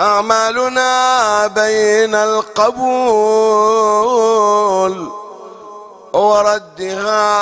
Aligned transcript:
أعمالنا 0.00 1.46
بين 1.46 2.14
القبول 2.14 2.82
وردها 6.12 7.32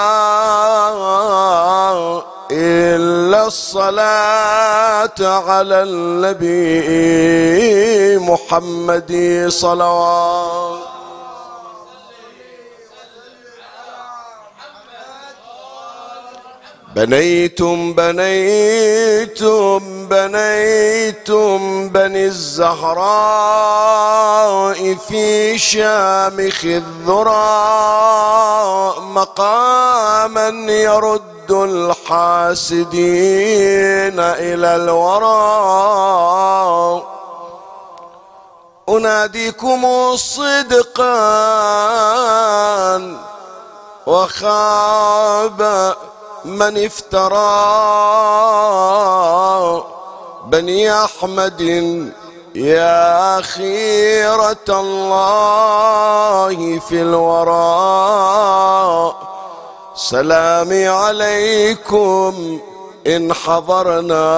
إلا 2.53 3.47
الصلاة 3.47 5.11
على 5.21 5.83
النبي 5.83 6.89
محمد 8.19 9.45
صلوات 9.49 10.80
بنيتم 16.95 17.93
بنيتم 17.95 19.81
بنيتم 20.07 21.89
بني 21.89 22.27
الزهراء 22.27 23.01
في 25.09 25.59
شامخ 25.59 26.65
الذرى 26.65 27.31
مقاما 29.01 30.49
يرد 30.73 31.51
الحاسدين 31.51 32.91
إلى 34.21 34.77
الورى 34.77 35.31
أناديكم 38.89 39.87
صدقا 40.17 41.17
وخاب 44.07 45.95
من 46.45 46.85
افترى 46.85 47.51
بني 50.45 51.05
أحمد 51.05 51.61
يا 52.55 53.41
خيرة 53.41 54.69
الله 54.69 56.79
في 56.79 57.03
الورى. 57.03 57.61
سلامي 59.95 60.89
عليكم 60.89 62.59
إن 63.07 63.33
حضرنا 63.33 64.31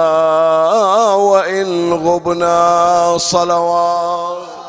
وإن 1.13 1.93
غبنا 1.93 3.17
صلوات. 3.17 4.62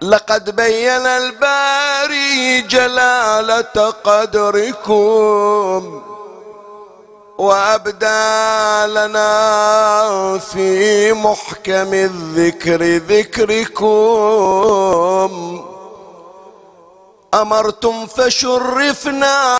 لقد 0.00 0.56
بين 0.56 1.06
الباري 1.06 2.60
جلالة 2.60 3.90
قدركم 4.04 6.02
وأبدى 7.38 8.86
لنا 8.86 10.38
في 10.38 11.12
محكم 11.12 11.94
الذكر 11.94 12.82
ذكركم. 12.96 14.02
أمرتم 17.34 18.06
فشرفنا 18.06 19.56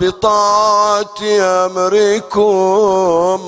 بطاعة 0.00 1.20
أمركم. 1.66 3.40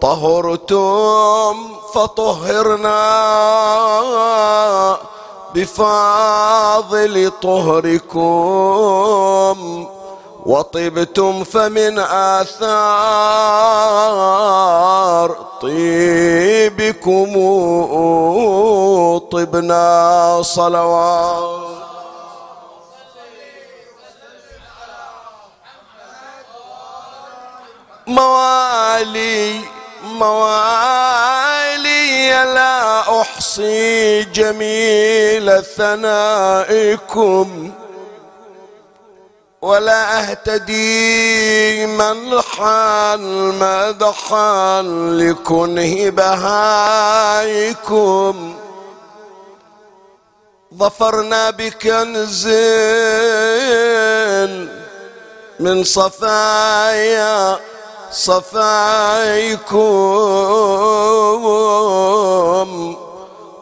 طهرتم 0.00 1.77
فطهرنا 1.94 2.98
بفاضل 5.54 7.32
طهركم 7.42 8.78
وطبتم 10.46 11.44
فمن 11.44 11.98
آثار 11.98 13.06
طيبكم 15.62 17.32
طبنا 19.32 20.38
صلوات. 20.42 21.58
موالي 28.06 29.60
موالي 30.04 31.57
لا 32.26 33.20
أحصي 33.20 34.24
جميل 34.24 35.62
ثنائكم 35.76 37.48
ولا 39.62 40.20
أهتدي 40.20 41.86
منحا 41.86 43.16
مدحا 43.60 44.82
لكنه 45.12 46.10
بهايكم 46.10 47.78
ظفرنا 50.74 51.50
بكنز 51.50 52.48
من 55.60 55.84
صفايا 55.84 57.58
صفايكم 58.12 59.78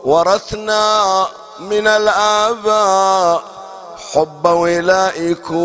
ورثنا 0.04 1.26
من 1.60 1.86
الآباء 1.86 3.42
حب 4.12 4.46
ولائكم 4.46 5.56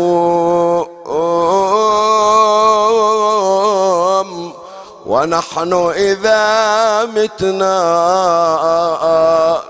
ونحن 5.06 5.72
إذا 5.94 7.04
متنا 7.04 7.78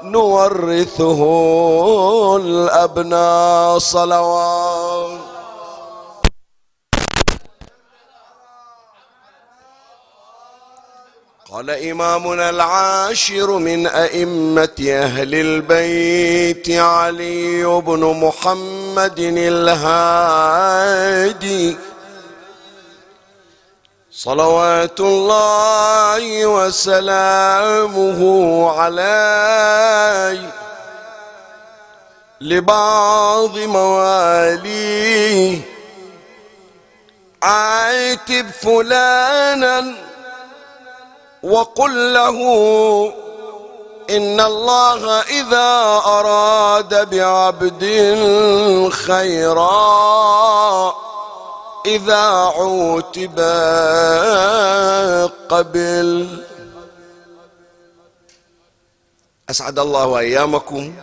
نورثه 0.03 1.23
الأبناء 2.37 3.79
صلوات 3.79 5.32
قال 11.53 11.71
إمامنا 11.71 12.51
العاشر 12.51 13.59
من 13.59 13.87
أئمة 13.87 14.87
أهل 14.89 15.35
البيت 15.35 16.71
علي 16.71 17.65
بن 17.65 18.01
محمد 18.01 19.19
الهادي. 20.39 21.77
صلوات 24.11 25.01
الله 25.01 26.47
وسلامه 26.47 28.21
عليه. 28.71 30.51
لبعض 32.41 33.59
مواليه. 33.59 35.61
عاتب 37.43 38.51
فلانا 38.63 40.12
وقل 41.43 42.15
له 42.15 42.39
إن 44.11 44.41
الله 44.41 45.21
إذا 45.21 46.01
أراد 46.07 47.11
بعبد 47.11 47.85
خيرا 48.93 50.95
إذا 51.87 52.25
عوتب 52.57 53.39
قبل. 55.49 56.39
أسعد 59.51 59.79
الله 59.79 60.19
أيامكم 60.19 60.95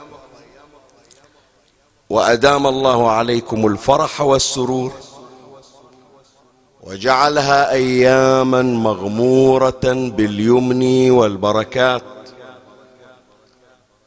وأدام 2.10 2.68
الله 2.68 3.12
عليكم 3.12 3.68
الفرح 3.68 4.22
والسرور. 4.22 4.92
وجعلها 6.84 7.72
أياما 7.72 8.62
مغمورة 8.62 9.82
باليمن 9.84 11.12
والبركات. 11.12 12.04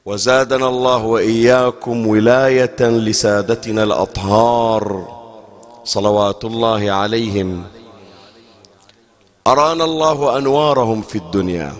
وزادنا 0.07 0.69
الله 0.69 1.05
وإياكم 1.05 2.07
ولاية 2.07 2.81
لسادتنا 2.81 3.83
الأطهار. 3.83 5.09
صلوات 5.85 6.45
الله 6.45 6.91
عليهم. 6.91 7.65
أرانا 9.47 9.85
الله 9.85 10.39
أنوارهم 10.39 11.03
في 11.03 11.19
الدنيا. 11.19 11.73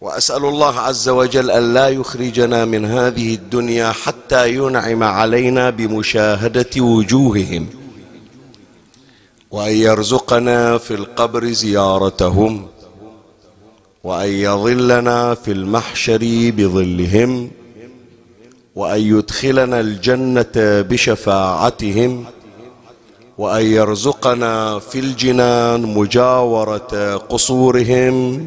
وأسأل 0.00 0.44
الله 0.44 0.80
عز 0.80 1.08
وجل 1.08 1.50
أن 1.50 1.74
لا 1.74 1.88
يخرجنا 1.88 2.64
من 2.64 2.84
هذه 2.84 3.34
الدنيا 3.34 3.92
حتى 3.92 4.54
ينعم 4.54 5.02
علينا 5.02 5.70
بمشاهدة 5.70 6.80
وجوههم. 6.80 7.79
وأن 9.50 9.72
يرزقنا 9.76 10.78
في 10.78 10.94
القبر 10.94 11.44
زيارتهم 11.46 12.66
وأن 14.04 14.28
يظلنا 14.28 15.34
في 15.34 15.52
المحشر 15.52 16.18
بظلهم 16.56 17.50
وأن 18.76 19.00
يدخلنا 19.00 19.80
الجنة 19.80 20.52
بشفاعتهم 20.56 22.24
وأن 23.38 23.66
يرزقنا 23.66 24.78
في 24.78 24.98
الجنان 24.98 25.82
مجاورة 25.82 27.16
قصورهم 27.16 28.46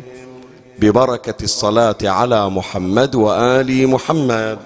ببركة 0.79 1.43
الصلاة 1.43 1.97
على 2.03 2.49
محمد 2.49 3.15
وآل 3.15 3.87
محمد. 3.87 4.59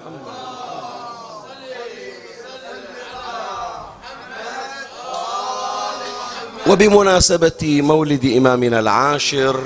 وبمناسبة 6.68 7.82
مولد 7.82 8.24
إمامنا 8.24 8.80
العاشر 8.80 9.60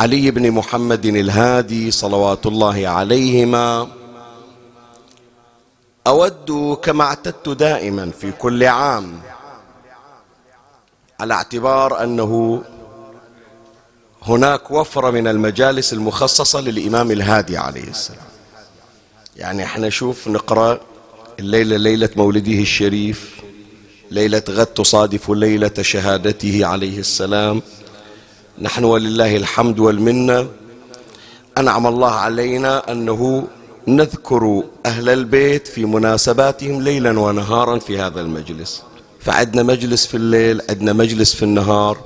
علي 0.00 0.30
بن 0.30 0.50
محمد 0.50 1.06
الهادي 1.06 1.90
صلوات 1.90 2.46
الله 2.46 2.88
عليهما 2.88 3.88
أود 6.06 6.78
كما 6.82 7.04
اعتدت 7.04 7.48
دائما 7.48 8.10
في 8.20 8.32
كل 8.32 8.64
عام 8.64 9.20
على 11.20 11.34
اعتبار 11.34 12.02
أنه 12.02 12.62
هناك 14.22 14.70
وفرة 14.70 15.10
من 15.10 15.26
المجالس 15.28 15.92
المخصصة 15.92 16.60
للإمام 16.60 17.10
الهادي 17.10 17.56
عليه 17.56 17.88
السلام. 17.88 18.20
يعني 19.36 19.64
إحنا 19.64 19.90
شوف 19.90 20.28
نقرأ 20.28 20.80
الليلة 21.38 21.76
ليلة 21.76 22.10
مولده 22.16 22.52
الشريف 22.60 23.43
ليلة 24.14 24.42
غد 24.50 24.66
تصادف 24.66 25.30
ليلة 25.30 25.72
شهادته 25.80 26.66
عليه 26.66 26.98
السلام. 26.98 27.62
نحن 28.58 28.84
ولله 28.84 29.36
الحمد 29.36 29.78
والمنة. 29.78 30.48
أنعم 31.58 31.86
الله 31.86 32.10
علينا 32.10 32.92
أنه 32.92 33.48
نذكر 33.88 34.62
أهل 34.86 35.08
البيت 35.08 35.68
في 35.68 35.84
مناسباتهم 35.84 36.82
ليلا 36.82 37.20
ونهارا 37.20 37.78
في 37.78 37.98
هذا 37.98 38.20
المجلس. 38.20 38.82
فعدنا 39.20 39.62
مجلس 39.62 40.06
في 40.06 40.16
الليل 40.16 40.62
عندنا 40.70 40.92
مجلس 40.92 41.34
في 41.34 41.42
النهار. 41.42 41.98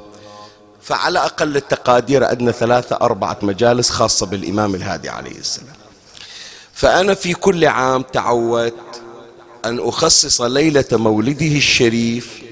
فعلى 0.83 1.19
أقل 1.19 1.57
التقادير 1.57 2.25
عندنا 2.25 2.53
ثلاثة 2.53 2.97
أربعة 2.97 3.39
مجالس 3.43 3.91
خاصة 3.91 4.27
بالإمام 4.27 4.75
الهادي 4.75 5.09
عليه 5.09 5.39
السلام. 5.39 5.77
فأنا 6.73 7.15
في 7.15 7.35
كل 7.35 7.65
عام 7.65 8.03
تعودت 8.03 9.03
أن 9.65 9.79
أخصص 9.79 10.41
ليلة 10.41 10.85
مولده 10.93 11.57
الشريف 11.57 12.43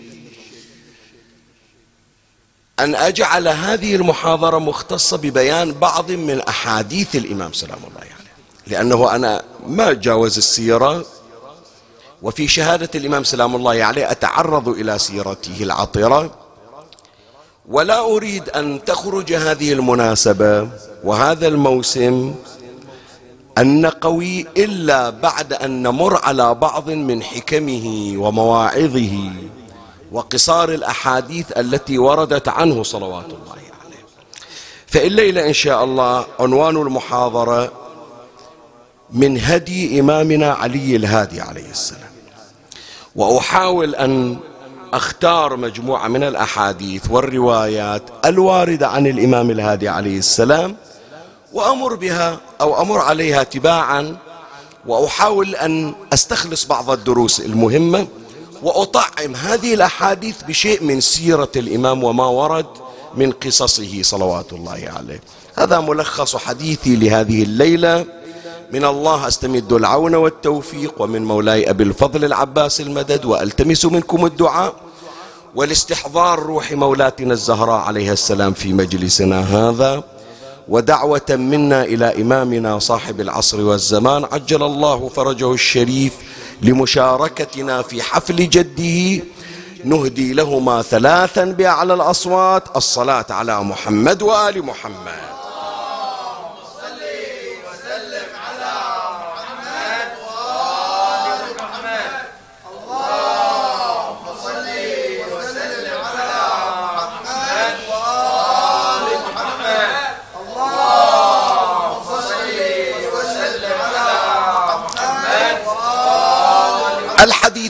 أن 2.79 2.95
أجعل 2.95 3.49
هذه 3.49 3.97
المحاضرة 3.97 4.59
مختصة 4.59 5.17
ببيان 5.17 5.73
بعض 5.73 6.11
من 6.11 6.41
أحاديث 6.41 7.17
الإمام 7.17 7.53
سلام 7.53 7.79
الله 7.79 8.01
عليه 8.01 8.11
يعني. 8.11 8.23
لأنه 8.67 9.15
أنا 9.15 9.43
ما 9.67 9.93
جاوز 9.93 10.37
السيرة 10.37 11.07
وفي 12.23 12.49
شهادة 12.49 12.91
الإمام 12.95 13.25
سلام 13.25 13.57
الله 13.57 13.85
عليه 13.85 14.11
أتعرض 14.11 14.69
إلى 14.69 14.99
سيرته 14.99 15.57
العطرة 15.61 16.35
ولا 17.69 18.01
أريد 18.01 18.49
أن 18.49 18.85
تخرج 18.85 19.33
هذه 19.33 19.73
المناسبة 19.73 20.69
وهذا 21.05 21.49
الموسم 21.49 22.35
النقوي 23.59 24.47
إلا 24.57 25.11
بعد 25.11 25.53
أن 25.53 25.83
نمر 25.83 26.25
على 26.25 26.55
بعض 26.55 26.91
من 26.91 27.23
حكمه 27.23 28.15
ومواعظه 28.17 29.31
وقصار 30.13 30.69
الأحاديث 30.69 31.53
التي 31.59 31.99
وردت 31.99 32.49
عنه 32.49 32.83
صلوات 32.83 33.25
الله 33.25 33.53
عليه. 33.53 34.03
فالليلة 34.87 35.47
إن 35.47 35.53
شاء 35.53 35.85
الله 35.85 36.27
عنوان 36.41 36.77
المحاضرة 36.77 37.73
من 39.11 39.39
هدي 39.41 40.01
إمامنا 40.01 40.53
علي 40.53 40.97
الهادي 40.97 41.41
عليه 41.41 41.71
السلام. 41.71 42.11
وأحاول 43.17 43.95
أن 43.95 44.37
أختار 44.93 45.57
مجموعة 45.57 46.09
من 46.09 46.23
الأحاديث 46.23 47.11
والروايات 47.11 48.03
الواردة 48.25 48.89
عن 48.89 49.07
الإمام 49.07 49.51
الهادي 49.51 49.89
عليه 49.89 50.19
السلام 50.19 50.77
وأمر 51.53 51.95
بها 51.95 52.41
أو 52.61 52.83
أمر 52.83 52.99
عليها 52.99 53.43
تباعا 53.43 54.17
وأحاول 54.87 55.55
أن 55.55 55.95
أستخلص 56.13 56.65
بعض 56.65 56.91
الدروس 56.91 57.41
المهمة 57.41 58.07
وأطعم 58.63 59.37
هذه 59.37 59.75
الأحاديث 59.75 60.43
بشيء 60.43 60.83
من 60.83 61.01
سيرة 61.01 61.51
الإمام 61.57 62.05
وما 62.05 62.27
ورد 62.27 62.67
من 63.15 63.33
قصصه 63.33 64.03
صلوات 64.03 64.53
الله 64.53 64.93
عليه. 64.97 65.21
هذا 65.55 65.81
ملخص 65.81 66.37
حديثي 66.37 66.97
لهذه 66.97 67.43
الليلة. 67.43 68.05
من 68.73 68.85
الله 68.85 69.29
أستمد 69.29 69.73
العون 69.73 70.15
والتوفيق 70.15 71.03
ومن 71.03 71.25
مولاي 71.25 71.71
أبي 71.71 71.85
الفضل 71.85 72.25
العباس 72.25 72.81
المدد 72.81 73.25
وألتمس 73.25 73.85
منكم 73.85 74.27
الدعاء. 74.27 74.75
والاستحضار 75.55 76.39
روح 76.39 76.73
مولاتنا 76.73 77.33
الزهراء 77.33 77.81
عليها 77.81 78.13
السلام 78.13 78.53
في 78.53 78.73
مجلسنا 78.73 79.41
هذا. 79.41 80.03
ودعوة 80.69 81.27
منا 81.31 81.85
إلى 81.85 82.23
إمامنا 82.23 82.79
صاحب 82.79 83.21
العصر 83.21 83.61
والزمان. 83.61 84.25
عجل 84.25 84.63
الله 84.63 85.09
فرجه 85.09 85.53
الشريف 85.53 86.13
لمشاركتنا 86.63 87.83
في 87.83 88.03
حفل 88.03 88.37
جده. 88.37 89.25
نهدي 89.85 90.33
لهما 90.33 90.83
ثلاثا 90.83 91.45
بأعلى 91.45 91.95
الأصوات. 91.95 92.77
الصلاة 92.77 93.27
على 93.31 93.65
محمد 93.65 94.23
وآل 94.23 94.67
محمد. 94.67 95.36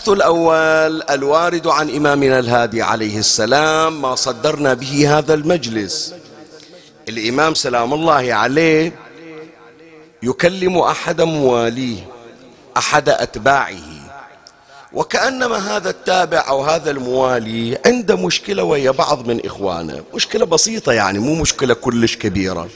الحديث 0.08 0.22
الأول 0.22 1.02
الوارد 1.10 1.66
عن 1.66 1.90
إمامنا 1.90 2.38
الهادي 2.38 2.82
عليه 2.82 3.18
السلام 3.18 4.02
ما 4.02 4.14
صدرنا 4.14 4.74
به 4.74 5.18
هذا 5.18 5.34
المجلس. 5.34 6.14
الإمام 7.08 7.54
سلام 7.54 7.94
الله 7.94 8.34
عليه 8.34 8.92
يكلم 10.22 10.78
أحد 10.78 11.20
مواليه 11.22 11.98
أحد 12.76 13.08
أتباعه. 13.08 13.88
وكأنما 14.92 15.76
هذا 15.76 15.90
التابع 15.90 16.44
أو 16.48 16.62
هذا 16.62 16.90
الموالي 16.90 17.78
عنده 17.86 18.16
مشكلة 18.16 18.62
ويا 18.62 18.90
بعض 18.90 19.28
من 19.28 19.46
إخوانه. 19.46 20.04
مشكلة 20.14 20.46
بسيطة 20.46 20.92
يعني 20.92 21.18
مو 21.18 21.34
مشكلة 21.34 21.74
كلش 21.74 22.16
كبيرة. 22.16 22.68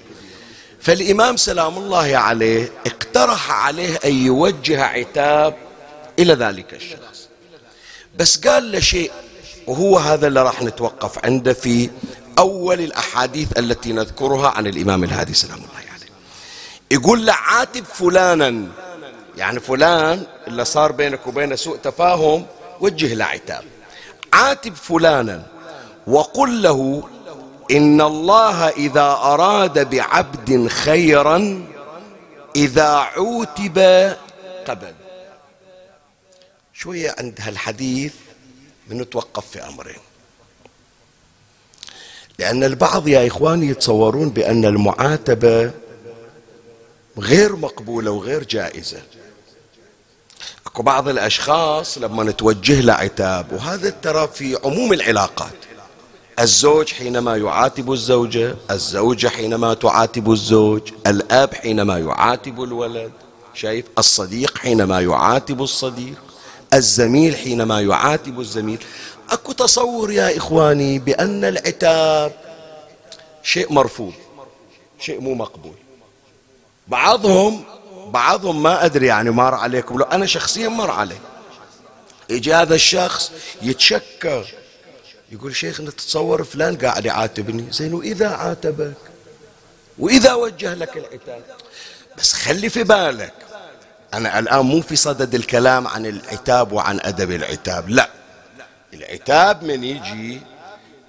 فالإمام 0.80 1.37
سلام 1.37 1.78
الله 1.78 2.16
عليه 2.16 2.72
اقترح 2.87 3.50
عليه 3.50 3.99
أن 4.04 4.14
يوجه 4.14 4.84
عتاب 4.84 5.54
إلى 6.18 6.34
ذلك 6.34 6.75
الشخص. 6.75 7.09
بس 8.20 8.36
قال 8.36 8.72
له 8.72 8.80
شيء 8.80 9.10
وهو 9.66 9.98
هذا 9.98 10.26
اللي 10.26 10.42
راح 10.42 10.62
نتوقف 10.62 11.24
عنده 11.24 11.52
في 11.52 11.90
أول 12.38 12.80
الأحاديث 12.80 13.58
التي 13.58 13.92
نذكرها 13.92 14.48
عن 14.48 14.66
الإمام 14.66 15.04
الهادي 15.04 15.34
سلام 15.34 15.58
الله 15.58 15.68
عليه. 15.94 16.06
يقول 16.90 17.26
له 17.26 17.32
عاتب 17.32 17.84
فلانا 17.84 18.66
يعني 19.36 19.60
فلان 19.60 20.26
اللي 20.48 20.64
صار 20.64 20.92
بينك 20.92 21.26
وبينه 21.26 21.54
سوء 21.54 21.76
تفاهم 21.76 22.46
وجه 22.80 23.14
له 23.14 23.24
عتاب 23.24 23.64
عاتب 24.32 24.74
فلانا 24.74 25.46
وقل 26.06 26.62
له 26.62 27.08
إن 27.70 28.00
الله 28.00 28.68
إذا 28.68 29.10
أراد 29.22 29.90
بعبد 29.90 30.68
خيرا 30.68 31.64
إذا 32.56 32.88
عوتب 32.88 33.78
قبل 34.68 35.00
شوية 36.82 37.14
عند 37.18 37.38
هالحديث 37.40 38.12
بنتوقف 38.88 39.46
في 39.50 39.68
أمرين. 39.68 39.99
لأن 42.38 42.64
البعض 42.64 43.08
يا 43.08 43.26
إخواني 43.26 43.66
يتصورون 43.66 44.28
بأن 44.28 44.64
المعاتبة 44.64 45.70
غير 47.18 47.56
مقبولة 47.56 48.10
وغير 48.10 48.44
جائزة. 48.44 49.02
أكو 50.66 50.82
بعض 50.82 51.08
الأشخاص 51.08 51.99
لما 51.99 52.25
نتوجه 52.25 52.80
له 52.80 52.92
عتاب 52.92 53.52
وهذا 53.52 53.90
ترى 53.90 54.28
في 54.28 54.58
عموم 54.64 54.92
العلاقات. 54.92 55.52
الزوج 56.38 56.92
حينما 56.92 57.37
يعاتب 57.37 57.92
الزوجة 57.92 58.56
الزوجة 58.70 59.28
حينما 59.28 59.75
تعاتب 59.75 60.30
الزوج 60.30 60.92
الأب 61.06 61.54
حينما 61.54 61.99
يعاتب 61.99 62.62
الولد 62.62 63.12
شايف؟ 63.54 63.84
الصديق 63.99 64.58
حينما 64.58 65.00
يعاتب 65.00 65.62
الصديق. 65.62 66.29
الزميل 66.74 67.36
حينما 67.36 67.80
يعاتب 67.80 68.40
الزميل. 68.40 68.84
أكو 69.30 69.52
تصور 69.52 70.12
يا 70.12 70.36
إخواني 70.36 70.98
بأن 70.98 71.44
العتاب 71.44 72.32
شيء 73.42 73.72
مرفوض 73.72 74.12
شيء 74.98 75.20
مو 75.20 75.34
مقبول. 75.34 75.74
بعضهم 76.88 77.64
بعضهم 78.06 78.62
ما 78.62 78.84
أدري 78.84 79.06
يعني 79.06 79.30
مر 79.30 79.54
عليكم. 79.54 79.98
لو 79.98 80.04
أنا 80.04 80.26
شخصيا 80.26 80.68
مر 80.68 80.90
علي. 80.90 81.18
يجي 82.30 82.54
هذا 82.54 82.74
الشخص 82.74 83.32
يتشكر 83.62 84.46
يقول 85.32 85.56
شيخ 85.56 85.80
أنت 85.80 85.90
تتصور 85.90 86.44
فلان 86.44 86.76
قاعد 86.76 87.06
يعاتبني؟ 87.06 87.72
زين 87.72 87.94
وإذا 87.94 88.28
عاتبك؟ 88.28 88.94
وإذا 89.98 90.32
وجه 90.32 90.74
لك 90.74 90.96
العتاب؟ 90.96 91.42
بس 92.18 92.32
خلي 92.32 92.70
في 92.70 92.82
بالك 92.82 93.34
أنا 94.14 94.38
الآن 94.38 94.60
مو 94.60 94.80
في 94.80 94.96
صدد 94.96 95.34
الكلام 95.34 95.88
عن 95.88 96.06
العتاب 96.06 96.72
وعن 96.72 97.00
أدب 97.00 97.30
العتاب 97.30 97.88
لا. 97.88 98.10
العتاب 98.94 99.64
من 99.64 99.84
يجي 99.84 100.40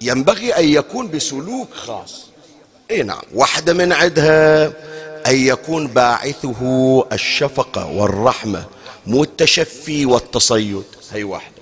ينبغي 0.00 0.52
أن 0.52 0.68
يكون 0.68 1.10
بسلوك 1.10 1.74
خاص. 1.74 2.26
إي 2.90 3.02
نعم 3.02 3.22
واحدة 3.34 3.72
من 3.72 3.92
عدها 3.92 4.66
أن 5.26 5.36
يكون 5.36 5.86
باعثه 5.86 7.04
الشفقة 7.12 7.86
والرحمة 7.86 8.64
مو 9.06 9.22
التشفي 9.22 10.06
والتصيد. 10.06 10.84
هي 11.12 11.24
واحدة. 11.24 11.52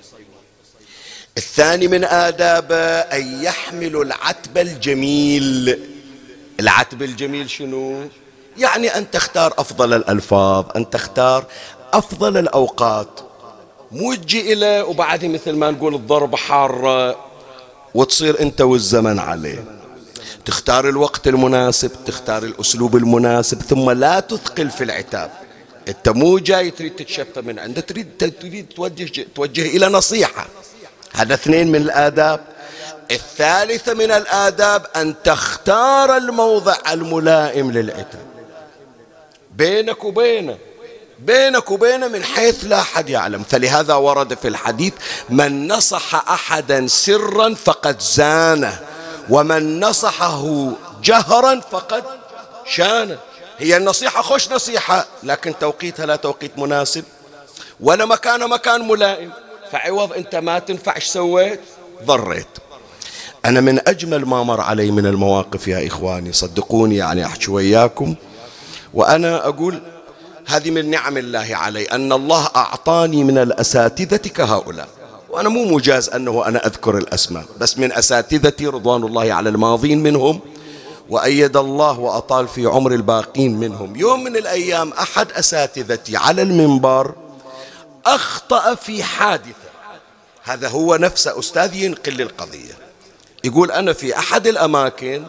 الثاني 1.37 1.87
من 1.87 2.03
آدابه 2.03 2.99
أن 2.99 3.43
يحمل 3.43 3.95
العتب 3.95 4.57
الجميل. 4.57 5.79
العتب 6.59 7.03
الجميل 7.03 7.49
شنو؟ 7.49 8.09
يعني 8.61 8.87
أن 8.97 9.11
تختار 9.11 9.53
أفضل 9.57 9.93
الألفاظ 9.93 10.65
أن 10.75 10.89
تختار 10.89 11.45
أفضل 11.93 12.37
الأوقات. 12.37 13.19
مو 13.91 14.13
تجي 14.15 14.53
إليه 14.53 14.83
وبعدها 14.83 15.29
مثل 15.29 15.51
ما 15.51 15.71
نقول 15.71 15.95
الضربة 15.95 16.37
حارة. 16.37 17.15
وتصير 17.95 18.41
أنت 18.41 18.61
والزمن 18.61 19.19
عليه. 19.19 19.63
تختار 20.45 20.89
الوقت 20.89 21.27
المناسب 21.27 21.91
تختار 22.05 22.43
الأسلوب 22.43 22.95
المناسب 22.95 23.61
ثم 23.61 23.91
لا 23.91 24.19
تثقل 24.19 24.69
في 24.69 24.83
العتاب. 24.83 25.31
أنت 25.87 26.09
مو 26.09 26.39
جاي 26.39 26.71
تريد 26.71 26.95
تتشفى 26.95 27.41
من 27.41 27.59
عنده 27.59 27.81
تريد 27.81 28.07
تريد 28.19 28.65
توجه 28.75 29.25
توجه 29.35 29.65
إلى 29.77 29.87
نصيحة. 29.87 30.47
هذا 31.13 31.33
اثنين 31.33 31.67
من 31.71 31.75
الآداب. 31.75 32.39
الثالثة 33.11 33.93
من 33.93 34.11
الآداب 34.11 34.85
أن 34.95 35.15
تختار 35.23 36.17
الموضع 36.17 36.75
الملائم 36.91 37.71
للعتاب. 37.71 38.30
بينك 39.61 40.03
وبينه 40.03 40.57
بينك 41.19 41.71
وبينه 41.71 42.07
من 42.07 42.23
حيث 42.23 42.65
لا 42.65 42.79
أحد 42.79 43.09
يعلم. 43.09 43.43
فلهذا 43.43 43.93
ورد 43.93 44.33
في 44.33 44.47
الحديث 44.47 44.93
من 45.29 45.67
نصح 45.67 46.29
أحدا 46.29 46.87
سرا 46.87 47.53
فقد 47.53 48.01
زانه 48.01 48.79
ومن 49.29 49.79
نصحه 49.79 50.71
جهرا 51.03 51.61
فقد 51.71 52.03
شانه. 52.65 53.17
هي 53.59 53.77
النصيحة 53.77 54.21
خوش 54.21 54.51
نصيحة 54.51 55.05
لكن 55.23 55.53
توقيتها 55.59 56.05
لا 56.05 56.15
توقيت 56.15 56.57
مناسب. 56.57 57.03
ولا 57.79 58.05
مكان 58.05 58.49
مكان 58.49 58.87
ملائم. 58.87 59.31
فعوض 59.71 60.13
أنت 60.13 60.35
ما 60.35 60.59
تنفع 60.59 60.99
سويت؟ 60.99 61.59
ضريت. 62.05 62.47
أنا 63.45 63.61
من 63.61 63.87
أجمل 63.87 64.25
ما 64.25 64.43
مر 64.43 64.61
علي 64.61 64.91
من 64.91 65.05
المواقف 65.05 65.67
يا 65.67 65.87
إخواني 65.87 66.33
صدقوني 66.33 66.95
يعني 66.95 67.25
أحكي 67.25 67.51
وياكم. 67.51 68.15
وأنا 68.93 69.47
أقول 69.47 69.81
هذه 70.47 70.71
من 70.71 70.89
نعم 70.89 71.17
الله 71.17 71.47
علي 71.51 71.85
أن 71.85 72.13
الله 72.13 72.49
أعطاني 72.55 73.23
من 73.23 73.37
الأساتذة 73.37 74.17
كهؤلاء. 74.17 74.87
وأنا 75.29 75.49
مو 75.49 75.65
مجاز 75.65 76.09
أنه 76.09 76.47
أنا 76.47 76.65
أذكر 76.65 76.97
الأسماء 76.97 77.45
بس 77.59 77.77
من 77.77 77.91
أساتذتي 77.91 78.67
رضوان 78.67 79.03
الله 79.03 79.33
على 79.33 79.49
الماضين 79.49 80.03
منهم 80.03 80.39
وأيد 81.09 81.57
الله 81.57 81.99
وأطال 81.99 82.47
في 82.47 82.65
عمر 82.65 82.93
الباقين 82.93 83.59
منهم. 83.59 83.95
يوم 83.95 84.23
من 84.23 84.37
الأيام 84.37 84.93
أحد 84.93 85.31
أساتذتي 85.31 86.17
على 86.17 86.41
المنبر 86.41 87.15
أخطأ 88.05 88.75
في 88.75 89.03
حادثة. 89.03 89.71
هذا 90.43 90.67
هو 90.67 90.95
نفسه 90.95 91.39
أستاذ 91.39 91.75
ينقل 91.75 92.21
القضية 92.21 92.73
يقول 93.43 93.71
أنا 93.71 93.93
في 93.93 94.17
أحد 94.17 94.47
الأماكن 94.47 95.23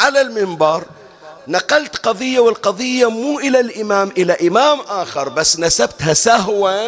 على 0.00 0.20
المنبر 0.20 0.84
نقلت 1.48 1.96
قضية 1.96 2.40
والقضية 2.40 3.10
مو 3.10 3.38
إلى 3.38 3.60
الإمام 3.60 4.12
إلى 4.18 4.48
إمام 4.48 4.80
آخر 4.80 5.28
بس 5.28 5.58
نسبتها 5.58 6.14
سهوا 6.14 6.86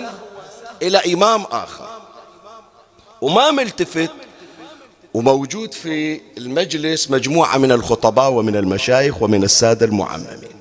إلى 0.83 1.15
إمام 1.15 1.43
آخر. 1.43 1.89
وما 3.21 3.51
ملتفت 3.51 4.11
وموجود 5.15 5.75
في 5.75 6.21
المجلس 6.39 7.11
مجموعة 7.11 7.59
من 7.59 7.73
الخطباء 7.73 8.31
ومن 8.31 8.57
المشايخ 8.57 9.23
ومن 9.23 9.45
السادة 9.45 9.87
المعممين. 9.87 10.53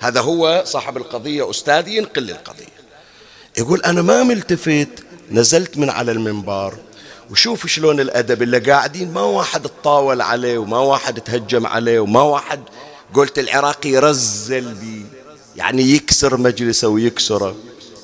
هذا 0.00 0.20
هو 0.20 0.62
صاحب 0.66 0.96
القضية 0.96 1.50
أستاذي 1.50 1.96
ينقل 1.96 2.30
القضية. 2.30 2.80
يقول 3.58 3.82
أنا 3.82 4.02
ما 4.02 4.22
ملتفت 4.22 4.88
نزلت 5.30 5.78
من 5.78 5.90
على 5.90 6.12
المنبر 6.12 6.74
وشوف 7.30 7.66
شلون 7.66 8.00
الأدب 8.00 8.42
اللي 8.42 8.58
قاعدين 8.58 9.12
ما 9.12 9.22
واحد 9.22 9.62
تطاول 9.62 10.20
عليه 10.20 10.58
وما 10.58 10.78
واحد 10.78 11.20
تهجم 11.20 11.66
عليه 11.66 12.00
وما 12.00 12.22
واحد 12.22 12.60
قلت 13.14 13.38
العراقي 13.38 13.88
يرزل 13.88 14.74
بي 14.74 15.06
يعني 15.56 15.82
يكسر 15.82 16.36
مجلسه 16.36 16.88
ويكسره. 16.88 17.56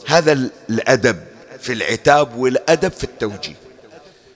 هذا 0.06 0.32
الأدب 0.70 1.18
في 1.60 1.72
العتاب 1.72 2.36
والأدب 2.36 2.92
في 2.92 3.04
التوجيه. 3.04 3.56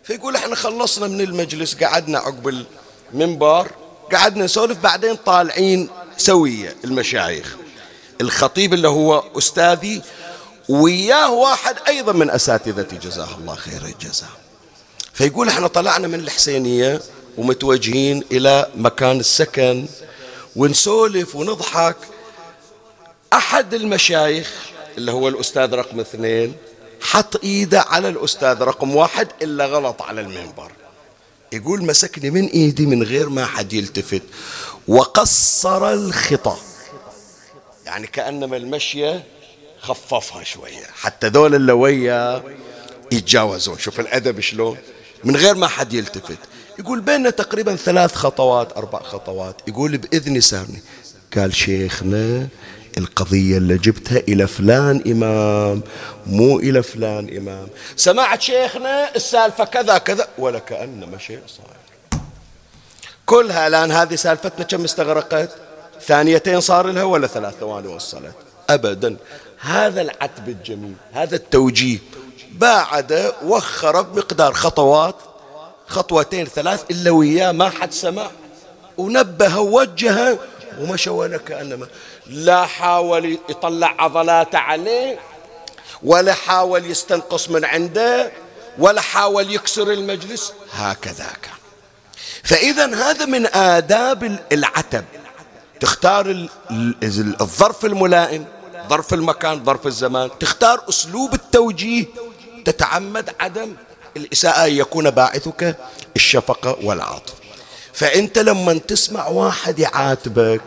فيقول 0.05 0.37
إحنا 0.37 0.55
خلصنا 0.55 1.07
من 1.07 1.21
المجلس 1.21 1.75
قعدنا 1.75 2.19
عقب 2.19 2.65
المنبر 3.15 3.71
قعدنا 4.13 4.45
نسولف 4.45 4.79
بعدين 4.79 5.15
طالعين 5.17 5.89
سوية 6.17 6.77
المشايخ. 6.85 7.57
الخطيب 8.21 8.75
اللي 8.75 8.89
هو 8.89 9.25
أستاذي 9.39 10.03
وياه 10.69 11.33
واحد 11.33 11.77
أيضا 11.89 12.13
من 12.13 12.31
أساتذتي 12.31 12.97
جزاه 12.97 13.29
الله 13.39 13.55
خير 13.55 13.85
الجزاء. 13.85 14.31
فيقول 15.13 15.49
إحنا 15.49 15.67
طلعنا 15.67 16.09
من 16.09 16.21
الحسينية 16.21 17.01
ومتوجهين 17.39 18.25
إلى 18.33 18.67
مكان 18.75 19.21
السكن. 19.21 19.87
ونسولف 20.57 21.37
ونضحك. 21.37 21.97
أحد 23.33 23.75
المشايخ 23.75 24.53
اللي 24.99 25.13
هو 25.13 25.29
الأستاذ 25.29 25.75
رقم 25.75 26.01
اثنين 26.01 26.55
حط 27.01 27.45
إيده 27.45 27.81
على 27.81 28.09
الأستاذ 28.09 28.63
رقم 28.63 28.97
واحد 28.97 29.29
إلا 29.43 29.67
غلط 29.67 30.03
على 30.03 30.21
المنبر. 30.21 30.73
يقول 31.53 31.85
مسكني 31.85 32.31
من 32.31 32.47
إيدي 32.47 32.87
من 32.87 33.03
غير 33.03 33.29
ما 33.29 33.47
حد 33.47 33.73
يلتفت. 33.73 34.23
وقصر 34.89 35.93
الخطى 35.93 36.57
يعني 37.87 38.07
كأنما 38.07 38.57
المشية 38.57 39.25
خففها 39.81 40.45
شوية. 40.45 40.87
حتى 40.95 41.29
ذول 41.29 41.55
اللي 41.55 41.73
ويا 41.73 42.43
يتجاوزون. 43.13 43.79
شوف 43.79 44.01
الأدب 44.01 44.41
شلون. 44.41 44.79
من 45.25 45.37
غير 45.37 45.55
ما 45.55 45.69
حد 45.69 45.93
يلتفت. 45.93 46.39
يقول 46.81 47.01
بيننا 47.01 47.31
تقريبا 47.31 47.77
ثلاث 47.77 48.15
خطوات 48.15 48.77
أربع 48.77 49.03
خطوات. 49.03 49.57
يقول 49.69 49.99
بإذن 49.99 50.41
سارني 50.41 50.83
قال 51.37 51.55
شيخنا 51.55 52.49
القضية 52.99 53.59
اللي 53.59 53.79
جبتها 53.79 54.19
إلى 54.19 54.47
فلان 54.47 55.03
إمام 55.07 55.83
مو 56.27 56.59
إلى 56.59 56.83
فلان 56.83 57.37
إمام. 57.37 57.69
سمعت 57.97 58.43
شيخنا 58.43 59.17
السالفة 59.17 59.65
كذا 59.65 59.99
كذا 59.99 60.29
ولا 60.39 60.59
كأنما 60.59 61.19
شيء 61.19 61.41
صاير 61.47 61.81
كلها 63.27 63.67
الآن 63.67 63.93
هذه 63.93 64.15
سالفتنا 64.15 64.65
كم 64.65 64.85
استغرقت؟ 64.85 65.51
ثانيتين 66.07 66.61
صار 66.61 66.87
لها 66.87 67.05
ولا 67.05 67.27
ثلاث؟ 67.27 67.55
ثواني 67.61 67.89
وصلت. 67.89 68.35
أبدا. 68.71 69.17
هذا 69.59 70.03
العتب 70.03 70.49
الجميل 70.49 70.95
هذا 71.13 71.37
التوجيه. 71.37 71.99
باعد 72.53 73.33
وخر 73.45 74.03
بمقدار 74.03 74.53
خطوات 74.53 75.17
خطوتين 75.91 76.47
ثلاث 76.47 76.81
إلا 76.91 77.11
وياه 77.11 77.53
ما 77.53 77.69
حد 77.71 77.93
سمع. 77.93 78.31
ونبه 78.99 79.59
ووجه 79.59 80.39
ومشى 80.81 81.11
ولا 81.11 81.39
كأنما 81.39 81.87
لا 82.27 82.67
حاول 82.67 83.39
يطلع 83.49 83.95
عضلاته 83.99 84.59
عليه 84.59 85.19
ولا 86.03 86.35
حاول 86.35 86.91
يستنقص 86.91 87.49
من 87.49 87.65
عنده 87.65 88.33
ولا 88.79 89.01
حاول 89.01 89.55
يكسر 89.55 89.91
المجلس. 89.91 90.53
هكذا 90.73 91.27
كان 91.43 91.59
فإذا 92.43 92.87
هذا 92.95 93.25
من 93.25 93.47
آداب 93.47 94.39
العتب. 94.53 95.05
تختار 95.81 96.49
الظرف 97.41 97.85
الملائم 97.85 98.45
ظرف 98.89 99.15
المكان 99.15 99.65
ظرف 99.65 99.87
الزمان. 99.87 100.31
تختار 100.41 100.85
أسلوب 100.89 101.35
التوجيه. 101.35 102.05
تتعمد 102.65 103.31
عدم 103.41 103.75
الإساءة 104.21 104.67
أن 104.67 104.73
يكون 104.73 105.11
باعثك 105.11 105.77
الشفقة 106.17 106.79
والعاطفة 106.83 107.35
فأنت 107.93 108.39
لما 108.39 108.75
تسمع 108.75 109.27
واحد 109.29 109.79
يعاتبك 109.79 110.63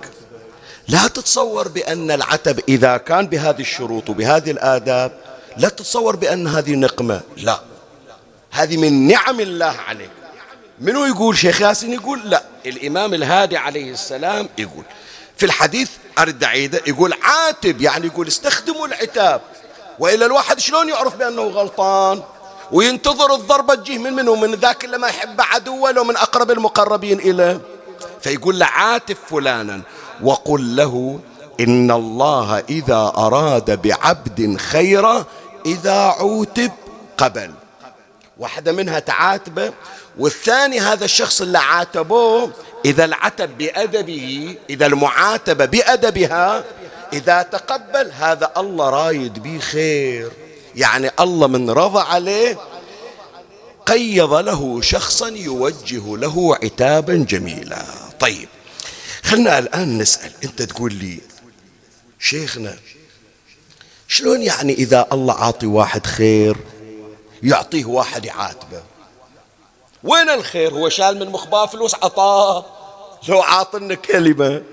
لا 0.88 1.08
تتصور 1.08 1.68
بأن 1.68 2.12
العتب 2.12 2.60
إذا 2.70 2.98
كان 2.98 3.28
بهذه 3.28 3.62
الشروط 3.62 4.10
وبهذه 4.10 4.52
الآداب 4.52 5.12
لا 5.58 5.70
تتصور 5.70 6.16
بأن 6.16 6.48
هذه 6.48 6.76
نقمة 6.76 7.22
لا. 7.38 7.60
هذه 8.52 8.78
من 8.78 9.08
نعم 9.08 9.40
الله 9.40 9.76
عليك. 9.88 10.10
منو 10.80 11.06
يقول؟ 11.06 11.38
شيخ 11.38 11.62
ياسين 11.62 11.94
يقول 11.94 12.30
لا. 12.30 12.44
الإمام 12.66 13.14
الهادي 13.14 13.58
عليه 13.58 13.92
السلام 13.92 14.50
يقول. 14.58 14.84
في 15.38 15.46
الحديث 15.46 15.90
أرد 16.20 16.44
أعيده 16.44 16.82
يقول 16.88 17.14
عاتب 17.22 17.82
يعني 17.82 18.08
يقول 18.08 18.28
استخدموا 18.28 18.88
العتاب. 18.88 19.42
وإلا 20.00 20.26
الواحد 20.26 20.60
شلون 20.60 20.90
يعرف 20.90 21.16
بأنه 21.16 21.42
غلطان؟ 21.42 22.24
وينتظر 22.74 23.36
الضربة 23.36 23.76
تجيه 23.76 23.98
من 23.98 24.14
منه 24.14 24.36
من 24.36 24.56
ذاك 24.56 24.86
اللي 24.86 24.98
ما 24.98 25.08
يحب 25.08 25.42
عدوه 25.42 25.92
لو 25.92 26.04
من 26.04 26.18
أقرب 26.18 26.52
المقربين 26.52 27.20
إليه. 27.20 27.62
فيقول 28.22 28.60
له 28.60 28.66
عاتب 28.66 29.18
فلانا 29.30 29.82
وقل 30.24 30.76
له 30.76 31.20
إن 31.60 31.92
الله 31.92 32.64
إذا 32.70 33.14
أراد 33.18 33.82
بعبد 33.82 34.58
خيرا 34.58 35.26
إذا 35.66 35.94
عوتب 35.94 36.72
قبل. 37.18 37.52
واحدة 38.38 38.72
منها 38.72 39.00
تعاتبه 39.00 39.74
والثاني 40.18 40.80
هذا 40.80 41.06
الشخص 41.06 41.42
اللي 41.42 41.58
عاتبوه 41.58 42.52
إذا 42.86 43.06
العتب 43.06 43.58
بأدبه 43.58 44.56
إذا 44.70 44.86
المعاتبة 44.86 45.66
بأدبها 45.66 46.64
إذا 47.14 47.42
تقبل 47.42 48.12
هذا 48.12 48.52
الله 48.58 48.90
رايد 48.90 49.44
به 49.44 49.60
خير. 49.60 50.43
يعني 50.76 51.12
الله 51.20 51.48
من 51.48 51.70
رضى 51.70 52.00
عليه 52.00 52.58
قيض 53.86 54.34
له 54.34 54.82
شخصا 54.82 55.28
يوجه 55.28 56.18
له 56.18 56.56
عتابا 56.64 57.16
جميلا. 57.30 57.86
طيب 58.20 58.48
خلنا 59.24 59.60
الآن 59.60 59.98
نسأل. 59.98 60.32
أنت 60.44 60.62
تقول 60.62 60.94
لي 60.94 61.20
شيخنا 62.20 62.78
شلون 64.08 64.42
يعني 64.42 64.74
إذا 64.74 65.08
الله 65.12 65.34
عاطي 65.34 65.66
واحد 65.66 66.06
خير 66.06 66.58
يعطيه 67.44 67.86
واحد 67.86 68.26
يعاتبه؟ 68.26 68.84
وين 70.04 70.30
الخير؟ 70.30 70.74
هو 70.74 70.90
شال 70.90 71.20
من 71.20 71.30
مخباه 71.30 71.66
فلوس 71.66 71.96
عطاه. 71.96 72.66
لو 73.30 73.42
عاطنا 73.42 73.96
كلمة. 73.96 74.64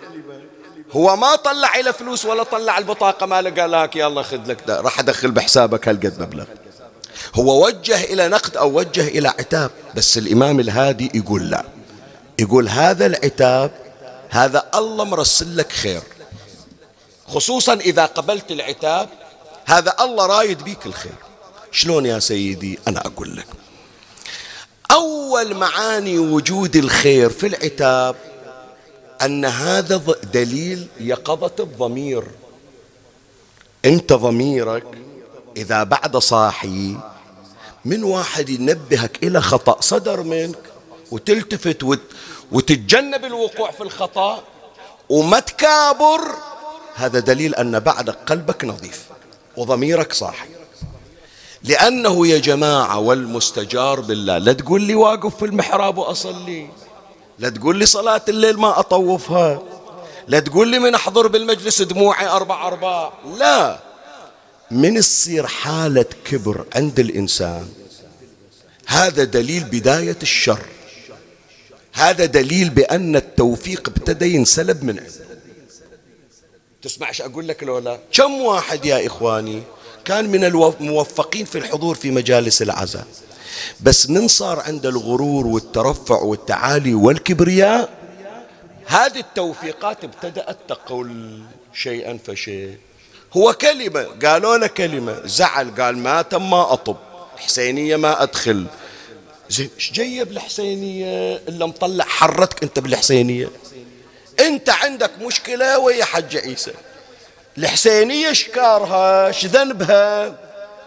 هو 0.92 1.16
ما 1.16 1.36
طلع 1.36 1.74
إلى 1.74 1.92
فلوس 1.92 2.24
ولا 2.24 2.42
طلع 2.42 2.78
البطاقة 2.78 3.26
ماله 3.26 3.62
قال 3.62 3.70
لك 3.70 3.96
يلا 3.96 4.22
خذ 4.22 4.46
لك 4.46 4.68
راح 4.68 4.98
أدخل 4.98 5.30
بحسابك 5.30 5.88
هالقد 5.88 6.20
مبلغ. 6.22 6.44
هو 7.34 7.66
وجه 7.66 8.04
إلى 8.04 8.28
نقد 8.28 8.56
أو 8.56 8.78
وجه 8.78 9.08
إلى 9.08 9.28
عتاب 9.28 9.70
بس 9.94 10.18
الإمام 10.18 10.60
الهادي 10.60 11.10
يقول 11.14 11.50
لا. 11.50 11.64
يقول 12.38 12.68
هذا 12.68 13.06
العتاب 13.06 13.70
هذا 14.30 14.68
الله 14.74 15.04
مرسل 15.04 15.56
لك 15.56 15.72
خير. 15.72 16.02
خصوصا 17.28 17.74
إذا 17.74 18.06
قبلت 18.06 18.50
العتاب 18.50 19.08
هذا 19.66 19.94
الله 20.00 20.26
رايد 20.26 20.62
بيك 20.62 20.86
الخير. 20.86 21.14
شلون 21.72 22.06
يا 22.06 22.18
سيدي؟ 22.18 22.78
أنا 22.88 23.06
أقول 23.06 23.36
لك. 23.36 23.46
أول 24.90 25.54
معاني 25.54 26.18
وجود 26.18 26.76
الخير 26.76 27.30
في 27.30 27.46
العتاب 27.46 28.16
أن 29.24 29.44
هذا 29.44 30.02
دليل 30.32 30.86
يقظة 31.00 31.52
الضمير. 31.60 32.24
أنت 33.84 34.12
ضميرك 34.12 34.86
إذا 35.56 35.82
بعد 35.82 36.16
صاحي 36.16 36.96
من 37.84 38.04
واحد 38.04 38.48
ينبهك 38.48 39.22
إلى 39.22 39.40
خطأ 39.40 39.80
صدر 39.80 40.22
منك 40.22 40.58
وتلتفت 41.10 41.82
وت 41.82 42.00
وتتجنب 42.52 43.24
الوقوع 43.24 43.70
في 43.70 43.80
الخطأ 43.80 44.42
وما 45.08 45.40
تكابر 45.40 46.20
هذا 46.94 47.18
دليل 47.18 47.54
أن 47.54 47.78
بعد 47.78 48.10
قلبك 48.10 48.64
نظيف 48.64 49.04
وضميرك 49.56 50.12
صاحي. 50.12 50.48
لأنه 51.62 52.26
يا 52.26 52.38
جماعة 52.38 52.98
والمستجار 52.98 54.00
بالله 54.00 54.38
لا 54.38 54.52
تقول 54.52 54.82
لي 54.82 54.94
واقف 54.94 55.36
في 55.36 55.44
المحراب 55.44 55.98
وأصلي. 55.98 56.68
لا 57.40 57.48
تقول 57.48 57.78
لي 57.78 57.86
صلاة 57.86 58.22
الليل 58.28 58.56
ما 58.56 58.80
أطوفها. 58.80 59.62
لا 60.28 60.40
تقول 60.40 60.68
لي 60.68 60.78
من 60.78 60.94
أحضر 60.94 61.26
بالمجلس 61.26 61.82
دموعي 61.82 62.26
أربع 62.26 62.66
أرباع. 62.66 63.12
لا. 63.38 63.78
من 64.70 65.00
تصير 65.00 65.46
حالة 65.46 66.06
كبر 66.24 66.64
عند 66.74 67.00
الإنسان. 67.00 67.68
هذا 68.86 69.24
دليل 69.24 69.64
بداية 69.64 70.16
الشر. 70.22 70.60
هذا 71.92 72.24
دليل 72.24 72.70
بأن 72.70 73.16
التوفيق 73.16 73.88
ابتدى 73.88 74.34
ينسلب 74.34 74.84
من 74.84 74.98
عنده 74.98 75.12
تسمعش 76.82 77.22
أقول 77.22 77.48
لك 77.48 77.62
لو 77.62 77.78
لا؟ 77.78 77.98
كم 78.12 78.32
واحد 78.32 78.84
يا 78.84 79.06
إخواني 79.06 79.62
كان 80.04 80.28
من 80.30 80.44
الموفقين 80.44 81.44
في 81.44 81.58
الحضور 81.58 81.94
في 81.94 82.10
مجالس 82.10 82.62
العزاء؟ 82.62 83.06
بس 83.80 84.10
من 84.10 84.28
صار 84.28 84.60
عنده 84.60 84.88
الغرور 84.88 85.46
والترفع 85.46 86.22
والتعالي 86.22 86.94
والكبرياء؟ 86.94 87.88
هذه 88.86 89.18
التوفيقات 89.18 90.04
ابتدأت 90.04 90.56
تقول 90.68 91.40
شيئا 91.74 92.18
فشيء. 92.26 92.76
هو 93.36 93.52
كلمة 93.52 94.06
قالوا 94.24 94.56
له 94.56 94.66
كلمة. 94.66 95.20
زعل 95.24 95.70
قال 95.80 95.98
ما 95.98 96.22
تم 96.22 96.50
ما 96.50 96.72
أطب. 96.72 96.96
حسينية 97.36 97.96
ما 97.96 98.22
أدخل. 98.22 98.66
زين 99.50 99.70
إيش 99.76 99.92
جيب 99.92 100.30
الحسينية؟ 100.30 101.36
إلا 101.48 101.66
مطلع 101.66 102.04
حرتك 102.04 102.62
أنت 102.62 102.78
بالحسينية. 102.78 103.50
أنت 104.40 104.70
عندك 104.70 105.10
مشكلة 105.20 105.78
ويا 105.78 106.04
حج 106.04 106.36
عيسى. 106.36 106.72
الحسينية 107.58 108.32
شكارها 108.32 109.30
ذنبها؟ 109.30 110.38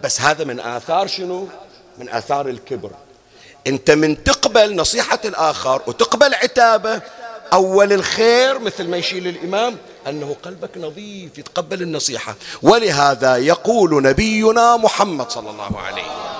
بس 0.03 0.21
هذا 0.21 0.43
من 0.43 0.59
آثار 0.59 1.07
شنو؟ 1.07 1.47
من 1.97 2.10
آثار 2.10 2.47
الكبر. 2.47 2.91
أنت 3.67 3.91
من 3.91 4.23
تقبل 4.23 4.75
نصيحة 4.75 5.19
الآخر 5.25 5.82
وتقبل 5.88 6.34
عتابة 6.34 7.01
أول 7.53 7.93
الخير 7.93 8.60
مثل 8.60 8.88
ما 8.88 8.97
يشيل 8.97 9.27
الإمام 9.27 9.77
أنه 10.08 10.36
قلبك 10.43 10.77
نظيف 10.77 11.38
يتقبل 11.38 11.82
النصيحة. 11.82 12.36
ولهذا 12.62 13.38
يقول 13.38 14.03
نبينا 14.03 14.77
محمد 14.77 15.32
صلى 15.32 15.49
الله 15.49 15.79
عليه 15.79 16.03
وسلم. 16.03 16.34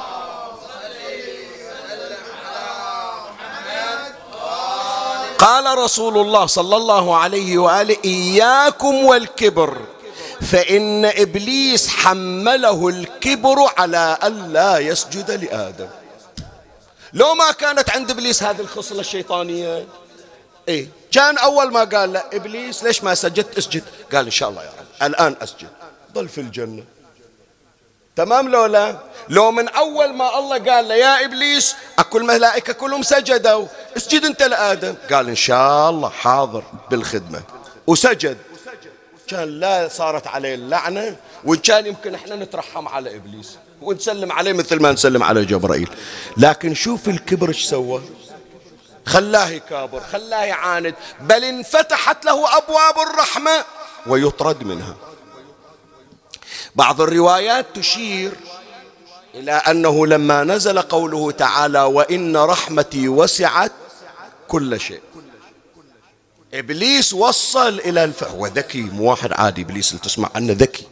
قال 5.38 5.78
رسول 5.78 6.18
الله 6.18 6.46
صلى 6.46 6.76
الله 6.76 7.18
عليه 7.18 7.58
وآله 7.58 7.98
إياكم 8.06 8.96
والكبر. 8.96 9.78
فإن 10.52 11.06
إبليس 11.06 11.88
حمله 11.88 12.88
الكبر 12.88 13.72
على 13.78 14.18
الا 14.24 14.78
يسجد 14.78 15.32
لآدم. 15.32 15.88
لو 17.14 17.34
ما 17.34 17.52
كانت 17.52 17.90
عند 17.90 18.12
إبليس 18.12 18.44
هذه 18.44 18.62
الخصلة 18.62 19.00
الشيطانية. 19.00 19.86
إيه 20.68 20.88
كان 21.12 21.38
أول 21.38 21.72
ما 21.72 21.84
قال 21.84 22.14
له 22.14 22.24
إبليس 22.34 22.84
ليش 22.84 23.04
ما 23.04 23.16
سجدت؟ 23.16 23.58
اسجد. 23.58 23.84
قال 24.14 24.26
إن 24.26 24.32
شاء 24.32 24.50
الله 24.50 24.64
يا 24.64 24.70
رب 24.70 25.10
الآن 25.10 25.36
أسجد. 25.42 25.70
ضل 26.14 26.30
في 26.30 26.42
الجنة. 26.42 26.84
تمام 28.16 28.50
لو 28.50 28.66
لا؟ 28.66 28.98
لو 29.30 29.52
من 29.52 29.70
أول 29.70 30.14
ما 30.14 30.40
الله 30.40 30.72
قال 30.72 30.88
له 30.88 30.96
يا 30.96 31.26
إبليس 31.26 31.76
أكو 32.00 32.18
الملائكة 32.18 32.74
كلهم 32.74 33.04
سجدوا. 33.04 33.68
اسجد 33.98 34.26
أنت 34.26 34.44
لآدم. 34.44 34.96
قال 35.12 35.30
إن 35.30 35.36
شاء 35.36 35.90
الله 35.90 36.10
حاضر 36.10 36.64
بالخدمة. 36.92 37.42
وسجد. 37.88 38.38
كان 39.34 39.60
لا 39.60 39.88
صارت 39.88 40.28
عليه 40.28 40.56
اللعنة 40.56 41.16
وإن 41.44 41.58
كان 41.60 41.86
يمكن 41.86 42.16
إحنا 42.16 42.36
نترحم 42.36 42.88
على 42.88 43.16
إبليس 43.16 43.58
ونسلم 43.82 44.32
عليه 44.32 44.54
مثل 44.54 44.82
ما 44.82 44.92
نسلم 44.92 45.24
على 45.24 45.46
جبرائيل. 45.46 45.90
لكن 46.38 46.74
شوف 46.74 47.10
الكبر 47.10 47.48
إيش 47.50 47.66
سوى؟ 47.66 48.02
خلاه 49.06 49.50
يكابر 49.50 50.00
خلاه 50.00 50.44
يعاند 50.44 50.96
بل 51.22 51.44
انفتحت 51.44 52.26
له 52.26 52.58
أبواب 52.58 53.10
الرحمة 53.10 53.66
ويطرد 54.08 54.64
منها. 54.64 54.96
بعض 56.76 57.02
الروايات 57.02 57.66
تشير 57.76 58.32
إلى 59.36 59.52
أنه 59.52 60.08
لما 60.08 60.44
نزل 60.44 60.82
قوله 60.82 61.32
تعالى 61.32 61.82
وإن 61.82 62.38
رحمتي 62.38 63.08
وسعت 63.08 63.72
كل 64.48 64.80
شيء. 64.80 65.02
إبليس 66.54 67.14
وصل 67.14 67.80
إلى 67.80 68.04
الف... 68.04 68.24
هو 68.24 68.48
ذكي 68.48 68.82
مو 68.82 69.10
واحد 69.10 69.34
عادي 69.34 69.62
إبليس 69.62 69.92
اللي 69.92 70.02
تسمع 70.02 70.30
عنه 70.36 70.54
ذكي. 70.54 70.88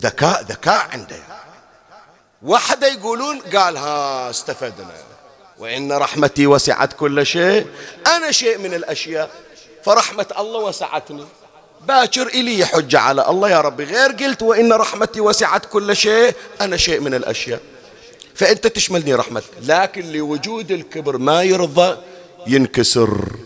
ذكاء 0.00 0.42
ذكاء 0.42 0.88
عنده. 0.92 1.22
وحده 2.42 2.86
يقولون 2.86 3.38
قال 3.40 3.76
ها 3.76 4.30
استفدنا. 4.30 4.94
وإن 5.58 5.92
رحمتي 5.92 6.46
وسعت 6.46 6.92
كل 6.92 7.26
شيء. 7.26 7.66
أنا 8.06 8.30
شيء 8.30 8.58
من 8.58 8.74
الأشياء. 8.74 9.30
فرحمة 9.84 10.26
الله 10.38 10.60
وسعتني. 10.60 11.24
باكر 11.88 12.26
إلي 12.26 12.66
حجة 12.66 13.00
على 13.00 13.28
الله 13.28 13.50
يا 13.50 13.60
ربي 13.60 13.84
غير 13.84 14.12
قلت 14.12 14.42
وإن 14.42 14.72
رحمتي 14.72 15.20
وسعت 15.20 15.66
كل 15.66 15.96
شيء. 15.96 16.34
أنا 16.60 16.76
شيء 16.76 17.00
من 17.00 17.14
الأشياء. 17.14 17.60
فأنت 18.34 18.66
تشملني 18.66 19.14
رحمتك 19.14 19.50
لكن 19.62 20.12
لوجود 20.12 20.70
الكبر 20.70 21.18
ما 21.18 21.42
يرضى 21.42 21.96
ينكسر. 22.46 23.36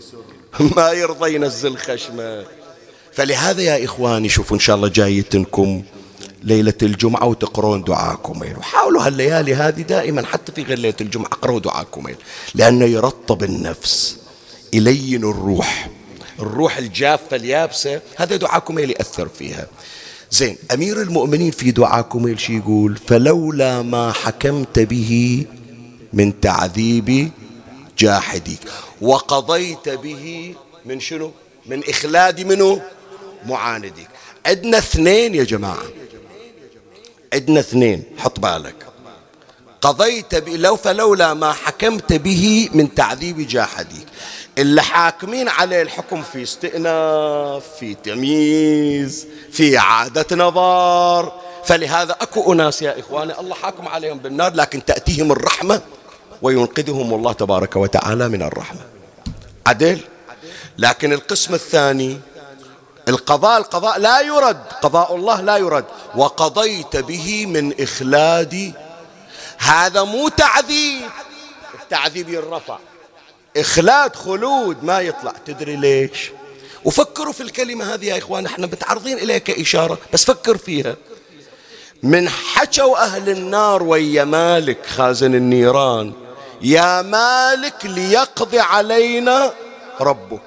ما 0.77 0.91
يرضى 0.91 1.35
ينزل 1.35 1.77
خشمه 1.77 2.43
فلهذا 3.13 3.61
يا 3.61 3.85
إخواني 3.85 4.29
شوفوا 4.29 4.55
إن 4.55 4.61
شاء 4.61 4.75
الله 4.75 4.87
جايتنكم 4.87 5.83
ليلة 6.43 6.73
الجمعة 6.81 7.25
وتقرون 7.25 7.83
دعاكم. 7.83 8.41
وحاولوا 8.57 9.07
هالليالي 9.07 9.55
هذه 9.55 9.81
دائما 9.81 10.25
حتى 10.25 10.51
في 10.51 10.63
غير 10.63 10.79
ليلة 10.79 10.95
الجمعة 11.01 11.27
اقرأوا 11.27 11.59
دعاكم. 11.59 12.07
لأنه 12.55 12.85
يرطب 12.85 13.43
النفس 13.43 14.17
يلين 14.73 15.23
الروح. 15.23 15.89
الروح 16.39 16.77
الجافة 16.77 17.35
اليابسة 17.35 18.01
هذا 18.15 18.35
دعاء 18.35 18.59
كميل 18.59 18.89
يأثر 18.89 19.27
فيها. 19.27 19.67
زين 20.31 20.57
أمير 20.73 21.01
المؤمنين 21.01 21.51
في 21.51 21.71
دعاء 21.71 22.01
كميل 22.01 22.39
شي 22.39 22.57
يقول 22.57 22.97
فلولا 23.07 23.81
ما 23.81 24.11
حكمت 24.11 24.79
به 24.79 25.45
من 26.13 26.39
تعذيب 26.39 27.31
جاحديك. 27.97 28.59
وقضيت 29.01 29.89
به 29.89 30.55
من 30.85 30.99
شنو؟ 30.99 31.31
من 31.65 31.89
إخلاد 31.89 32.41
منه 32.41 32.81
معانديك 33.45 34.07
عندنا 34.45 34.77
اثنين 34.77 35.35
يا 35.35 35.43
جماعة. 35.43 35.83
عندنا 37.33 37.59
اثنين 37.59 38.03
حط 38.17 38.39
بالك. 38.39 38.75
قضيت 39.81 40.33
لو 40.49 40.75
فلولا 40.75 41.33
ما 41.33 41.53
حكمت 41.53 42.13
به 42.13 42.69
من 42.73 42.95
تعذيب 42.95 43.47
جاحديك. 43.47 44.07
اللي 44.57 44.81
حاكمين 44.81 45.49
عليه 45.49 45.81
الحكم 45.81 46.23
في 46.23 46.43
استئناف 46.43 47.63
في 47.79 47.95
تمييز 47.95 49.27
في 49.51 49.77
عادة 49.77 50.35
نظر 50.35 51.31
فلهذا 51.65 52.15
أكو 52.21 52.53
أناس 52.53 52.81
يا 52.81 52.99
إخواني 52.99 53.39
الله 53.39 53.55
حاكم 53.55 53.87
عليهم 53.87 54.17
بالنار 54.17 54.53
لكن 54.53 54.85
تأتيهم 54.85 55.31
الرحمة 55.31 55.81
وينقذهم 56.41 57.13
الله 57.13 57.33
تبارك 57.33 57.75
وتعالى 57.75 58.29
من 58.29 58.41
الرحمة. 58.41 58.79
عدل. 59.67 59.99
لكن 60.77 61.13
القسم 61.13 61.53
الثاني 61.53 62.19
القضاء 63.07 63.57
القضاء 63.57 63.99
لا 63.99 64.21
يرد. 64.21 64.63
قضاء 64.81 65.15
الله 65.15 65.41
لا 65.41 65.57
يرد. 65.57 65.85
وقضيت 66.15 66.97
به 66.97 67.45
من 67.45 67.81
إخلاد. 67.81 68.73
هذا 69.57 70.03
مو 70.03 70.29
تعذيب. 70.29 71.09
التعذيب 71.83 72.29
يرفع. 72.29 72.77
إخلاد 73.57 74.15
خلود 74.15 74.83
ما 74.83 74.99
يطلع. 74.99 75.33
تدري 75.45 75.75
ليش؟ 75.75 76.31
وفكروا 76.85 77.33
في 77.33 77.41
الكلمة 77.41 77.93
هذه 77.93 78.05
يا 78.05 78.17
إخوان. 78.17 78.45
إحنا 78.45 78.67
متعرضين 78.67 79.17
إليها 79.17 79.37
كإشارة 79.37 79.97
بس 80.13 80.25
فكر 80.25 80.57
فيها. 80.57 80.95
من 82.03 82.29
حكوا 82.29 83.03
أهل 83.03 83.29
النار 83.29 83.83
ويا 83.83 84.23
مالك 84.23 84.85
خازن 84.85 85.35
النيران. 85.35 86.26
يا 86.61 87.01
مالك 87.01 87.85
ليقضي 87.85 88.59
علينا 88.59 89.53
ربك. 90.01 90.41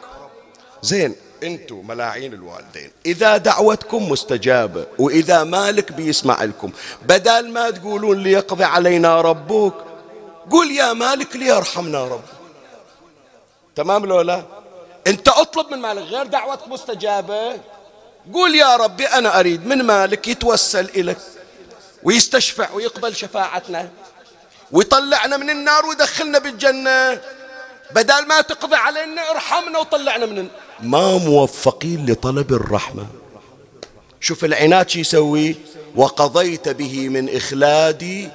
زين 0.83 1.17
أنتم 1.43 1.87
ملاعين 1.87 2.33
الوالدين. 2.33 2.91
إذا 3.07 3.37
دعوتكم 3.37 4.09
مستجابة 4.09 4.87
وإذا 4.99 5.45
مالك 5.45 5.93
بيسمع 5.93 6.45
لكم 6.45 6.73
بدل 7.03 7.49
ما 7.51 7.71
تقولون 7.71 8.23
ليقضي 8.23 8.65
علينا 8.65 9.21
ربك 9.21 9.75
قول 10.51 10.71
يا 10.71 10.93
مالك 10.93 11.37
ليرحمنا 11.37 12.05
ربك 12.05 12.25
تمام 13.77 14.07
لو 14.07 14.21
لا؟ 14.21 14.43
انت 15.07 15.29
اطلب 15.29 15.71
من 15.71 15.79
مالك 15.79 16.03
غير 16.03 16.27
دعوتك 16.27 16.69
مستجابة. 16.69 17.61
قول 18.33 18.55
يا 18.55 18.77
ربي 18.77 19.07
أنا 19.07 19.41
أريد 19.41 19.67
من 19.67 19.83
مالك 19.83 20.29
يتوسل 20.29 20.91
الك 20.97 21.19
ويستشفع 22.03 22.71
ويقبل 22.73 23.17
شفاعتنا. 23.17 23.91
ويطلعنا 24.73 25.37
من 25.37 25.51
النار 25.51 25.87
ويدخلنا 25.87 26.39
بالجنة. 26.39 27.21
بدل 27.95 28.27
ما 28.29 28.41
تقضي 28.41 28.77
علينا 28.77 29.31
ارحمنا 29.31 29.79
وطلعنا 29.79 30.27
من. 30.27 30.49
ما 30.83 31.19
موفقين 31.19 32.07
لطلب 32.11 32.53
الرحمة. 32.53 33.07
شوف 34.21 34.45
العناد 34.45 34.89
شو 34.91 34.99
يسوي؟ 34.99 35.57
وقضيت 35.97 36.69
به 36.69 37.09
من 37.09 37.37
إخلادي 37.37 38.29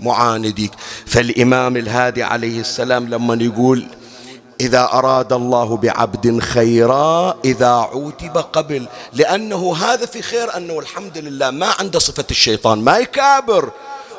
معانديك. 0.00 0.72
فالإمام 1.06 1.76
الهادي 1.76 2.22
عليه 2.22 2.60
السلام 2.60 3.08
لما 3.08 3.44
يقول 3.44 3.86
إذا 4.60 4.82
أراد 4.92 5.32
الله 5.32 5.76
بعبد 5.76 6.40
خيرا 6.40 7.38
إذا 7.44 7.68
عوتب 7.68 8.36
قبل. 8.36 8.88
لأنه 9.12 9.76
هذا 9.76 10.06
في 10.06 10.22
خير 10.22 10.56
أنه 10.56 10.78
الحمد 10.78 11.18
لله 11.18 11.50
ما 11.50 11.74
عنده 11.78 11.98
صفة 11.98 12.24
الشيطان. 12.30 12.78
ما 12.78 12.98
يكابر. 12.98 13.70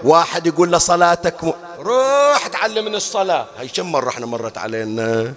واحد 0.03 0.47
يقول 0.47 0.71
له 0.71 0.77
صلاتك 0.77 1.43
م... 1.43 1.53
روح 1.79 2.47
تعلمني 2.47 2.97
الصلاة. 2.97 3.47
هاي 3.57 3.67
كم 3.67 3.91
مرة 3.91 4.09
إحنا 4.09 4.25
مرت 4.25 4.57
علينا؟ 4.57 5.33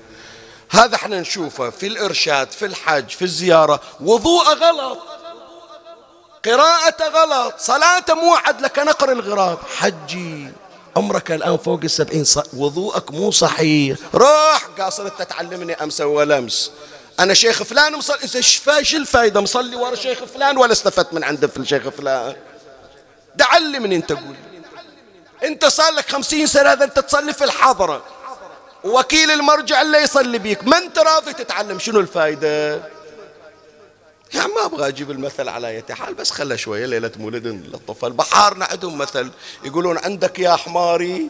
هذا 0.70 0.94
إحنا 0.94 1.20
نشوفه 1.20 1.70
في 1.70 1.86
الإرشاد 1.86 2.50
في 2.50 2.66
الحج 2.66 3.08
في 3.08 3.22
الزيارة. 3.22 3.80
وضوء 4.00 4.44
غلط. 4.44 4.98
قراءة 6.44 7.08
غلط. 7.08 7.54
صلاة 7.58 8.04
مو 8.10 8.36
لك 8.60 8.78
نقر 8.78 9.12
الغراب. 9.12 9.58
حجي. 9.76 10.52
عمرك 10.96 11.32
الآن 11.32 11.56
فوق 11.56 11.80
السبعين 11.84 12.24
وضوءك 12.56 13.10
مو 13.10 13.30
صحيح. 13.30 13.98
روح. 14.14 14.68
قاصر 14.78 15.06
أنت 15.06 15.22
تعلمني 15.22 15.74
أمس 15.74 16.00
ولمس 16.00 16.70
أنا 17.20 17.34
شيخ 17.34 17.62
فلان 17.62 17.96
مصلي 17.96 18.18
إيش 18.76 18.94
الفايدة 18.94 19.40
مصلي 19.40 19.76
ورا 19.76 19.94
شيخ 19.94 20.18
فلان 20.34 20.56
ولا 20.58 20.72
استفدت 20.72 21.14
من 21.14 21.24
عنده 21.24 21.48
في 21.48 21.56
الشيخ 21.56 21.88
فلان؟ 21.88 22.36
ده 23.36 23.44
علمني 23.44 23.96
أنت 23.96 24.12
قول 24.12 24.36
أنت 25.44 25.64
صار 25.64 25.92
لك 25.92 26.10
خمسين 26.10 26.46
سنة 26.46 26.72
هذا 26.72 26.84
أنت 26.84 26.98
تصلي 26.98 27.32
في 27.32 27.44
الحضرة. 27.44 28.02
وكيل 28.84 29.30
المرجع 29.30 29.82
اللي 29.82 29.98
يصلي 29.98 30.38
بيك. 30.38 30.64
ما 30.64 30.78
أنت 30.78 30.98
راضي 30.98 31.32
تتعلم؟ 31.32 31.78
شنو 31.78 32.00
الفايدة؟ 32.00 32.74
يعني 34.34 34.52
ما 34.52 34.64
أبغى 34.64 34.88
أجيب 34.88 35.10
المثل 35.10 35.48
على 35.48 35.68
اي 35.68 35.94
حال 35.94 36.14
بس 36.14 36.30
خلى 36.30 36.58
شوية. 36.58 36.86
ليلة 36.86 37.10
مولد 37.16 37.46
للطفل. 37.46 38.12
بحارنا 38.12 38.64
عندهم 38.64 38.98
مثل. 38.98 39.30
يقولون 39.64 39.98
عندك 39.98 40.38
يا 40.38 40.56
حماري. 40.56 41.28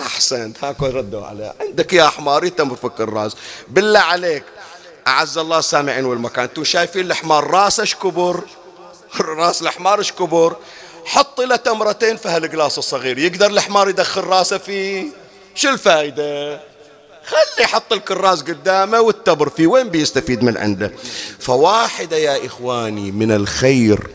أحسنت. 0.00 0.64
هاكو 0.64 0.86
ردوا 0.86 1.26
عليه 1.26 1.54
عندك 1.60 1.92
يا 1.92 2.08
حماري. 2.08 2.50
تم 2.50 2.74
فك 2.74 3.00
الراس. 3.00 3.36
بالله 3.68 4.00
عليك. 4.00 4.44
أعز 5.06 5.38
الله 5.38 5.58
السامعين 5.58 6.04
والمكان. 6.04 6.44
أنتم 6.44 6.64
شايفين 6.64 7.06
الحمار؟ 7.06 7.50
راسه 7.50 7.84
كبر؟ 7.84 8.44
راس 9.20 9.62
الحمار 9.62 10.02
كبر؟ 10.02 10.56
حط 11.10 11.40
له 11.40 11.56
تمرتين 11.56 12.16
في 12.16 12.28
هالقلاص 12.28 12.78
الصغير 12.78 13.18
يقدر 13.18 13.46
الحمار 13.46 13.88
يدخل 13.88 14.20
راسه 14.20 14.58
فيه. 14.58 15.04
شو 15.54 15.68
الفائده 15.68 16.60
خلي 17.24 17.64
يحط 17.64 17.92
الكراس 17.92 18.42
قدامه 18.42 19.00
والتبر 19.00 19.48
فيه 19.48 19.66
وين 19.66 19.88
بيستفيد 19.88 20.42
من 20.42 20.56
عنده؟ 20.56 20.92
فواحدة 21.38 22.16
يا 22.16 22.46
إخواني 22.46 23.10
من 23.12 23.32
الخير 23.32 24.10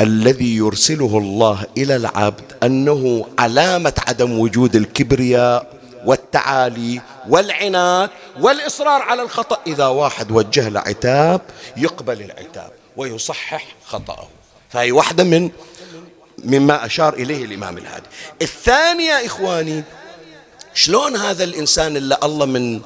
الذي 0.00 0.56
يرسله 0.56 1.18
الله 1.18 1.66
إلى 1.78 1.96
العبد 1.96 2.52
أنه 2.62 3.26
علامة 3.38 3.92
عدم 4.08 4.38
وجود 4.38 4.76
الكبرياء 4.76 5.80
والتعالي 6.06 7.00
والعناد 7.28 8.10
والإصرار 8.40 9.02
على 9.02 9.22
الخطأ. 9.22 9.58
إذا 9.66 9.86
واحد 9.86 10.30
وجه 10.30 10.68
له 10.68 10.80
عتاب 10.80 11.40
يقبل 11.76 12.22
العتاب 12.22 12.70
ويصحح 12.96 13.66
خطأه. 13.86 14.28
فهي 14.70 14.92
واحدة 14.92 15.24
من 15.24 15.50
مما 16.44 16.86
أشار 16.86 17.14
إليه 17.14 17.44
الإمام 17.44 17.78
الهادي. 17.78 18.06
الثانية 18.42 19.26
إخواني 19.26 19.84
شلون 20.74 21.16
هذا 21.16 21.44
الإنسان 21.44 21.96
اللي 21.96 22.16
الله 22.22 22.46
من 22.46 22.80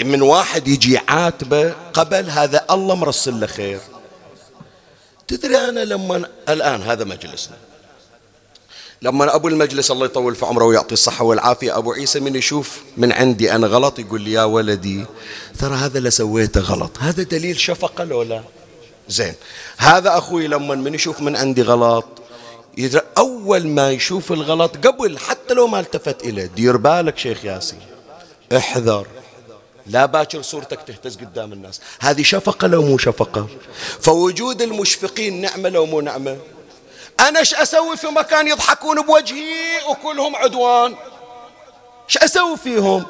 من 0.00 0.22
واحد 0.22 0.68
يجي 0.68 0.98
عاتبه 1.08 1.72
قبل 1.92 2.30
هذا 2.30 2.64
الله 2.70 2.94
مرسل 2.94 3.40
له 3.40 3.46
خير. 3.46 3.80
تدري 5.28 5.56
أنا 5.56 5.80
لما 5.80 6.28
الآن 6.48 6.82
هذا 6.82 7.04
مجلسنا. 7.04 7.56
لما 9.02 9.34
أبو 9.34 9.48
المجلس 9.48 9.90
الله 9.90 10.06
يطول 10.06 10.34
في 10.34 10.46
عمره 10.46 10.64
ويعطي 10.64 10.92
الصحة 10.92 11.24
والعافية 11.24 11.78
أبو 11.78 11.92
عيسى 11.92 12.20
من 12.20 12.36
يشوف 12.36 12.82
من 12.96 13.12
عندي 13.12 13.54
أنا 13.54 13.66
غلط 13.66 13.98
يقول 13.98 14.20
لي 14.20 14.32
يا 14.32 14.44
ولدي 14.44 15.04
ترى 15.58 15.74
هذا 15.74 15.98
اللي 15.98 16.10
سويته 16.10 16.60
غلط. 16.60 16.98
هذا 17.00 17.22
دليل 17.22 17.60
شفقة 17.60 18.04
لو 18.04 18.22
لا؟ 18.22 18.42
زين. 19.08 19.34
هذا 19.76 20.18
أخوي 20.18 20.46
لما 20.46 20.74
من 20.74 20.94
يشوف 20.94 21.20
من 21.20 21.36
عندي 21.36 21.62
غلط 21.62 22.06
أول 23.18 23.66
ما 23.66 23.90
يشوف 23.90 24.32
الغلط 24.32 24.86
قبل 24.86 25.18
حتى 25.18 25.54
لو 25.54 25.66
ما 25.66 25.80
التفت 25.80 26.24
إليه. 26.24 26.46
دير 26.46 26.76
بالك 26.76 27.18
شيخ 27.18 27.44
ياسين. 27.44 27.80
احذر. 28.56 29.06
لا 29.86 30.06
باكر 30.06 30.42
صورتك 30.42 30.82
تهتز 30.86 31.16
قدام 31.16 31.52
الناس. 31.52 31.80
هذه 32.00 32.22
شفقة 32.22 32.66
لو 32.66 32.82
مو 32.82 32.98
شفقة؟ 32.98 33.46
فوجود 34.00 34.62
المشفقين 34.62 35.40
نعمة 35.40 35.68
لو 35.68 35.86
مو 35.86 36.00
نعمة؟ 36.00 36.36
أنا 37.20 37.38
إيش 37.38 37.54
أسوي 37.54 37.96
في 37.96 38.06
مكان 38.06 38.48
يضحكون 38.48 39.02
بوجهي 39.02 39.82
وكلهم 39.88 40.36
عدوان؟ 40.36 40.94
إيش 42.08 42.18
أسوي 42.18 42.56
فيهم؟ 42.56 43.04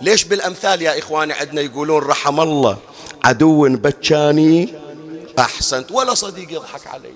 ليش 0.00 0.24
بالأمثال 0.24 0.82
يا 0.82 0.98
إخواني 0.98 1.32
عندنا 1.32 1.60
يقولون 1.60 2.02
رحم 2.02 2.40
الله 2.40 2.76
عدو 3.24 3.68
بكاني 3.68 4.74
أحسنت 5.38 5.92
ولا 5.92 6.14
صديق 6.14 6.52
يضحك 6.52 6.86
علي. 6.86 7.12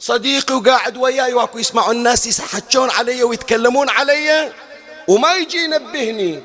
صديقي 0.00 0.54
وقاعد 0.54 0.96
وياي 0.96 1.34
واكو 1.34 1.58
يسمعوا 1.58 1.92
الناس 1.92 2.38
يحجون 2.40 2.90
علي 2.90 3.22
ويتكلمون 3.22 3.88
علي 3.88 4.52
وما 5.08 5.34
يجي 5.34 5.58
ينبهني. 5.58 6.40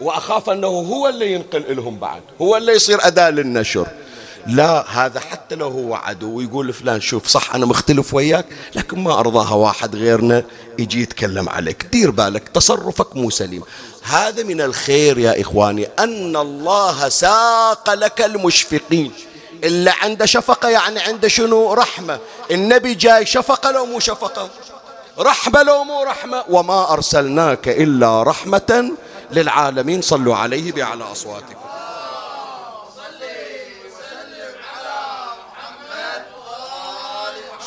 وأخاف 0.00 0.50
أنه 0.50 0.66
هو 0.66 1.08
اللي 1.08 1.32
ينقل 1.32 1.76
لهم 1.76 1.98
بعد. 1.98 2.22
هو 2.40 2.56
اللي 2.56 2.72
يصير 2.72 3.06
أداة 3.06 3.30
للنشر. 3.30 3.86
لا 4.46 4.84
هذا 4.88 5.20
حتى 5.20 5.54
لو 5.54 5.68
هو 5.68 5.94
عدو 5.94 6.36
ويقول 6.36 6.72
فلان 6.72 7.00
شوف 7.00 7.26
صح 7.26 7.54
أنا 7.54 7.66
مختلف 7.66 8.14
وياك 8.14 8.46
لكن 8.74 8.98
ما 8.98 9.20
أرضاها 9.20 9.54
واحد 9.54 9.96
غيرنا 9.96 10.44
يجي 10.78 11.02
يتكلم 11.02 11.48
عليك. 11.48 11.86
دير 11.92 12.10
بالك 12.10 12.48
تصرفك 12.48 13.16
مو 13.16 13.30
سليم. 13.30 13.62
هذا 14.02 14.42
من 14.42 14.60
الخير 14.60 15.18
يا 15.18 15.40
إخواني 15.40 15.88
أن 15.98 16.36
الله 16.36 17.08
ساق 17.08 17.94
لك 17.94 18.22
المشفقين. 18.22 19.12
إلا 19.64 19.94
عنده 20.02 20.26
شفقة 20.26 20.68
يعني 20.68 21.00
عنده 21.00 21.28
شنو؟ 21.28 21.72
رحمة. 21.72 22.18
النبي 22.50 22.94
جاي 22.94 23.26
شفقة 23.26 23.70
لو 23.70 23.86
مو 23.86 24.00
شفقة؟ 24.00 24.50
رحمة 25.18 25.62
لو 25.62 25.84
مو 25.84 26.02
رحمة. 26.02 26.44
وما 26.48 26.92
أرسلناك 26.92 27.68
إلا 27.68 28.22
رحمة 28.22 28.92
للعالمين. 29.30 30.02
صلوا 30.02 30.36
عليه 30.36 30.72
بأعلى 30.72 31.04
أصواتكم. 31.04 31.68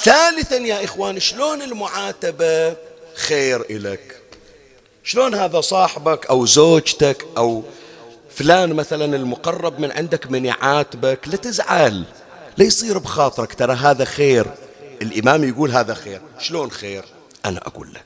ثالثا 0.04 0.56
يا 0.56 0.84
إخوان 0.84 1.19
شلون 1.19 1.62
المعاتبة 1.62 2.75
خير 3.15 3.62
إلك 3.69 4.21
شلون 5.04 5.36
هذا 5.36 5.62
صاحبك 5.62 6.25
أو 6.25 6.45
زوجتك 6.45 7.25
أو 7.38 7.63
فلان 8.36 8.74
مثلا 8.74 9.15
المقرب 9.15 9.80
من 9.80 9.91
عندك 9.91 10.32
من 10.32 10.46
يعاتبك 10.46 11.28
لا 11.28 11.36
تزعل. 11.36 12.04
لا 12.58 12.65
يصير 12.65 12.98
بخاطرك 12.98 13.54
ترى 13.54 13.74
هذا 13.74 14.06
خير. 14.06 14.46
الإمام 15.02 15.44
يقول 15.44 15.72
هذا 15.72 15.94
خير. 15.94 16.22
شلون 16.39 16.72
خير؟ 16.72 17.06
أنا 17.46 17.58
أقول 17.67 17.94
لك. 17.94 18.06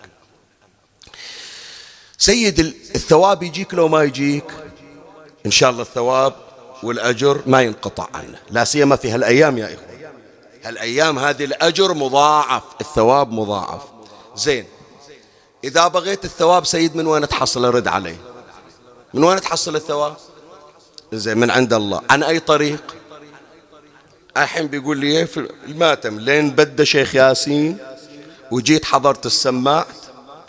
سيد 2.17 2.59
الثواب 2.95 3.43
يجيك 3.43 3.73
لو 3.73 3.87
ما 3.87 4.03
يجيك. 4.03 4.51
إن 5.45 5.51
شاء 5.51 5.69
الله 5.69 5.81
الثواب 5.81 6.33
والأجر 6.83 7.41
ما 7.45 7.61
ينقطع 7.61 8.07
عنه. 8.13 8.39
لا 8.49 8.63
سيما 8.63 8.95
في 8.95 9.11
هالأيام 9.11 9.57
يا 9.57 9.65
إخوة 9.65 9.85
هالأيام 10.63 11.19
هذه 11.19 11.45
الأجر 11.45 11.93
مضاعف 11.93 12.63
الثواب 12.81 13.31
مضاعف. 13.31 13.81
زين 14.35 14.65
إذا 15.63 15.87
بغيت 15.87 16.25
الثواب 16.25 16.65
سيد 16.65 16.95
من 16.95 17.07
وين 17.07 17.27
تحصل 17.27 17.65
رد 17.65 17.87
علي 17.87 18.15
من 19.15 19.23
وين 19.23 19.41
تحصل 19.41 19.75
الثواب؟ 19.75 20.15
زين 21.13 21.37
من 21.37 21.51
عند 21.51 21.73
الله. 21.73 22.01
عن 22.09 22.23
أي 22.23 22.39
طريق؟ 22.39 22.95
الحين 24.37 24.67
بيقول 24.67 24.97
لي 24.97 25.27
في 25.27 25.49
الماتم 25.67 26.19
لين 26.19 26.51
بدأ 26.51 26.83
شيخ 26.83 27.15
ياسين 27.15 27.77
وجيت 28.51 28.85
حضرت 28.85 29.25
السماعة 29.25 29.87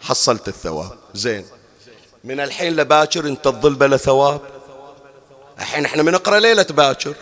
حصلت 0.01 0.49
الثواب. 0.49 0.99
زين. 1.15 1.45
من 2.25 2.41
الحين 2.41 2.77
لباكر 2.77 3.27
انت 3.27 3.45
تظل 3.45 3.75
بلا 3.75 3.97
ثواب؟ 3.97 4.41
الحين 5.59 5.85
إحنا 5.85 6.03
بنقرا 6.03 6.41
ليلة 6.41 6.67
باكر. 6.71 7.15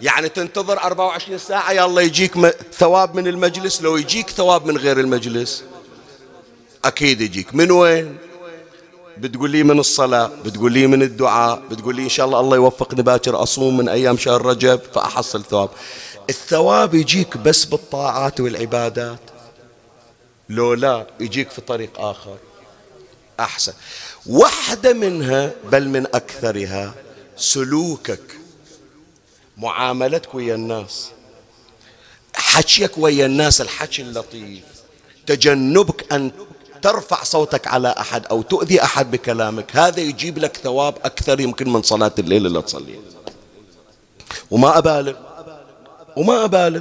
يعني 0.00 0.28
تنتظر 0.28 0.78
24 0.78 1.38
ساعة 1.38 1.72
يلا 1.72 2.00
يجيك 2.00 2.56
ثواب 2.72 3.14
من 3.14 3.26
المجلس 3.26 3.82
لو 3.82 3.96
يجيك 3.96 4.30
ثواب 4.30 4.66
من 4.66 4.76
غير 4.76 5.00
المجلس 5.00 5.64
أكيد 6.84 7.20
يجيك. 7.20 7.54
من 7.54 7.70
وين؟ 7.70 8.29
بتقول 9.20 9.50
لي 9.50 9.62
من 9.62 9.78
الصلاة 9.78 10.30
بتقول 10.44 10.72
لي 10.72 10.86
من 10.86 11.02
الدعاء 11.02 11.62
بتقول 11.70 11.96
لي 11.96 12.02
إن 12.02 12.08
شاء 12.08 12.26
الله 12.26 12.40
الله 12.40 12.56
يوفقني 12.56 13.02
باكر 13.02 13.42
أصوم 13.42 13.76
من 13.76 13.88
أيام 13.88 14.16
شهر 14.16 14.46
رجب 14.46 14.80
فأحصل 14.94 15.44
ثواب. 15.44 15.70
الثواب 16.30 16.94
يجيك 16.94 17.36
بس 17.36 17.64
بالطاعات 17.64 18.40
والعبادات. 18.40 19.20
لو 20.48 20.74
لا 20.74 21.06
يجيك 21.20 21.50
في 21.50 21.60
طريق 21.60 22.00
آخر. 22.00 22.36
أحسن. 23.40 23.72
واحدة 24.26 24.92
منها 24.92 25.52
بل 25.72 25.88
من 25.88 26.06
أكثرها 26.06 26.94
سلوكك. 27.36 28.36
معاملتك 29.56 30.34
ويا 30.34 30.54
الناس. 30.54 31.10
حكيك 32.34 32.98
ويا 32.98 33.26
الناس 33.26 33.60
الحكي 33.60 34.02
اللطيف. 34.02 34.64
تجنبك 35.26 36.12
أن 36.12 36.30
ترفع 36.82 37.22
صوتك 37.22 37.66
على 37.66 37.94
أحد 37.98 38.26
أو 38.26 38.42
تؤذي 38.42 38.82
أحد 38.82 39.10
بكلامك. 39.10 39.76
هذا 39.76 40.00
يجيب 40.00 40.38
لك 40.38 40.56
ثواب 40.56 40.94
أكثر 41.04 41.40
يمكن 41.40 41.72
من 41.72 41.82
صلاة 41.82 42.12
الليل 42.18 42.46
اللي 42.46 42.62
تصليها 42.62 43.00
وما 44.50 44.78
أبالغ. 44.78 45.14
وما 46.16 46.44
أبالغ. 46.44 46.80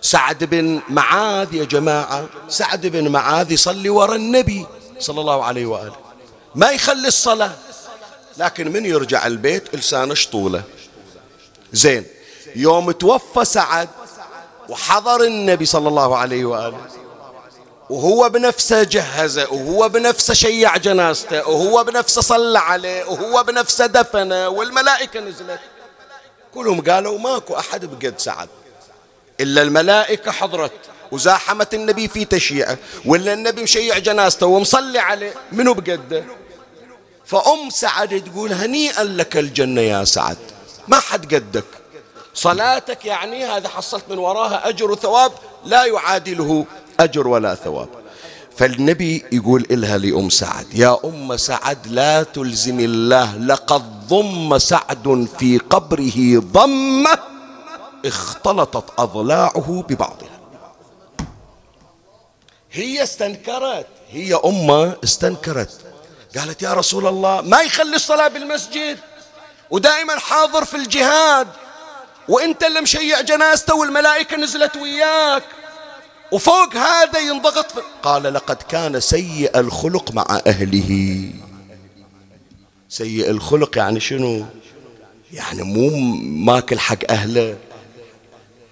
سعد 0.00 0.44
بن 0.44 0.80
معاذ 0.88 1.54
يا 1.54 1.64
جماعة. 1.64 2.26
سعد 2.48 2.86
بن 2.86 3.08
معاذ 3.08 3.52
يصلي 3.52 3.88
وراء 3.88 4.16
النبي 4.16 4.66
صلى 4.98 5.20
الله 5.20 5.44
عليه 5.44 5.66
وآله. 5.66 5.96
ما 6.54 6.70
يخلي 6.70 7.08
الصلاة. 7.08 7.52
لكن 8.38 8.72
من 8.72 8.86
يرجع 8.86 9.26
البيت 9.26 9.74
لسانه 9.74 10.14
شطولة. 10.14 10.62
زين. 11.72 12.04
يوم 12.56 12.90
توفى 12.90 13.44
سعد 13.44 13.88
وحضر 14.68 15.24
النبي 15.24 15.64
صلى 15.64 15.88
الله 15.88 16.16
عليه 16.16 16.44
وآله. 16.44 16.78
وهو 17.90 18.28
بنفسه 18.28 18.82
جهزه 18.82 19.52
وهو 19.52 19.88
بنفسه 19.88 20.34
شيع 20.34 20.76
جنازته 20.76 21.48
وهو 21.48 21.84
بنفسه 21.84 22.20
صلى 22.20 22.58
عليه 22.58 23.04
وهو 23.04 23.42
بنفسه 23.42 23.86
دفنه 23.86 24.48
والملائكة 24.48 25.20
نزلت. 25.20 25.60
كلهم 26.54 26.80
قالوا 26.80 27.18
ماكو 27.18 27.56
أحد 27.56 27.84
بقد 27.84 28.14
سعد. 28.18 28.48
إلا 29.40 29.62
الملائكة 29.62 30.30
حضرت 30.30 30.72
وزاحمت 31.12 31.74
النبي 31.74 32.08
في 32.08 32.24
تشييعه 32.24 32.78
ولا 33.04 33.32
النبي 33.32 33.62
مشيع 33.62 33.98
جنازته 33.98 34.46
ومصلي 34.46 34.98
عليه. 34.98 35.34
منو 35.52 35.74
بقده 35.74 36.24
فأم 37.26 37.70
سعد 37.70 38.24
تقول 38.24 38.52
هنيئا 38.52 39.04
لك 39.04 39.36
الجنة 39.36 39.80
يا 39.80 40.04
سعد. 40.04 40.38
ما 40.88 41.00
حد 41.00 41.34
قدك. 41.34 41.64
صلاتك 42.34 43.04
يعني 43.04 43.44
هذا 43.44 43.68
حصلت 43.68 44.04
من 44.08 44.18
وراها 44.18 44.68
أجر 44.68 44.90
وثواب 44.90 45.32
لا 45.64 45.84
يعادله. 45.84 46.64
أجر 47.00 47.28
ولا 47.28 47.54
ثواب. 47.54 47.88
فالنبي 48.56 49.24
يقول 49.32 49.66
إلها 49.70 49.98
لأم 49.98 50.30
سعد 50.30 50.74
يا 50.74 50.98
أم 51.04 51.36
سعد 51.36 51.86
لا 51.86 52.22
تلزم 52.22 52.80
الله 52.80 53.36
لقد 53.36 54.08
ضم 54.08 54.58
سعد 54.58 55.28
في 55.38 55.58
قبره 55.58 56.40
ضمة 56.40 57.18
اختلطت 58.04 58.84
أضلاعه 58.98 59.84
ببعضها. 59.88 60.38
هي 62.72 63.02
استنكرت 63.02 63.86
هي 64.10 64.34
أمة 64.44 64.96
استنكرت. 65.04 65.80
قالت 66.38 66.62
يا 66.62 66.74
رسول 66.74 67.06
الله 67.06 67.40
ما 67.40 67.60
يخلي 67.60 67.96
الصلاة 67.96 68.28
بالمسجد 68.28 68.98
ودائما 69.70 70.18
حاضر 70.18 70.64
في 70.64 70.76
الجهاد 70.76 71.48
وانت 72.28 72.64
اللي 72.64 72.80
مشيع 72.80 73.20
جنازته 73.20 73.74
والملائكة 73.74 74.36
نزلت 74.36 74.76
وياك. 74.76 75.42
وفوق 76.32 76.76
هذا 76.76 77.18
ينضغط 77.18 77.66
قال 78.02 78.22
لقد 78.22 78.56
كان 78.56 79.00
سيء 79.00 79.58
الخلق 79.58 80.12
مع 80.12 80.40
أهله. 80.46 81.30
سيء 82.88 83.30
الخلق 83.30 83.78
يعني 83.78 84.00
شنو؟ 84.00 84.44
يعني 85.32 85.62
مو 85.62 85.90
ماكل 86.44 86.78
حق 86.78 87.10
أهله. 87.10 87.56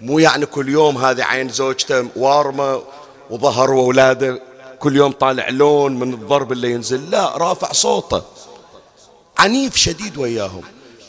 مو 0.01 0.19
يعني 0.19 0.45
كل 0.45 0.69
يوم 0.69 0.97
هذه 0.97 1.23
عين 1.23 1.49
زوجته 1.49 2.07
وارمة 2.15 2.83
وظهر 3.29 3.71
وأولاده 3.71 4.41
كل 4.79 4.95
يوم 4.95 5.11
طالع 5.11 5.49
لون 5.49 5.99
من 5.99 6.13
الضرب 6.13 6.51
اللي 6.51 6.71
ينزل. 6.71 7.09
لا 7.09 7.37
رافع 7.37 7.71
صوته. 7.71 8.21
عنيف 9.37 9.75
شديد 9.75 10.17
وياهم. 10.17 10.63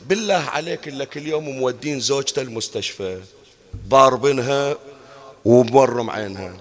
بالله 0.06 0.34
عليك 0.34 0.88
إلا 0.88 1.04
كل 1.04 1.26
يوم 1.26 1.48
مودين 1.48 2.00
زوجته 2.00 2.42
المستشفى 2.42 3.20
ضاربينها 3.88 4.76
ومورم 5.48 6.10
عينها 6.10 6.52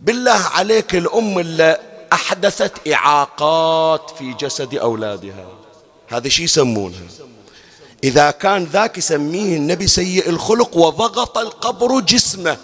بالله 0.00 0.40
عليك 0.56 0.94
الأم 0.94 1.38
اللي 1.38 1.80
أحدثت 2.12 2.88
إعاقات 2.88 4.10
في 4.18 4.32
جسد 4.32 4.74
أولادها. 4.74 5.46
هذا 6.08 6.28
شي 6.28 6.42
يسمونها. 6.42 7.06
إذا 8.04 8.30
كان 8.30 8.64
ذاك 8.64 8.98
يسميه 8.98 9.56
النبي 9.56 9.86
سيء 9.86 10.28
الخلق 10.28 10.76
وضغط 10.76 11.38
القبر 11.38 12.00
جسمه. 12.00 12.56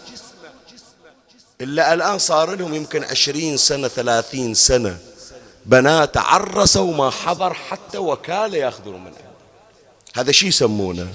إلا 1.61 1.95
الآن 1.95 2.19
صار 2.19 2.55
لهم 2.55 2.75
يمكن 2.75 3.05
عشرين 3.05 3.57
سنة 3.57 3.88
ثلاثين 3.88 4.55
سنة. 4.55 4.99
بنات 5.67 6.17
عرسوا 6.17 6.91
وما 6.91 7.11
حضر 7.11 7.55
حتى 7.55 7.99
وكالة 7.99 8.59
ياخذون 8.59 9.01
منها. 9.01 9.33
هذا 10.15 10.33
شي 10.33 10.47
يسمونه. 10.47 11.07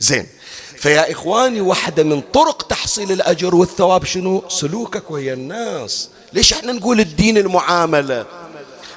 زين. 0.00 0.26
فيا 0.78 1.12
إخواني 1.12 1.60
واحدة 1.60 2.02
من 2.02 2.20
طرق 2.20 2.62
تحصيل 2.62 3.12
الأجر 3.12 3.54
والثواب 3.54 4.04
شنو؟ 4.04 4.44
سلوكك 4.48 5.10
ويا 5.10 5.32
الناس. 5.32 6.08
ليش 6.32 6.52
إحنا 6.52 6.72
نقول 6.72 7.00
الدين 7.00 7.38
المعاملة؟ 7.38 8.26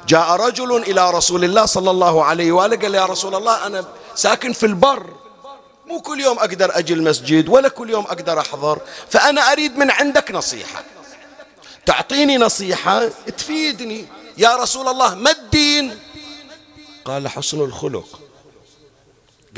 جاء 0.08 0.32
رجل 0.32 0.76
إلى 0.76 1.12
رسول 1.12 1.44
الله 1.44 1.66
صلى 1.66 1.92
الله 1.92 2.24
عليه 2.24 2.52
وآله 2.52 2.78
قال 2.78 2.96
يا 2.96 3.06
رسول 3.06 3.36
الله 3.36 3.68
أنا 3.68 3.86
ساكن 4.16 4.54
في 4.54 4.66
البر. 4.66 5.06
مو 5.88 6.02
كل 6.02 6.20
يوم 6.20 6.40
أقدر 6.40 6.78
أجي 6.78 6.94
المسجد 6.94 7.50
ولا 7.50 7.68
كل 7.70 7.90
يوم 7.90 8.04
أقدر 8.04 8.40
أحضر. 8.40 8.80
فأنا 9.10 9.52
أريد 9.52 9.78
من 9.78 9.92
عندك 9.92 10.32
نصيحة. 10.32 10.84
تعطيني 11.86 12.38
نصيحة 12.38 13.08
تفيدني. 13.38 14.06
يا 14.38 14.56
رسول 14.56 14.88
الله 14.88 15.16
ما 15.16 15.32
الدين؟ 15.32 15.98
قال 17.06 17.28
حسن 17.28 17.62
الخلق. 17.62 18.20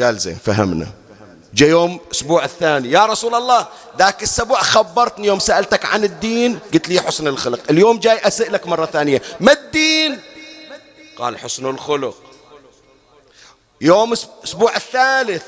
قال 0.01 0.17
زين 0.17 0.37
فهمنا. 0.45 1.00
جاء 1.53 1.69
يوم 1.69 1.99
أسبوع 2.11 2.45
الثاني. 2.45 2.91
يا 2.91 3.05
رسول 3.05 3.35
الله 3.35 3.67
ذاك 3.99 4.19
الأسبوع 4.19 4.61
خبرتني 4.61 5.27
يوم 5.27 5.39
سألتك 5.39 5.85
عن 5.85 6.03
الدين. 6.03 6.59
قلت 6.73 6.89
لي 6.89 7.01
حسن 7.01 7.27
الخلق 7.27 7.59
اليوم 7.69 7.99
جاي 7.99 8.27
أسألك 8.27 8.67
مرة 8.67 8.85
ثانية 8.85 9.21
ما 9.39 9.51
الدين؟ 9.51 10.19
قال 11.17 11.37
حسن 11.37 11.65
الخلق. 11.65 12.15
يوم 13.81 14.13
أسبوع 14.43 14.75
الثالث 14.75 15.43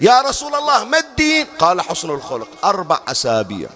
يا 0.00 0.20
رسول 0.20 0.54
الله 0.54 0.84
ما 0.84 0.98
الدين؟ 0.98 1.46
قال 1.58 1.80
حسن 1.80 2.10
الخلق 2.10 2.48
أربع 2.64 3.00
أسابيع. 3.08 3.68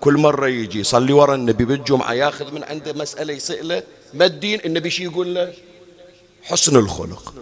كل 0.00 0.14
مرة 0.14 0.46
يجي 0.46 0.80
يصلي 0.80 1.12
ورا 1.12 1.34
النبي 1.34 1.64
بالجمعة 1.64 2.12
ياخذ 2.12 2.52
من 2.52 2.64
عنده 2.64 2.92
مسألة 2.92 3.32
يسأله 3.32 3.82
ما 4.14 4.24
الدين؟ 4.24 4.60
النبي 4.64 4.90
شي 4.90 5.04
يقول 5.04 5.34
له؟ 5.34 5.52
حسن 6.42 6.76
الخلق. 6.76 7.34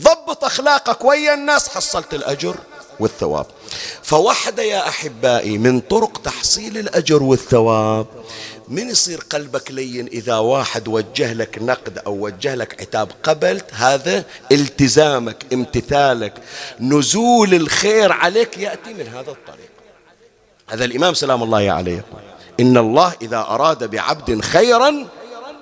ضبط 0.00 0.44
أخلاقك 0.44 1.04
ويا 1.04 1.34
الناس 1.34 1.68
حصلت 1.68 2.14
الأجر. 2.14 2.56
والثواب. 3.00 3.46
فوحدة 4.02 4.62
يا 4.62 4.88
أحبائي 4.88 5.58
من 5.58 5.80
طرق 5.80 6.22
تحصيل 6.22 6.78
الأجر 6.78 7.22
والثواب. 7.22 8.06
من 8.68 8.90
يصير 8.90 9.20
قلبك 9.30 9.70
لين 9.70 10.06
إذا 10.06 10.36
واحد 10.36 10.88
وجه 10.88 11.32
لك 11.32 11.58
نقد 11.62 11.98
أو 11.98 12.24
وجه 12.24 12.54
لك 12.54 12.80
عتاب 12.80 13.08
قبلت؟ 13.22 13.64
هذا 13.72 14.24
التزامك 14.52 15.46
امتثالك 15.52 16.34
نزول 16.80 17.54
الخير 17.54 18.12
عليك 18.12 18.58
يأتي 18.58 18.94
من 18.94 19.08
هذا 19.08 19.30
الطريق. 19.30 19.70
هذا 20.68 20.84
الإمام 20.84 21.14
سلام 21.14 21.42
الله 21.42 21.70
عليه 21.70 22.04
إن 22.60 22.76
الله 22.76 23.12
إذا 23.22 23.38
أراد 23.38 23.90
بعبد 23.90 24.40
خيرا 24.40 25.06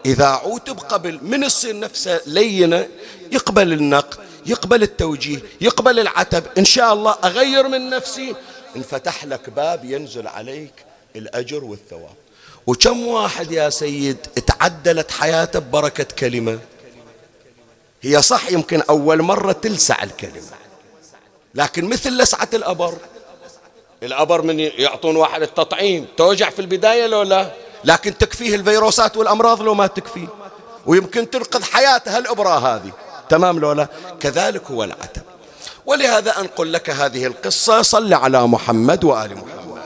إذا 0.06 0.26
عوتب 0.26 0.78
قبل 0.78 1.18
من 1.22 1.42
يصير 1.42 1.78
نفسه 1.78 2.20
لينة 2.26 2.86
يقبل 3.32 3.72
النقد 3.72 4.18
يقبل 4.46 4.82
التوجيه 4.82 5.38
يقبل 5.60 5.98
العتب. 5.98 6.44
إن 6.58 6.64
شاء 6.64 6.92
الله 6.92 7.16
أغير 7.24 7.68
من 7.68 7.90
نفسي. 7.90 8.34
انفتح 8.76 9.24
لك 9.24 9.50
باب 9.50 9.84
ينزل 9.84 10.26
عليك 10.26 10.72
الأجر 11.16 11.64
والثواب. 11.64 12.14
وكم 12.66 13.06
واحد 13.06 13.52
يا 13.52 13.70
سيد 13.70 14.16
تعدلت 14.16 15.10
حياته 15.10 15.58
ببركة 15.58 16.04
كلمة؟ 16.04 16.58
هي 18.02 18.22
صح 18.22 18.50
يمكن 18.50 18.82
أول 18.90 19.22
مرة 19.22 19.52
تلسع 19.52 20.02
الكلمة. 20.02 20.56
لكن 21.54 21.84
مثل 21.84 22.10
لسعة 22.10 22.48
الأبر. 22.54 22.94
الأبر 24.02 24.42
من 24.42 24.60
يعطون 24.60 25.16
واحد 25.16 25.42
التطعيم. 25.42 26.06
توجع 26.16 26.50
في 26.50 26.58
البداية 26.58 27.06
لو 27.06 27.22
لا؟ 27.22 27.50
لكن 27.84 28.18
تكفيه 28.18 28.54
الفيروسات 28.54 29.16
والأمراض 29.16 29.62
لو 29.62 29.74
ما 29.74 29.86
تكفيه 29.86 30.28
ويمكن 30.86 31.30
تنقذ 31.30 31.62
حياته 31.62 32.18
الإبرة 32.18 32.58
هذه. 32.58 32.92
تمام 33.34 33.58
لولا 33.58 33.88
كذلك 34.20 34.70
هو 34.70 34.84
العتب. 34.84 35.22
ولهذا 35.86 36.40
أنقل 36.40 36.72
لك 36.72 36.90
هذه 36.90 37.26
القصة 37.26 37.82
صل 37.82 38.14
على 38.14 38.46
محمد 38.46 39.04
وآل 39.04 39.34
محمد. 39.34 39.82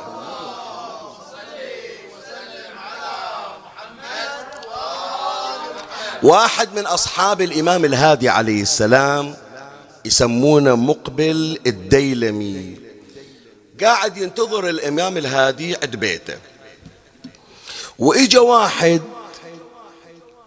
واحد 6.23 6.75
من 6.75 6.87
أصحاب 6.87 7.41
الإمام 7.41 7.85
الهادي 7.85 8.29
عليه 8.29 8.63
السلام 8.63 9.37
يسمونه 10.05 10.75
مقبل 10.77 11.59
الديلمي. 11.67 12.77
قاعد 13.81 14.17
ينتظر 14.17 14.69
الإمام 14.69 15.17
الهادي 15.17 15.77
عند 15.83 15.97
بيته. 15.97 16.37
وإجا 17.99 18.41
واحد 18.41 19.03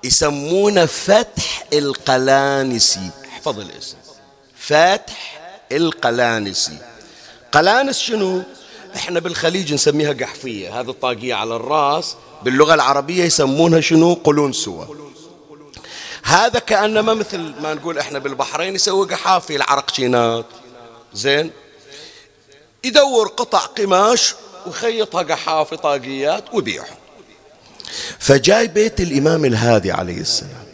يسمونه 0.03 0.85
فتح 0.85 1.63
القلانسي. 1.73 3.09
احفظ 3.27 3.59
الاسم 3.59 3.97
فتح 4.55 5.39
القلانسي. 5.71 6.77
قلانس 7.51 7.99
شنو؟ 7.99 8.43
إحنا 8.95 9.19
بالخليج 9.19 9.73
نسميها 9.73 10.13
قحفية. 10.13 10.79
هذه 10.79 10.89
الطاقية 10.89 11.33
على 11.33 11.55
الرأس 11.55 12.15
باللغة 12.43 12.73
العربية 12.73 13.23
يسمونها 13.23 13.81
شنو؟ 13.81 14.13
قلونسوة 14.13 15.11
هذا 16.23 16.59
كأنما 16.59 17.13
مثل 17.13 17.53
ما 17.61 17.73
نقول 17.73 17.97
إحنا 17.97 18.19
بالبحرين 18.19 18.75
يسوي 18.75 19.07
قحافي 19.07 19.55
العرقشينات 19.55 20.45
زين؟ 21.13 21.51
يدور 22.83 23.27
قطع 23.27 23.59
قماش 23.59 24.35
ويخيطها 24.65 25.23
قحافي 25.23 25.77
طاقيات 25.77 26.43
ويبيعهم. 26.53 27.00
فجاي 28.19 28.67
بيت 28.67 29.01
الإمام 29.01 29.45
الهادي 29.45 29.91
عليه 29.91 30.21
السلام 30.21 30.65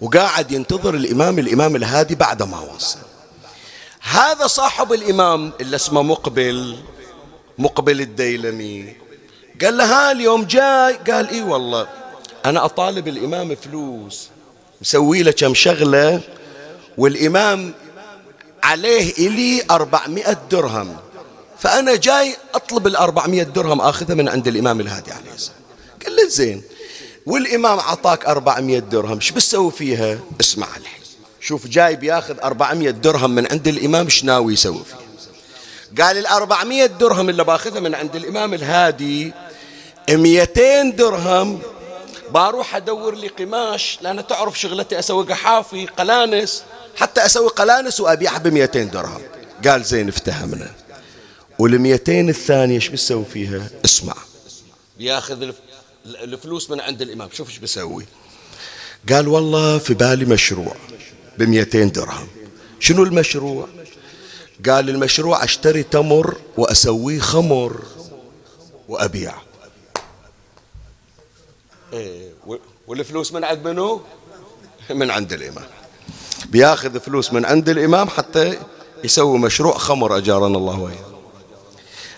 وقاعد 0.00 0.52
ينتظر 0.52 0.94
الإمام 0.94 1.38
الإمام 1.38 1.76
الهادي 1.76 2.14
بعد 2.14 2.42
ما 2.42 2.60
وصل. 2.60 2.98
هذا 4.00 4.46
صاحب 4.46 4.92
الإمام 4.92 5.52
اللي 5.60 5.76
اسمه 5.76 6.02
مقبل 6.02 6.76
مقبل 7.58 8.00
الديلمي. 8.00 8.96
قال 9.62 9.76
له 9.76 9.84
ها 9.84 10.12
اليوم 10.12 10.44
جاي؟ 10.44 10.92
قال 10.92 11.28
إي 11.28 11.42
والله 11.42 11.88
أنا 12.44 12.64
أطالب 12.64 13.08
الإمام 13.08 13.54
فلوس 13.54 14.28
مسوي 14.80 15.22
له 15.22 15.30
كم 15.30 15.54
شغلة 15.54 16.20
والإمام 16.98 17.74
عليه 18.62 19.12
إلي 19.12 19.62
أربعمائة 19.70 20.38
درهم. 20.50 20.96
فأنا 21.58 21.96
جاي 21.96 22.36
أطلب 22.54 22.86
الأربعمائة 22.86 23.42
درهم 23.42 23.80
أخذها 23.80 24.14
من 24.14 24.28
عند 24.28 24.48
الإمام 24.48 24.80
الهادي 24.80 25.12
عليه 25.12 25.32
السلام. 25.34 25.63
قال 26.04 26.16
له 26.16 26.28
زين 26.28 26.62
والإمام 27.26 27.80
عطاك 27.80 28.24
أربعمائة 28.24 28.78
درهم 28.78 29.20
شو 29.20 29.34
بتسوي 29.34 29.70
فيها؟ 29.70 30.18
اسمع 30.40 30.66
الحين. 30.66 31.00
شوف 31.40 31.66
جاي 31.66 31.96
بياخذ 31.96 32.36
أربعمائة 32.44 32.90
درهم 32.90 33.30
من 33.30 33.46
عند 33.52 33.68
الإمام 33.68 34.04
إيش 34.04 34.24
ناوي 34.24 34.52
يسوي 34.52 34.84
فيها؟ 34.84 34.98
قال 36.04 36.18
الأربعمائة 36.18 36.86
درهم 36.86 37.28
اللي 37.28 37.44
باخذها 37.44 37.80
من 37.80 37.94
عند 37.94 38.16
الإمام 38.16 38.54
الهادي 38.54 39.32
مئتين 40.10 40.96
درهم. 40.96 41.60
بروح 42.30 42.76
أدور 42.76 43.14
لي 43.14 43.28
قماش 43.28 43.98
لأن 44.02 44.26
تعرف 44.26 44.60
شغلتي 44.60 44.98
أسوي 44.98 45.24
قحافي 45.24 45.86
قلانس. 45.86 46.62
حتى 46.96 47.26
أسوي 47.26 47.48
قلانس 47.48 48.00
وأبيعها 48.00 48.38
ب 48.38 48.48
200 48.48 48.82
درهم. 48.84 49.22
قال 49.66 49.84
زين 49.84 50.08
افتهمنا. 50.08 50.70
وال 51.58 51.78
200 51.78 52.28
الثانية 52.28 52.74
إيش 52.74 52.88
بتسوي 52.88 53.24
فيها؟ 53.32 53.62
اسمع. 53.84 54.14
بياخذ 54.98 55.42
الفلوس 56.06 56.70
من 56.70 56.80
عند 56.80 57.02
الإمام. 57.02 57.28
شوف 57.32 57.48
إيش 57.48 57.58
بسوي 57.58 58.06
قال 59.12 59.28
والله 59.28 59.78
في 59.78 59.94
بالي 59.94 60.24
مشروع 60.24 60.76
ب 61.38 61.42
200 61.42 61.84
درهم. 61.84 62.28
شنو 62.80 63.02
المشروع؟ 63.02 63.68
قال 64.68 64.90
المشروع 64.90 65.44
أشتري 65.44 65.82
تمر 65.82 66.36
وأسويه 66.56 67.20
خمر 67.20 67.82
وأبيع. 68.88 69.34
إيه 71.92 72.32
والفلوس 72.86 73.32
من 73.32 73.44
عند 73.44 73.68
منو؟ 73.68 74.02
من 74.90 75.10
عند 75.10 75.32
الإمام. 75.32 75.66
بياخذ 76.46 77.00
فلوس 77.00 77.32
من 77.32 77.44
عند 77.44 77.68
الإمام 77.68 78.08
حتى 78.08 78.58
يسوي 79.04 79.38
مشروع 79.38 79.78
خمر 79.78 80.16
أجارنا 80.16 80.58
الله 80.58 80.80
وياه 80.80 81.14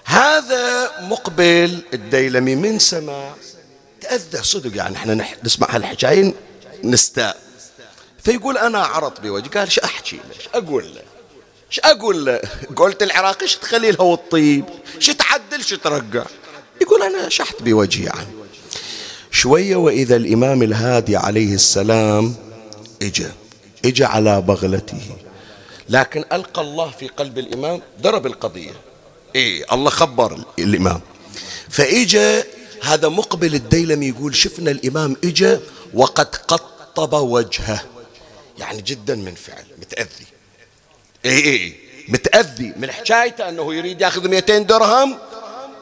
هذا 0.05 0.93
مقبل 1.01 1.83
الديلمي 1.95 2.55
من 2.55 2.79
سمع 2.79 3.35
تأذى 4.07 4.43
صدق 4.43 4.77
يعني 4.77 4.97
إحنا 4.97 5.27
نسمع 5.45 5.67
هالحكاية 5.71 6.35
نستاء. 6.85 7.37
فيقول 8.25 8.59
أنا 8.59 8.79
عرض 8.79 9.21
بوجهي 9.23 9.49
قال 9.49 9.73
شو 9.73 9.81
أحكي 9.85 10.17
له؟ 10.17 10.23
شو 10.45 10.51
أقول 10.55 10.85
له؟ 10.95 11.03
شو 11.71 11.81
أقول 11.85 12.27
له؟ 12.27 12.41
قلت 12.77 13.03
العراقي 13.03 13.49
شو 13.49 13.59
تخلي 13.59 13.91
له 13.91 14.15
الطيب؟ 14.15 14.65
شو 14.99 15.13
تعدل؟ 15.13 15.65
شو 15.65 15.77
ترقع 15.77 16.27
يقول 16.81 17.03
أنا 17.03 17.29
شحت 17.29 17.63
بوجهي 17.63 18.05
يعني. 18.05 18.29
شوية 19.31 19.77
وإذا 19.77 20.17
الإمام 20.17 20.63
الهادي 20.63 21.17
عليه 21.17 21.55
السلام 21.55 22.35
إجا 23.03 23.33
إجا 23.85 24.07
على 24.07 24.41
بغلته. 24.41 25.01
لكن 25.89 26.25
ألقى 26.33 26.63
الله 26.63 26.91
في 26.91 27.09
قلب 27.09 27.39
الإمام 27.39 27.83
ضرب 28.03 28.27
القضية. 28.27 28.73
إيه 29.35 29.65
الله 29.73 29.91
خبر 29.91 30.39
الإمام. 30.59 31.01
فإجا 31.71 32.45
هذا 32.87 33.09
مقبل 33.09 33.55
الديلمي 33.55 34.09
يقول 34.09 34.37
شفنا 34.37 34.71
الإمام 34.71 35.17
إجا 35.25 35.61
وقد 35.95 36.37
قطب 36.37 37.13
وجهه. 37.13 37.83
يعني 38.59 38.83
جدا 38.83 39.15
من 39.15 39.35
فعل 39.35 39.65
متأذي. 39.79 40.27
إيه 41.25 41.45
إيه 41.45 41.75
متأذي 42.09 42.73
من 42.77 42.91
حكايته 42.91 43.49
أنه 43.49 43.75
يريد 43.75 44.01
يأخذ 44.01 44.29
200 44.29 44.59
درهم 44.59 45.19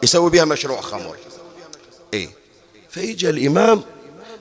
يسوي 0.02 0.30
بها 0.30 0.44
مشروع 0.44 0.80
خمر 0.80 1.16
إيه. 2.14 2.28
فإجا 2.90 3.30
الإمام 3.30 3.82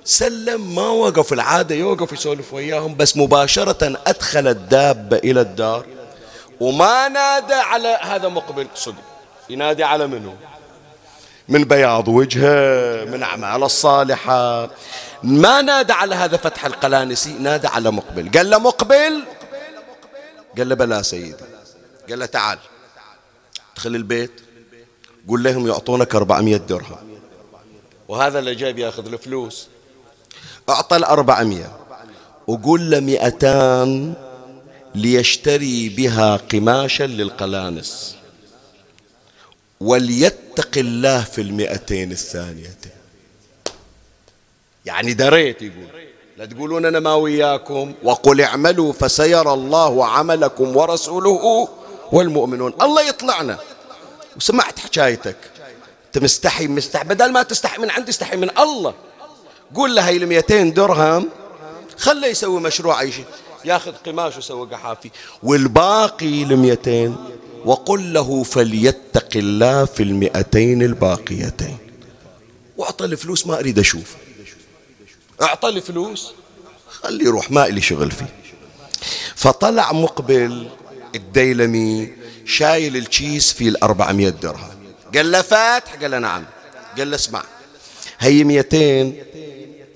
سلم 0.06 0.76
ما 0.76 0.88
وقف 0.88 1.34
العادة 1.34 1.76
يوقف 1.76 2.12
يسولف 2.12 2.54
وياهم 2.54 2.96
بس 2.96 3.18
مباشرة 3.18 4.02
أدخل 4.08 4.48
الدابة 4.48 5.18
إلى 5.18 5.42
الدار 5.42 5.86
وما 6.60 7.08
نادى 7.08 7.54
على 7.54 8.00
هذا 8.02 8.28
مقبل 8.28 8.68
صدق 8.76 9.04
ينادي 9.50 9.84
على 9.84 10.08
منه 10.08 10.36
من 11.54 11.64
بياض 11.64 12.08
وجهه 12.08 13.06
من 13.06 13.24
أعمال 13.24 13.64
الصالحة. 13.64 14.70
ما 15.24 15.62
نادى 15.62 15.94
على 15.94 16.16
هذا 16.16 16.38
فتح 16.38 16.66
القلانسي 16.66 17.34
نادى 17.34 17.68
على 17.68 17.92
مقبل. 17.92 18.32
قال 18.32 18.50
له 18.50 18.58
مقبل؟ 18.58 19.24
قال 20.58 20.70
له 20.70 20.76
بلا 20.76 21.02
سيدي. 21.02 21.46
قال 22.10 22.20
له 22.20 22.26
تعال 22.26 22.58
ادخل 23.74 23.96
البيت 23.96 24.32
قول 25.28 25.44
لهم 25.44 25.68
يعطونك 25.68 26.16
400 26.16 26.58
درهم. 26.58 26.98
وهذا 28.08 28.40
اللي 28.40 28.56
جاي 28.56 28.74
بياخذ 28.74 29.14
الفلوس. 29.14 29.68
أعطى 30.70 30.96
الأربعمية. 30.96 31.72
وقول 32.48 32.92
له 32.92 33.00
مئتان 33.00 34.14
ليشتري 34.96 35.90
بها 35.90 36.36
قماشا 36.36 37.04
للقلانس. 37.04 38.16
وليتق 39.84 40.78
الله 40.78 41.24
في 41.24 41.42
المئتين 41.42 42.12
الثانيتين 42.12 42.92
يعني 44.86 45.14
دريت 45.14 45.62
يقول 45.62 45.88
لا 46.38 46.46
تقولون 46.46 46.86
أنا 46.86 47.00
ما 47.00 47.14
وياكم. 47.16 47.94
وقل 48.04 48.42
اعملوا 48.42 48.94
فسيرى 48.94 49.54
الله 49.54 50.06
عملكم 50.06 50.78
ورسوله 50.78 51.68
والمؤمنون. 52.12 52.74
الله 52.82 53.02
يطلعنا. 53.02 53.58
وسمعت 54.38 54.80
حكايتك. 54.80 55.38
أنت 56.06 56.24
مستحي 56.24 56.68
مستحي. 56.68 57.04
بدل 57.04 57.32
ما 57.32 57.44
تستحي 57.44 57.82
من 57.82 57.92
عندي 57.92 58.12
استحي 58.12 58.38
من 58.38 58.50
الله. 58.60 58.94
قول 59.76 59.96
له 59.96 60.08
هاي 60.08 60.18
ال 60.18 60.28
200 60.28 60.74
درهم. 60.74 61.30
خله 61.98 62.28
يسوي 62.28 62.62
مشروع 62.62 63.10
شيء. 63.10 63.26
ياخذ 63.66 63.92
قماش 64.06 64.36
ويسوي 64.36 64.68
قحافي. 64.68 65.10
والباقي 65.44 66.44
ال 66.44 66.58
200 66.58 67.16
وقل 67.66 68.14
له 68.14 68.44
فليتق 68.44 69.30
الله 69.36 69.86
في 69.86 70.04
المئتين 70.04 70.82
الباقيتين. 70.82 71.78
واعطى 72.78 73.06
الفلوس 73.06 73.48
ما 73.48 73.60
أريد 73.60 73.80
أشوف. 73.80 74.16
اعطى 75.42 75.70
الفلوس 75.70 76.32
خليه 76.90 77.26
يروح 77.26 77.52
ما 77.52 77.68
لي 77.68 77.82
شغل 77.82 78.12
فيه. 78.12 78.34
فطلع 79.36 79.92
مقبل 79.92 80.70
الديلمي 81.16 82.14
شايل 82.46 82.98
الكيس 82.98 83.54
في 83.54 83.68
الأربعمية 83.68 84.30
درهم. 84.30 84.70
قال 85.16 85.32
له 85.32 85.42
فاتح 85.42 85.96
قال 85.96 86.12
له 86.12 86.20
نعم. 86.20 86.46
قال 86.98 87.12
له 87.12 87.16
اسمع 87.16 87.44
هي 88.20 88.44
ميتين. 88.44 89.24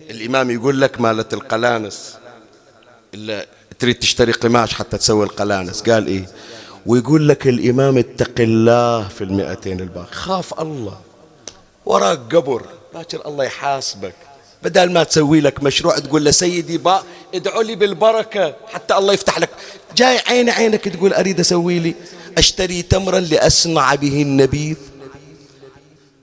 الإمام 0.10 0.52
يقول 0.52 0.82
لك 0.82 1.02
مالت 1.02 1.34
القلانس. 1.34 2.16
إلا 3.14 3.48
تريد 3.80 4.00
تشتري 4.00 4.32
قماش 4.32 4.74
حتى 4.74 4.98
تسوي 4.98 5.26
القلانس. 5.26 5.82
قال 5.82 6.08
إيه؟ 6.08 6.30
ويقول 6.88 7.28
لك 7.30 7.48
الإمام 7.48 7.98
اتق 7.98 8.34
الله 8.40 9.08
في 9.08 9.24
المئتين 9.24 9.80
الباقي. 9.80 10.12
خاف 10.12 10.62
الله. 10.62 10.98
وراك 11.86 12.36
قبر. 12.36 12.66
باكر 12.94 13.28
الله 13.28 13.44
يحاسبك. 13.44 14.14
بدل 14.64 14.92
ما 14.92 15.04
تسوي 15.04 15.42
لك 15.42 15.64
مشروع 15.64 16.00
تقول 16.00 16.26
له 16.26 16.32
سيدي 16.32 16.78
با 16.78 17.04
ادعوا 17.36 17.64
لي 17.64 17.76
بالبركة 17.76 18.56
حتى 18.74 18.98
الله 18.98 19.14
يفتح 19.14 19.40
لك. 19.40 19.50
جاي 19.96 20.20
عين 20.28 20.50
عينك 20.50 20.84
تقول 20.88 21.14
أريد 21.14 21.40
أسوي 21.40 21.80
لي 21.80 21.96
أشتري 22.38 22.82
تمرا 22.82 23.20
لأصنع 23.20 23.96
به 23.96 24.22
النبيذ. 24.22 24.76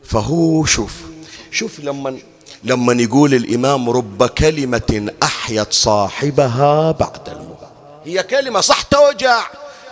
فهو 0.05 0.65
شوف 0.65 1.03
شوف 1.51 1.81
لما 1.81 2.19
لما 2.65 3.03
يقول 3.03 3.35
الإمام 3.35 3.91
رب 3.91 4.27
كلمة 4.27 5.13
أحيت 5.23 5.73
صاحبها 5.73 6.91
بعد 6.91 7.29
الموت 7.29 7.59
هي 8.05 8.23
كلمة 8.23 8.61
صح 8.61 8.83
توجع. 8.83 9.47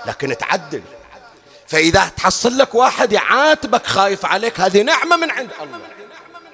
لكن 0.06 0.36
تعدل. 0.38 0.82
فإذا 1.66 2.10
تحصل 2.16 2.58
لك 2.58 2.74
واحد 2.74 3.12
يعاتبك 3.12 3.86
خايف 3.86 4.26
عليك 4.26 4.60
هذه 4.60 4.82
نعمة 4.82 5.16
من 5.16 5.30
عند 5.30 5.50
الله. 5.62 5.78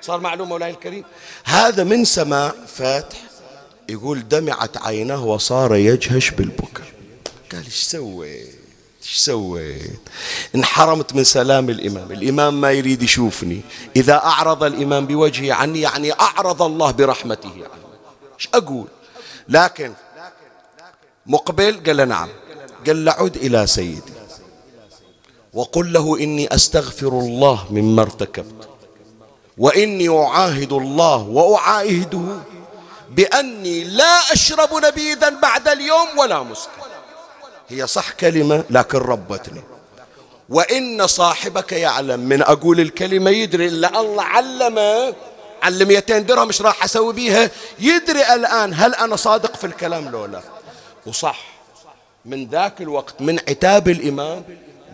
صار 0.01 0.21
معلوم 0.21 0.49
مولاي 0.49 0.71
الكريم. 0.71 1.05
هذا 1.45 1.85
من 1.85 2.05
سماع 2.05 2.53
فاتح 2.67 3.19
يقول 3.89 4.29
دمعت 4.29 4.77
عينه 4.77 5.25
وصار 5.25 5.75
يجهش 5.75 6.31
بالبكاء 6.31 6.87
قال 7.53 7.65
إيش 7.65 7.83
سويت؟ 7.83 8.55
إيش 9.03 9.17
سويت؟ 9.17 10.01
انحرمت 10.55 11.15
من 11.15 11.25
سلام 11.25 11.71
الإمام. 11.71 12.13
الإمام 12.13 12.61
ما 12.61 12.73
يريد 12.73 13.03
يشوفني. 13.03 13.61
إذا 13.97 14.15
أعرض 14.15 14.65
الإمام 14.65 15.07
بوجهه 15.07 15.55
عني 15.55 15.81
يعني 15.81 16.13
أعرض 16.13 16.63
الله 16.63 16.91
برحمته. 16.91 17.51
عني 17.51 17.65
إيش 18.39 18.49
أقول؟ 18.55 18.87
لكن 19.49 19.93
مقبل؟ 21.27 21.83
قال 21.87 22.09
نعم. 22.09 22.29
قال 22.89 23.05
له 23.05 23.13
عد 23.13 23.37
إلى 23.37 23.67
سيدي. 23.67 24.13
وقل 25.55 25.93
له 25.93 26.19
إني 26.19 26.55
أستغفر 26.55 27.09
الله 27.09 27.65
مما 27.71 28.03
ارتكبت 28.03 28.69
وإني 29.59 30.09
أعاهد 30.09 30.73
الله 30.73 31.17
وأعاهده 31.17 32.39
بأني 33.11 33.85
لا 33.85 34.33
أشرب 34.33 34.85
نبيذا 34.85 35.29
بعد 35.29 35.69
اليوم 35.69 36.19
ولا 36.19 36.43
مسكر 36.43 36.71
هي 37.69 37.87
صح 37.87 38.11
كلمة 38.11 38.65
لكن 38.71 38.99
ربتني. 38.99 39.63
وإن 40.49 41.07
صاحبك 41.07 41.73
يعلم 41.73 42.21
من 42.21 42.43
أقول 42.43 42.81
الكلمة 42.81 43.31
يدري 43.31 43.67
إلا 43.67 44.01
الله 44.01 44.23
علمه. 44.23 45.15
علم 45.63 45.89
200 45.89 46.19
درهم 46.19 46.49
مش 46.49 46.63
راح 46.63 46.85
أسوي 46.85 47.13
بيها؟ 47.13 47.51
يدري 47.79 48.35
الآن 48.35 48.75
هل 48.75 48.95
أنا 48.95 49.17
صادق 49.17 49.57
في 49.57 49.67
الكلام 49.67 50.09
لو 50.09 50.25
لا. 50.27 50.41
وصح. 51.07 51.58
من 52.29 52.47
ذاك 52.47 52.81
الوقت 52.81 53.21
من 53.21 53.39
عتاب 53.39 53.89
الإمام 53.89 54.45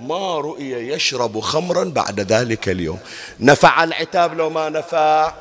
ما 0.01 0.39
رؤي 0.39 0.70
يشرب 0.70 1.41
خمرا 1.41 1.85
بعد 1.85 2.20
ذلك 2.20 2.68
اليوم. 2.68 2.99
نفع 3.41 3.85
العتاب 3.85 4.35
لو 4.35 4.51
ما 4.51 4.68
نفع؟ 4.68 5.35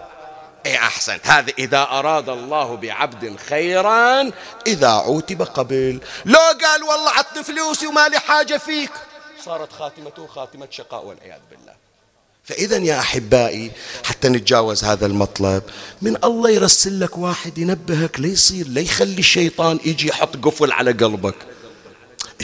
اي 0.66 0.78
احسنت 0.78 1.28
هذا 1.28 1.54
إذا 1.60 1.82
أراد 1.82 2.30
الله 2.30 2.76
بعبد 2.76 3.36
خيرا 3.50 4.32
إذا 4.68 4.88
عوتب 4.88 5.42
قبل 5.42 6.00
لو 6.26 6.40
قال 6.40 6.84
والله 6.84 7.10
عطني 7.10 7.44
فلوسي 7.44 7.88
وما 7.88 8.08
لي 8.08 8.20
حاجة 8.20 8.58
فيك. 8.58 8.92
صارت 9.46 9.74
خاتمته 9.74 10.28
خاتمة 10.28 10.68
شقاء 10.72 11.06
والعياذ 11.06 11.42
بالله. 11.52 11.74
فإذا 12.44 12.78
يا 12.78 13.00
أحبائي 13.00 13.72
حتى 14.04 14.30
نتجاوز 14.30 14.84
هذا 14.84 15.06
المطلب 15.06 15.64
من 16.02 16.18
الله 16.24 16.50
يرسل 16.50 17.00
لك 17.00 17.18
واحد 17.18 17.58
ينبهك 17.58 18.20
ليصير 18.20 18.68
ليخلي 18.68 19.20
الشيطان 19.20 19.80
يجي 19.86 20.08
يحط 20.08 20.38
قفل 20.38 20.72
على 20.72 20.92
قلبك. 20.92 21.36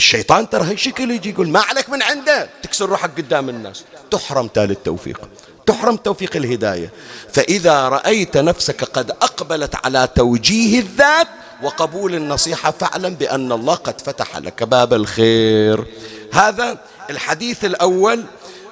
الشيطان 0.00 0.50
ترى 0.50 0.64
هي 0.64 0.76
شكل 0.76 1.10
يجي 1.10 1.30
يقول 1.30 1.48
ما 1.48 1.60
عليك 1.60 1.88
من 1.90 2.02
عنده. 2.02 2.48
تكسر 2.62 2.88
روحك 2.88 3.10
قدام 3.18 3.48
الناس. 3.48 3.84
تحرم 4.10 4.46
تالي 4.48 4.72
التوفيق. 4.72 5.20
تحرم 5.66 5.96
توفيق 5.96 6.36
الهداية. 6.36 6.90
فإذا 7.32 7.88
رأيت 7.88 8.36
نفسك 8.36 8.84
قد 8.84 9.10
أقبلت 9.10 9.74
على 9.84 10.08
توجيه 10.14 10.80
الذات 10.80 11.28
وقبول 11.62 12.14
النصيحة 12.14 12.70
فاعلم 12.70 13.14
بأن 13.14 13.52
الله 13.52 13.74
قد 13.74 14.00
فتح 14.00 14.38
لك 14.38 14.62
باب 14.62 14.94
الخير. 14.94 15.86
هذا 16.32 16.78
الحديث 17.10 17.64
الأول 17.64 18.24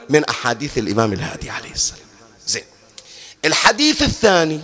من 0.09 0.25
أحاديث 0.25 0.79
الإمام 0.79 1.13
الهادي 1.13 1.51
عليه 1.51 1.73
السلام. 1.73 2.09
زين. 2.47 2.65
الحديث 3.45 4.03
الثاني 4.03 4.61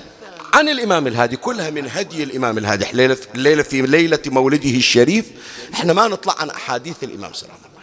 عن 0.54 0.68
الإمام 0.68 1.06
الهادي 1.06 1.36
كلها 1.36 1.70
من 1.70 1.90
هدي 1.90 2.22
الإمام 2.22 2.58
الهادي. 2.58 2.90
الليلة 3.34 3.62
في 3.62 3.82
ليلة 3.82 4.18
مولده 4.26 4.70
الشريف. 4.70 5.26
إحنا 5.74 5.92
ما 5.92 6.08
نطلع 6.08 6.34
عن 6.38 6.50
أحاديث 6.50 6.96
الإمام 7.02 7.32
سلام 7.32 7.56
الله 7.56 7.74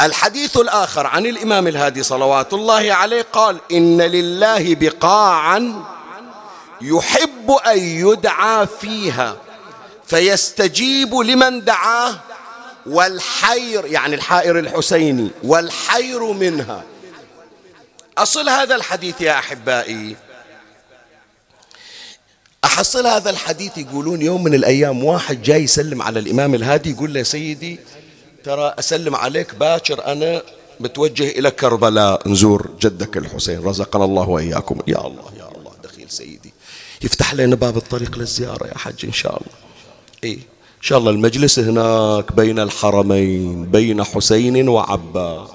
الحديث 0.00 0.56
الآخر 0.56 1.06
عن 1.06 1.26
الإمام 1.26 1.66
الهادي 1.66 2.02
صلوات 2.02 2.52
الله 2.52 2.92
عليه 2.94 3.22
قال 3.32 3.60
إن 3.72 4.00
لله 4.02 4.74
بقاعا 4.74 5.84
يحب 6.80 7.50
أن 7.50 7.78
يدعى 7.78 8.66
فيها 8.80 9.36
فيستجيب 10.06 11.14
لمن 11.14 11.64
دعاه 11.64 12.20
والحير 12.86 13.86
يعني 13.86 14.14
الحائر 14.14 14.58
الحسيني 14.58 15.30
والحير 15.42 16.32
منها. 16.32 16.84
أصل 18.18 18.48
هذا 18.48 18.74
الحديث 18.74 19.20
يا 19.20 19.38
أحبائي 19.38 20.16
أحصل 22.64 23.06
هذا 23.06 23.30
الحديث 23.30 23.78
يقولون 23.78 24.22
يوم 24.22 24.44
من 24.44 24.54
الأيام 24.54 25.04
واحد 25.04 25.42
جاي 25.42 25.62
يسلم 25.62 26.02
على 26.02 26.18
الإمام 26.18 26.54
الهادي 26.54 26.90
يقول 26.90 27.14
له 27.14 27.22
سيدي 27.22 27.78
ترى 28.44 28.74
أسلم 28.78 29.14
عليك 29.16 29.54
باكر 29.54 30.06
أنا 30.06 30.42
متوجه 30.80 31.28
إلى 31.28 31.50
كربلاء. 31.50 32.28
نزور 32.28 32.70
جدك 32.80 33.16
الحسين 33.16 33.60
رزقنا 33.64 34.04
الله 34.04 34.28
وإياكم. 34.28 34.78
يا 34.86 35.06
الله 35.06 35.24
يا 35.38 35.48
الله 35.58 35.72
دخيل 35.84 36.10
سيدي. 36.10 36.52
يفتح 37.02 37.34
لنا 37.34 37.56
باب 37.56 37.76
الطريق 37.76 38.18
للزيارة 38.18 38.66
يا 38.66 38.78
حج 38.78 39.06
إن 39.06 39.12
شاء 39.12 39.32
الله. 39.32 39.54
إيه 40.24 40.38
إن 40.78 40.88
شاء 40.88 40.98
الله 40.98 41.10
المجلس 41.10 41.58
هناك 41.58 42.32
بين 42.32 42.58
الحرمين 42.58 43.64
بين 43.64 44.04
حسين 44.04 44.68
وعباس. 44.68 45.48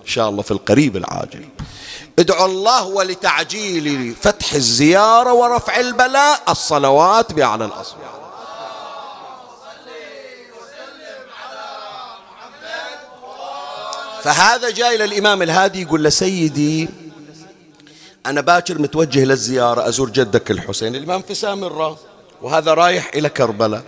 إن 0.00 0.06
شاء 0.06 0.28
الله 0.28 0.42
في 0.42 0.50
القريب 0.50 0.96
العاجل. 0.96 1.44
ادعوا 2.18 2.46
الله 2.46 2.86
ولتعجيل 2.86 4.14
فتح 4.22 4.52
الزيارة 4.52 5.32
ورفع 5.32 5.80
البلاء 5.80 6.42
الصلوات 6.48 7.32
بأعلى 7.32 7.64
الأصوات. 7.64 8.18
فهذا 14.22 14.70
جاي 14.70 14.96
للإمام 14.96 15.42
الهادي 15.42 15.82
يقول 15.82 16.02
له 16.04 16.10
سيدي 16.10 16.88
أنا 18.26 18.40
باكر 18.40 18.78
متوجه 18.78 19.24
للزيارة 19.24 19.88
أزور 19.88 20.10
جدك 20.10 20.50
الحسين 20.50 20.94
الإمام 20.94 21.22
في 21.22 21.34
سامرة 21.34 21.98
وهذا 22.42 22.74
رايح 22.74 23.10
إلى 23.14 23.28
كربلاء. 23.28 23.82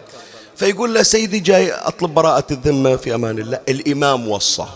فيقول 0.56 0.94
له 0.94 1.02
سيدي 1.02 1.38
جاي 1.38 1.72
أطلب 1.72 2.14
براءة 2.14 2.46
الذمة 2.50 2.96
في 2.96 3.14
أمان 3.14 3.38
الله 3.38 3.60
الإمام 3.68 4.28
وصى. 4.28 4.66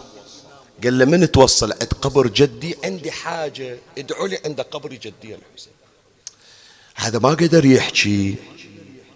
قال 0.82 0.98
له 0.98 1.04
من 1.04 1.30
توصل؟ 1.30 1.72
عند 1.72 1.92
قبر 2.02 2.26
جدي 2.26 2.76
عندي 2.84 3.10
حاجة. 3.10 3.78
ادعوا 3.98 4.28
لي 4.28 4.40
عند 4.44 4.60
قبر 4.60 4.90
جدي 4.90 5.34
الحسين. 5.34 5.72
هذا 6.94 7.18
ما 7.18 7.28
قدر 7.28 7.64
يحكي 7.64 8.34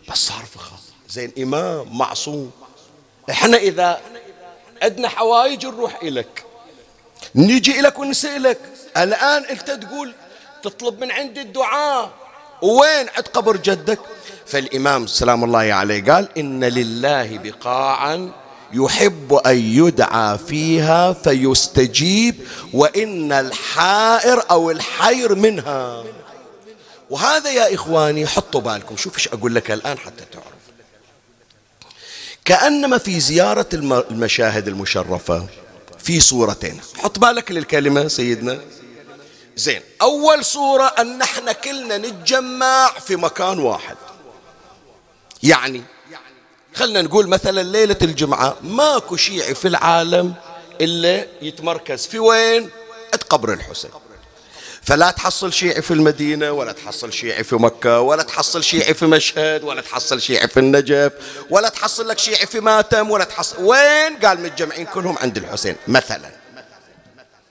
بس 0.08 0.18
صار 0.18 0.44
في 0.52 0.58
خاطر 0.58 0.82
زين 1.08 1.32
إمام 1.38 1.98
معصوم. 1.98 2.50
إحنا 3.30 3.56
إذا 3.56 4.00
عندنا 4.82 5.08
حوايج 5.08 5.66
نروح 5.66 6.02
إلك. 6.02 6.44
نيجي 7.34 7.80
إلك 7.80 7.98
ونسألك. 7.98 8.58
الآن 8.96 9.44
أنت 9.44 9.70
تقول 9.70 10.14
تطلب 10.62 11.00
من 11.00 11.10
عندي 11.10 11.40
الدعاء. 11.40 12.10
وين؟ 12.62 13.08
عند 13.08 13.28
قبر 13.34 13.56
جدك. 13.56 14.00
فالإمام 14.46 15.06
سلام 15.06 15.44
الله 15.44 15.58
عليه 15.58 16.04
قال 16.04 16.38
إن 16.38 16.64
لله 16.64 17.38
بقاعا 17.38 18.32
يحب 18.72 19.34
أن 19.34 19.58
يدعى 19.58 20.38
فيها 20.38 21.12
فيستجيب 21.12 22.34
وإن 22.72 23.32
الحائر 23.32 24.44
أو 24.50 24.70
الحير 24.70 25.34
منها. 25.34 26.04
وهذا 27.10 27.50
يا 27.50 27.74
إخواني 27.74 28.26
حطوا 28.26 28.60
بالكم. 28.60 28.96
شوف 28.96 29.14
إيش 29.14 29.28
أقول 29.28 29.54
لك 29.54 29.70
الآن 29.70 29.98
حتى 29.98 30.24
تعرف. 30.32 30.44
كأنما 32.44 32.98
في 32.98 33.20
زيارة 33.20 33.68
المشاهد 34.10 34.68
المشرفة 34.68 35.46
في 35.98 36.20
صورتين. 36.20 36.80
حط 36.96 37.18
بالك 37.18 37.52
للكلمة 37.52 38.08
سيدنا. 38.08 38.60
زين 39.56 39.80
أول 40.02 40.44
صورة 40.44 40.84
أن 40.84 41.18
نحن 41.18 41.52
كلنا 41.52 41.98
نتجمع 41.98 42.90
في 43.06 43.16
مكان 43.16 43.58
واحد. 43.58 43.96
يعني 45.42 45.82
خلنا 46.78 47.02
نقول 47.02 47.28
مثلا 47.28 47.62
ليلة 47.62 47.96
الجمعة 48.02 48.56
ماكو 48.62 49.16
شيعي 49.16 49.54
في 49.54 49.68
العالم 49.68 50.34
إلا 50.80 51.26
يتمركز. 51.42 52.06
في 52.06 52.18
وين؟ 52.18 52.70
قبر 53.28 53.52
الحسين. 53.52 53.90
فلا 54.82 55.10
تحصل 55.10 55.52
شيعي 55.52 55.82
في 55.82 55.90
المدينة 55.90 56.52
ولا 56.52 56.72
تحصل 56.72 57.12
شيعي 57.12 57.44
في 57.44 57.56
مكة 57.56 58.00
ولا 58.00 58.22
تحصل 58.22 58.64
شيعي 58.64 58.94
في 58.94 59.06
مشهد 59.06 59.64
ولا 59.64 59.80
تحصل 59.80 60.20
شيعي 60.20 60.48
في 60.48 60.60
النجف 60.60 61.12
ولا 61.50 61.68
تحصل 61.68 62.08
لك 62.08 62.18
شيعي 62.18 62.46
في 62.46 62.60
ماتم 62.60 63.10
ولا 63.10 63.24
تحصل. 63.24 63.64
وين؟ 63.64 64.16
قال 64.24 64.40
متجمعين 64.40 64.86
كلهم 64.86 65.18
عند 65.18 65.36
الحسين 65.36 65.76
مثلا. 65.88 66.30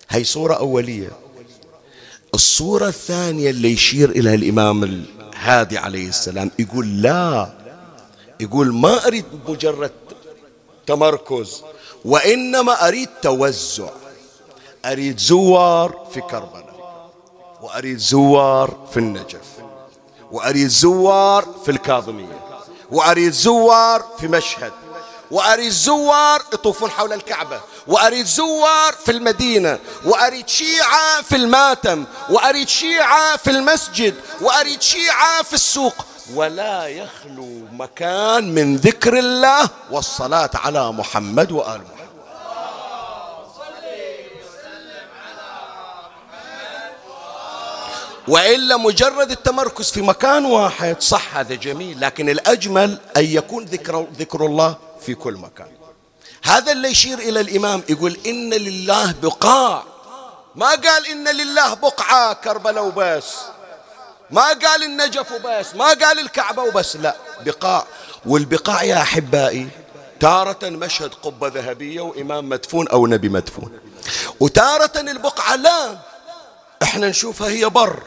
هي 0.09 0.23
صورة 0.23 0.53
أولية. 0.53 1.11
الصورة 2.33 2.87
الثانية 2.87 3.49
اللي 3.49 3.71
يشير 3.71 4.09
إلى 4.09 4.35
الإمام 4.35 4.83
الهادي 4.83 5.77
عليه 5.77 6.09
السلام 6.09 6.51
يقول 6.59 7.01
لا 7.01 7.57
يقول 8.39 8.73
ما 8.73 9.07
أريد 9.07 9.25
مجرد 9.47 9.91
تمركز 10.87 11.63
وإنما 12.05 12.87
أريد 12.87 13.09
توزع. 13.21 13.89
أريد 14.85 15.19
زوار 15.19 16.07
في 16.13 16.21
كربلاء 16.21 16.67
وأريد 17.61 17.97
زوار 17.97 18.87
في 18.91 18.97
النجف 18.97 19.47
وأريد 20.31 20.67
زوار 20.67 21.47
في 21.65 21.71
الكاظمية 21.71 22.39
وأريد 22.91 23.31
زوار 23.33 24.05
في 24.19 24.27
مشهد 24.27 24.71
وأريد 25.31 25.71
زوار 25.71 26.41
يطوفون 26.53 26.89
حول 26.91 27.13
الكعبة 27.13 27.61
وأريد 27.87 28.25
زوار 28.25 28.93
في 28.93 29.11
المدينة 29.11 29.79
وأريد 30.05 30.47
شيعة 30.47 31.21
في 31.21 31.35
الماتم 31.35 32.05
وأريد 32.29 32.67
شيعة 32.67 33.37
في 33.37 33.51
المسجد 33.51 34.15
وأريد 34.41 34.81
شيعة 34.81 35.43
في 35.43 35.53
السوق. 35.53 35.93
ولا 36.33 36.87
يخلو 36.87 37.56
مكان 37.77 38.55
من 38.55 38.75
ذكر 38.75 39.19
الله 39.19 39.69
والصلاة 39.91 40.49
على 40.53 40.91
محمد 40.91 41.51
وآل 41.51 41.81
محمد. 41.81 42.07
وإلا 48.27 48.77
مجرد 48.77 49.31
التمركز 49.31 49.91
في 49.91 50.01
مكان 50.01 50.45
واحد 50.45 51.01
صح 51.01 51.37
هذا 51.37 51.55
جميل 51.55 52.01
لكن 52.01 52.29
الأجمل 52.29 52.97
أن 53.17 53.25
يكون 53.25 53.65
ذكر, 53.65 54.07
ذكر 54.17 54.45
الله 54.45 54.75
في 55.01 55.15
كل 55.15 55.33
مكان. 55.33 55.67
هذا 56.43 56.71
اللي 56.71 56.87
يشير 56.87 57.19
إلى 57.19 57.39
الإمام 57.39 57.83
يقول 57.89 58.17
إن 58.25 58.53
لله 58.53 59.11
بقاع 59.23 59.83
ما 60.55 60.69
قال 60.69 61.07
إن 61.07 61.27
لله 61.27 61.73
بقعة 61.73 62.33
كربلاء 62.33 62.85
وبس. 62.85 63.35
ما 64.31 64.47
قال 64.47 64.83
النجف 64.83 65.31
وبس 65.31 65.75
ما 65.75 65.85
قال 65.85 66.19
الكعبة 66.19 66.63
وبس 66.63 66.95
لا. 66.95 67.15
بقاع 67.45 67.85
والبقاع 68.25 68.83
يا 68.83 69.01
أحبائي 69.01 69.67
تارة 70.19 70.59
مشهد 70.63 71.13
قبة 71.13 71.47
ذهبية 71.47 72.01
وإمام 72.01 72.49
مدفون 72.49 72.87
أو 72.87 73.07
نبي 73.07 73.29
مدفون. 73.29 73.79
وتارة 74.39 74.91
البقعة 74.99 75.55
لا. 75.55 75.97
إحنا 76.83 77.09
نشوفها 77.09 77.47
هي 77.47 77.65
بر 77.69 78.03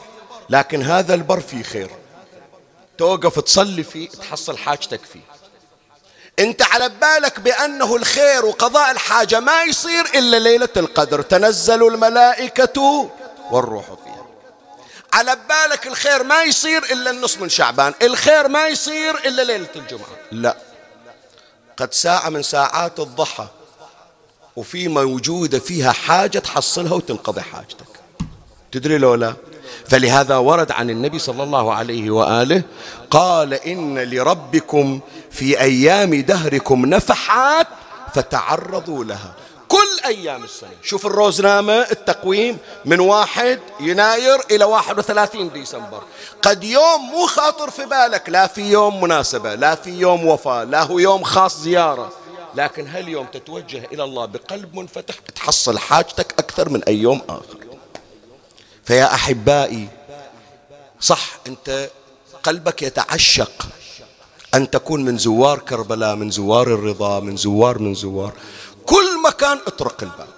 لكن 0.50 0.82
هذا 0.82 1.14
البر 1.14 1.40
فيه 1.40 1.62
خير. 1.62 1.90
توقف 2.98 3.40
تصلي 3.40 3.82
فيه 3.82 4.08
تحصل 4.08 4.58
حاجتك 4.58 5.00
فيه. 5.12 5.20
انت 6.38 6.62
على 6.62 6.88
بالك 6.88 7.40
بأنه 7.40 7.96
الخير 7.96 8.44
وقضاء 8.44 8.90
الحاجة 8.90 9.40
ما 9.40 9.62
يصير 9.62 10.04
إلا 10.14 10.38
ليلة 10.38 10.68
القدر. 10.76 11.22
تنزل 11.22 11.86
الملائكة 11.86 13.10
والروح 13.50 13.84
فيها 13.84 14.09
على 15.12 15.36
بالك 15.48 15.86
الخير 15.86 16.22
ما 16.22 16.42
يصير 16.42 16.84
إلا 16.84 17.10
النص 17.10 17.38
من 17.38 17.48
شعبان 17.48 17.94
الخير 18.02 18.48
ما 18.48 18.66
يصير 18.66 19.18
إلا 19.18 19.42
ليلة 19.42 19.68
الجمعة. 19.76 20.08
لا. 20.32 20.56
قد 21.76 21.94
ساعة 21.94 22.28
من 22.28 22.42
ساعات 22.42 23.00
الضحى 23.00 23.46
وفي 24.56 24.88
موجودة 24.88 25.58
فيها 25.58 25.92
حاجة 25.92 26.38
تحصلها 26.38 26.92
وتنقضي 26.94 27.40
حاجتك. 27.40 27.86
تدري 28.72 28.98
لو 28.98 29.14
لا؟ 29.14 29.34
فلهذا 29.88 30.36
ورد 30.36 30.72
عن 30.72 30.90
النبي 30.90 31.18
صلى 31.18 31.42
الله 31.42 31.74
عليه 31.74 32.10
وآله 32.10 32.62
قال 33.10 33.54
إن 33.54 33.98
لربكم 33.98 35.00
في 35.30 35.60
أيام 35.60 36.14
دهركم 36.14 36.86
نفحات 36.86 37.66
فتعرضوا 38.14 39.04
لها. 39.04 39.34
كل 39.80 40.06
أيام 40.06 40.44
السنة. 40.44 40.70
شوف 40.82 41.06
الروزنامة 41.06 41.72
التقويم 41.72 42.58
من 42.84 43.00
واحد 43.00 43.60
يناير 43.80 44.40
إلى 44.50 44.64
واحد 44.64 44.98
وثلاثين 44.98 45.52
ديسمبر. 45.52 46.02
قد 46.42 46.64
يوم 46.64 47.00
مو 47.10 47.26
خاطر 47.26 47.70
في 47.70 47.84
بالك 47.84 48.28
لا 48.28 48.46
في 48.46 48.60
يوم 48.60 49.00
مناسبة 49.00 49.54
لا 49.54 49.74
في 49.74 49.90
يوم 49.90 50.26
وفاة 50.26 50.64
لا 50.64 50.82
هو 50.82 50.98
يوم 50.98 51.22
خاص 51.22 51.60
زيارة. 51.60 52.12
لكن 52.54 52.86
هاليوم 52.86 53.26
تتوجه 53.26 53.88
إلى 53.92 54.04
الله 54.04 54.26
بقلب 54.26 54.74
منفتح 54.74 55.14
تحصل 55.34 55.78
حاجتك 55.78 56.34
أكثر 56.38 56.68
من 56.68 56.84
أي 56.84 56.96
يوم 56.96 57.22
آخر. 57.28 57.58
فيا 58.84 59.14
أحبائي 59.14 59.88
صح 61.00 61.38
أنت 61.46 61.90
قلبك 62.42 62.82
يتعشق 62.82 63.66
أن 64.54 64.70
تكون 64.70 65.04
من 65.04 65.18
زوار 65.18 65.58
كربلاء 65.58 66.14
من 66.14 66.30
زوار 66.30 66.66
الرضا 66.66 67.20
من 67.20 67.36
زوار 67.36 67.78
من 67.78 67.94
زوار. 67.94 68.32
كل 68.90 69.22
مكان 69.22 69.58
اطرق 69.66 70.02
الباب. 70.02 70.28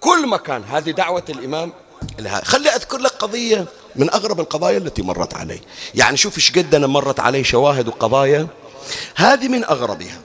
كل 0.00 0.26
مكان. 0.26 0.64
هذه 0.64 0.90
دعوة 0.90 1.24
الإمام 1.28 1.72
لها. 2.18 2.44
خلي 2.44 2.68
أذكر 2.68 2.98
لك 2.98 3.10
قضية 3.10 3.66
من 3.96 4.10
أغرب 4.10 4.40
القضايا 4.40 4.78
التي 4.78 5.02
مرت 5.02 5.34
علي. 5.34 5.60
يعني 5.94 6.16
شوف 6.16 6.36
إيش 6.36 6.58
قد 6.58 6.74
أنا 6.74 6.86
مرت 6.86 7.20
علي 7.20 7.44
شواهد 7.44 7.88
وقضايا. 7.88 8.46
هذه 9.16 9.48
من 9.48 9.64
أغربها. 9.64 10.20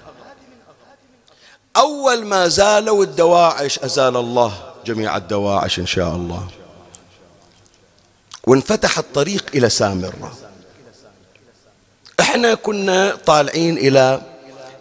أول 1.78 2.26
ما 2.26 2.48
زالوا 2.48 3.04
الدواعش 3.04 3.80
أزال 3.80 4.18
الله 4.18 4.74
جميع 4.86 5.18
الدواعش 5.18 5.80
إن 5.80 5.86
شاء 5.86 6.16
الله. 6.16 6.48
وانفتح 8.48 8.98
الطريق 8.98 9.46
إلى 9.56 9.70
سامرة. 9.70 10.34
إحنا 12.20 12.54
كنا 12.54 13.16
طالعين 13.16 13.78
إلى 13.78 14.22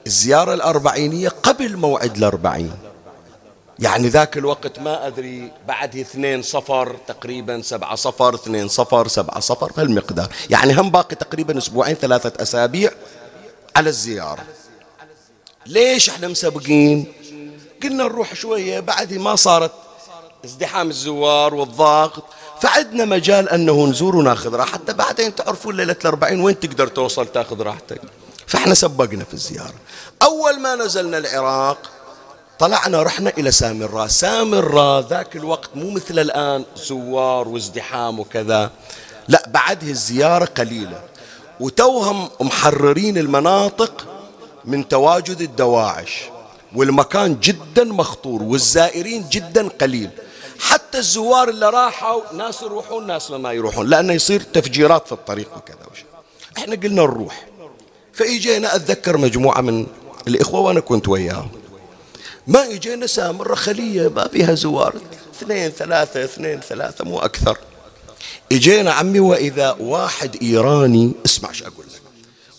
الزيارة 0.09 0.55
الأربعينية 0.55 1.29
قبل 1.29 1.77
موعد 1.77 2.17
الأربعين. 2.17 2.73
يعني 3.79 4.09
ذاك 4.09 4.39
الوقت 4.39 4.79
ما 4.79 5.07
أدري 5.07 5.53
بعد 5.69 5.97
اثنين 5.97 6.43
صفر 6.43 6.97
تقريبا 7.07 7.63
سبعة 7.63 7.95
صفر 7.95 8.35
اثنين 8.35 8.69
صفر 8.69 9.09
سبعة 9.09 9.41
صفر 9.41 9.73
بهالمقدار 9.77 10.29
يعني 10.51 10.75
هم 10.75 10.91
باقي 10.91 11.17
تقريبا 11.17 11.59
أسبوعين 11.59 11.95
ثلاثة 11.95 12.43
أسابيع 12.43 12.91
على 13.77 13.89
الزيارة. 13.89 14.45
ليش 15.67 16.09
إحنا 16.09 16.29
مسبقين 16.29 17.13
قلنا 17.83 18.05
نروح 18.05 18.35
شوية 18.35 18.81
بعد 18.81 19.13
ما 19.15 19.37
صارت 19.37 19.73
ازدحام 20.45 20.89
الزوار 20.89 21.55
والضغط 21.55 22.25
فعدنا 22.61 23.05
مجال 23.05 23.49
أنه 23.49 23.87
نزور 23.87 24.17
وناخذ 24.17 24.61
حتى 24.61 24.93
بعدين 24.93 25.35
تعرفون 25.35 25.77
ليلة 25.77 25.97
الأربعين 26.01 26.41
وين 26.41 26.61
تقدر 26.61 26.87
توصل 26.87 27.27
تاخذ 27.27 27.63
راحتك. 27.63 28.01
فاحنا 28.49 28.75
سبقنا 28.75 29.25
في 29.25 29.35
الزيارة. 29.35 29.75
أول 30.23 30.61
ما 30.61 30.75
نزلنا 30.75 31.19
العراق 31.19 31.91
طلعنا 32.59 33.03
رحنا 33.03 33.33
إلى 33.39 33.51
سامراء. 33.51 34.07
سامراء 34.07 35.01
ذاك 35.01 35.37
الوقت 35.37 35.71
مو 35.75 35.91
مثل 35.91 36.19
الآن 36.19 36.65
زوار 36.77 37.49
وازدحام 37.49 38.21
وكذا. 38.21 38.71
لا 39.29 39.45
بعده 39.49 39.87
الزيارة 39.87 40.45
قليلة. 40.45 41.03
وتوهم 41.61 42.29
محررين 42.41 43.19
المناطق 43.19 44.07
من 44.65 44.89
تواجد 44.89 45.41
الدواعش. 45.41 46.25
والمكان 46.75 47.41
جدا 47.41 47.85
مخطور 47.85 48.43
والزائرين 48.43 49.29
جدا 49.29 49.69
قليل. 49.69 50.11
حتى 50.61 50.99
الزوار 50.99 51.49
اللي 51.49 51.71
راحوا 51.71 52.21
ناس 52.33 52.63
يروحون 52.63 53.07
ناس 53.07 53.31
ما 53.31 53.53
يروحون 53.53 53.87
لأنه 53.87 54.13
يصير 54.13 54.41
تفجيرات 54.41 55.07
في 55.07 55.13
الطريق 55.13 55.57
وكذا 55.57 55.87
وش. 55.93 56.05
إحنا 56.59 56.75
قلنا 56.77 57.03
نروح. 57.03 57.47
فإجينا 58.19 58.77
أتذكر 58.77 59.17
مجموعة 59.17 59.61
من 59.61 59.87
الإخوة 60.29 60.61
وأنا 60.61 60.81
كنت 60.81 61.09
وياهم. 61.09 61.51
ما 62.47 62.65
إجينا 62.65 63.07
سامرة 63.07 63.55
خلية 63.55 64.09
ما 64.09 64.29
فيها 64.29 64.55
زوار. 64.55 64.95
اثنين 65.37 65.71
ثلاثة 65.71 66.25
اثنين 66.25 66.61
ثلاثة 66.61 67.05
مو 67.05 67.19
أكثر. 67.19 67.59
إجينا 68.53 68.93
عمي 68.93 69.21
وإذا 69.21 69.77
واحد 69.81 70.37
إيراني 70.43 71.13
اسمع 71.27 71.53
شو 71.53 71.65
أقول 71.65 71.87
لك. 71.87 72.03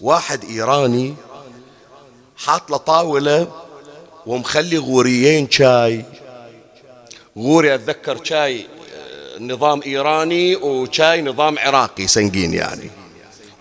واحد 0.01 0.43
إيراني 0.43 1.15
حاط 2.37 2.71
له 2.71 2.77
طاولة 2.77 3.47
ومخلي 4.25 4.77
غوريين 4.77 5.51
شاي. 5.51 6.05
غوري 7.37 7.75
أتذكر 7.75 8.23
شاي 8.23 8.67
آه، 8.95 9.39
نظام 9.39 9.81
إيراني 9.85 10.55
وشاي 10.55 11.21
نظام 11.21 11.59
عراقي 11.59 12.07
سنقين 12.07 12.53
يعني. 12.53 12.91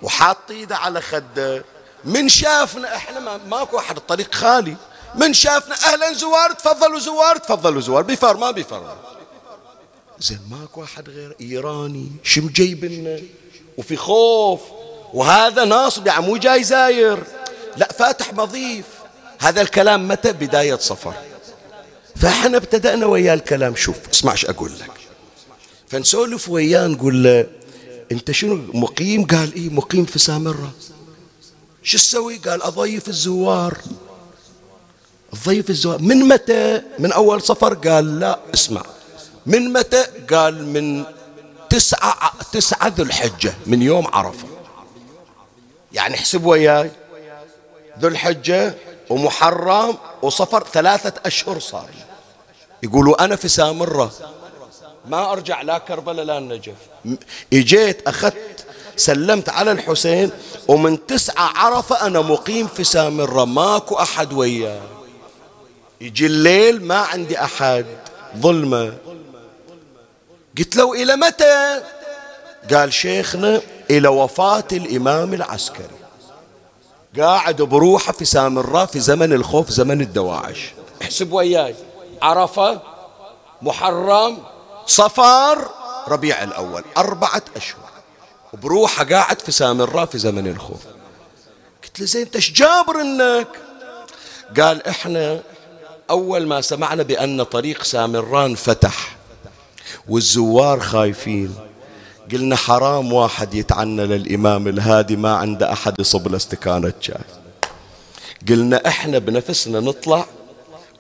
وحاط 0.03 0.51
إيده 0.51 0.77
على 0.77 1.01
خده. 1.01 1.65
من 2.05 2.29
شافنا 2.29 2.97
إحنا 2.97 3.21
ما 3.21 3.37
ماكو 3.37 3.79
أحد 3.79 3.97
الطريق 3.97 4.35
خالي. 4.35 4.77
من 5.15 5.33
شافنا 5.33 5.75
أهلا 5.75 6.13
زوار 6.13 6.53
تفضلوا 6.53 6.99
زوار 6.99 7.37
تفضلوا 7.37 7.81
زوار. 7.81 8.03
بيفر 8.03 8.37
ما 8.37 8.51
بيفر. 8.51 8.97
زين 10.21 10.41
ماكو 10.51 10.85
أحد 10.85 11.09
غير 11.09 11.37
إيراني. 11.41 12.09
شو 12.23 12.41
مجيب 12.41 12.85
لنا 12.85 13.21
وفي 13.79 13.97
خوف. 13.97 14.61
وهذا 15.15 15.65
ناصب 15.65 16.07
يعني 16.07 16.27
مو 16.27 16.37
جاي 16.37 16.65
زاير. 16.65 17.25
لا 17.77 17.93
فاتح 17.93 18.33
مضيف. 18.33 18.85
هذا 19.41 19.61
الكلام 19.61 20.09
متى؟ 20.09 20.33
بداية 20.33 20.77
صفر. 20.77 21.15
فإحنا 22.17 22.57
ابتدأنا 22.57 23.07
وياه 23.07 23.35
الكلام. 23.35 23.77
شوف 23.77 23.97
اسمع 24.13 24.35
أقول 24.45 24.73
لك. 24.73 24.91
فنسولف 25.89 26.49
وياه 26.49 26.87
نقول 26.87 27.25
له 27.25 27.47
أنت 28.13 28.31
شنو 28.31 28.55
مقيم؟ 28.75 29.27
قال 29.27 29.55
إيه 29.55 29.71
مقيم 29.71 30.05
في 30.05 30.19
سامرة. 30.19 30.73
شو 31.89 31.99
تسوي 31.99 32.37
قال 32.37 32.63
أضيف 32.63 33.09
الزوار. 33.09 33.79
الضيف 35.33 35.71
الزوار. 35.71 36.03
من 36.03 36.29
متى؟ 36.29 36.83
من 36.99 37.13
أول 37.13 37.43
صفر؟ 37.43 37.75
قال 37.75 38.21
لا 38.21 38.39
اسمع. 38.55 38.83
من 39.47 39.73
متى؟ 39.73 40.03
قال 40.31 40.67
من 40.67 41.05
تسعة 41.71 42.33
تسعة 42.53 42.89
ذو 42.89 43.05
الحجة 43.05 43.55
من 43.67 43.83
يوم 43.83 44.07
عرفة. 44.13 44.49
يعني 45.93 46.15
احسب 46.15 46.45
وياي. 46.45 46.91
ذو 48.01 48.09
الحجة 48.09 48.75
ومحرم 49.11 49.99
وصفر 50.23 50.65
ثلاثة 50.73 51.13
أشهر 51.27 51.59
صار. 51.59 51.91
يقولوا 52.83 53.25
أنا 53.25 53.37
في 53.37 53.49
سامرة. 53.49 54.13
ما 55.07 55.33
أرجع 55.33 55.63
لا 55.63 55.79
كربلاء 55.79 56.25
لا 56.25 56.39
النجف 56.39 56.77
إجيت 57.53 58.09
أخذت 58.09 58.67
سلمت 58.99 59.49
على 59.49 59.73
الحسين 59.73 60.31
ومن 60.69 61.07
تسعة 61.07 61.51
عرفة 61.59 62.07
أنا 62.07 62.21
مقيم 62.21 62.67
في 62.67 62.85
سامرة 62.85 63.45
ماكو 63.45 63.95
أحد 63.95 64.33
وياه. 64.33 64.81
يجي 66.01 66.27
الليل 66.27 66.85
ما 66.85 66.97
عندي 66.99 67.45
أحد. 67.45 67.87
ظلمة. 68.37 68.95
قلت 70.59 70.77
له 70.77 71.03
إلى 71.03 71.17
متى؟ 71.17 71.81
قال 72.75 72.93
شيخنا 72.93 73.61
إلى 73.91 74.09
وفاة 74.09 74.65
الإمام 74.73 75.35
العسكري. 75.35 75.99
قاعد 77.19 77.63
بروحه 77.63 78.13
في 78.13 78.25
سامراء 78.25 78.87
في 78.87 79.01
زمن 79.01 79.33
الخوف 79.33 79.71
زمن 79.71 80.01
الدواعش. 80.01 80.73
احسب 81.03 81.33
وياي. 81.33 81.75
عرفة 82.23 82.81
محرم 83.63 84.39
صفر 84.87 85.69
ربيع 86.09 86.43
الأول 86.43 86.85
أربعة 86.97 87.43
أشهر. 87.57 87.88
وبروحه 88.53 89.05
قاعد 89.05 89.41
في 89.41 89.53
سامراء 89.53 90.07
في 90.07 90.19
زمن 90.19 90.47
الخوف. 90.47 90.81
قلت 91.85 92.01
له 92.01 92.07
زين 92.07 92.23
انت 92.23 92.37
جابر 92.37 93.01
انك؟ 93.01 93.49
قال 94.61 94.87
إحنا 94.87 95.41
أول 96.11 96.47
ما 96.47 96.61
سمعنا 96.61 97.03
بأن 97.03 97.43
طريق 97.43 97.83
سامران 97.83 98.55
فتح 98.55 99.17
والزوار 100.09 100.81
خايفين. 100.81 101.55
قلنا 102.33 102.57
حرام 102.57 103.13
واحد 103.13 103.55
يتعنى 103.55 104.07
للإمام 104.07 104.69
الهادي 104.69 105.17
ما 105.17 105.37
عنده 105.37 105.73
أحد 105.73 105.95
يصب 106.01 106.29
له 106.29 106.37
استكانة 106.37 106.93
شاي 107.01 107.17
قلنا 108.49 108.89
إحنا 108.89 109.19
بنفسنا 109.19 109.81
نطلع 109.81 110.27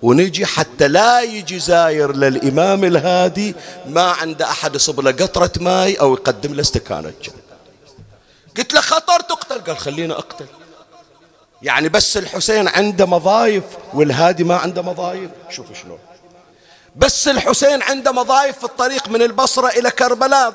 ونجي 0.02 0.46
حتى 0.46 0.88
لا 0.88 1.20
يجي 1.20 1.58
زاير 1.58 2.16
للإمام 2.16 2.84
الهادي 2.84 3.54
ما 3.86 4.02
عنده 4.02 4.50
أحد 4.50 4.74
يصب 4.74 5.00
له 5.00 5.12
قطرة 5.12 5.52
ماي 5.60 5.94
أو 5.94 6.14
يقدم 6.14 6.54
له 6.54 6.60
استكانة 6.60 7.12
قلت 8.56 8.74
له 8.74 8.80
خطر 8.80 9.20
تقتل؟ 9.20 9.60
قال 9.60 9.78
خلينا 9.78 10.18
أقتل. 10.18 10.46
يعني 11.62 11.88
بس 11.88 12.16
الحسين 12.16 12.68
عنده 12.68 13.06
مضايف 13.06 13.64
والهادي 13.94 14.44
ما 14.44 14.56
عنده 14.56 14.82
مضايف. 14.82 15.30
شوف 15.50 15.66
شلون. 15.82 15.98
بس 16.96 17.28
الحسين 17.28 17.82
عنده 17.82 18.12
مضايف 18.12 18.58
في 18.58 18.64
الطريق 18.64 19.08
من 19.08 19.22
البصرة 19.22 19.68
إلى 19.68 19.90
كربلاء. 19.90 20.54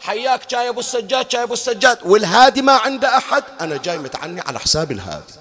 حياك 0.00 0.50
جاي 0.50 0.68
أبو 0.68 0.80
السجاد 0.80 1.28
جاي 1.28 1.42
أبو 1.42 1.52
السجاد. 1.52 1.98
والهادي 2.04 2.62
ما 2.62 2.72
عنده 2.72 3.16
أحد. 3.16 3.42
أنا 3.60 3.76
جاي 3.76 3.98
متعني 3.98 4.40
على 4.40 4.58
حساب 4.58 4.92
الهادي. 4.92 5.32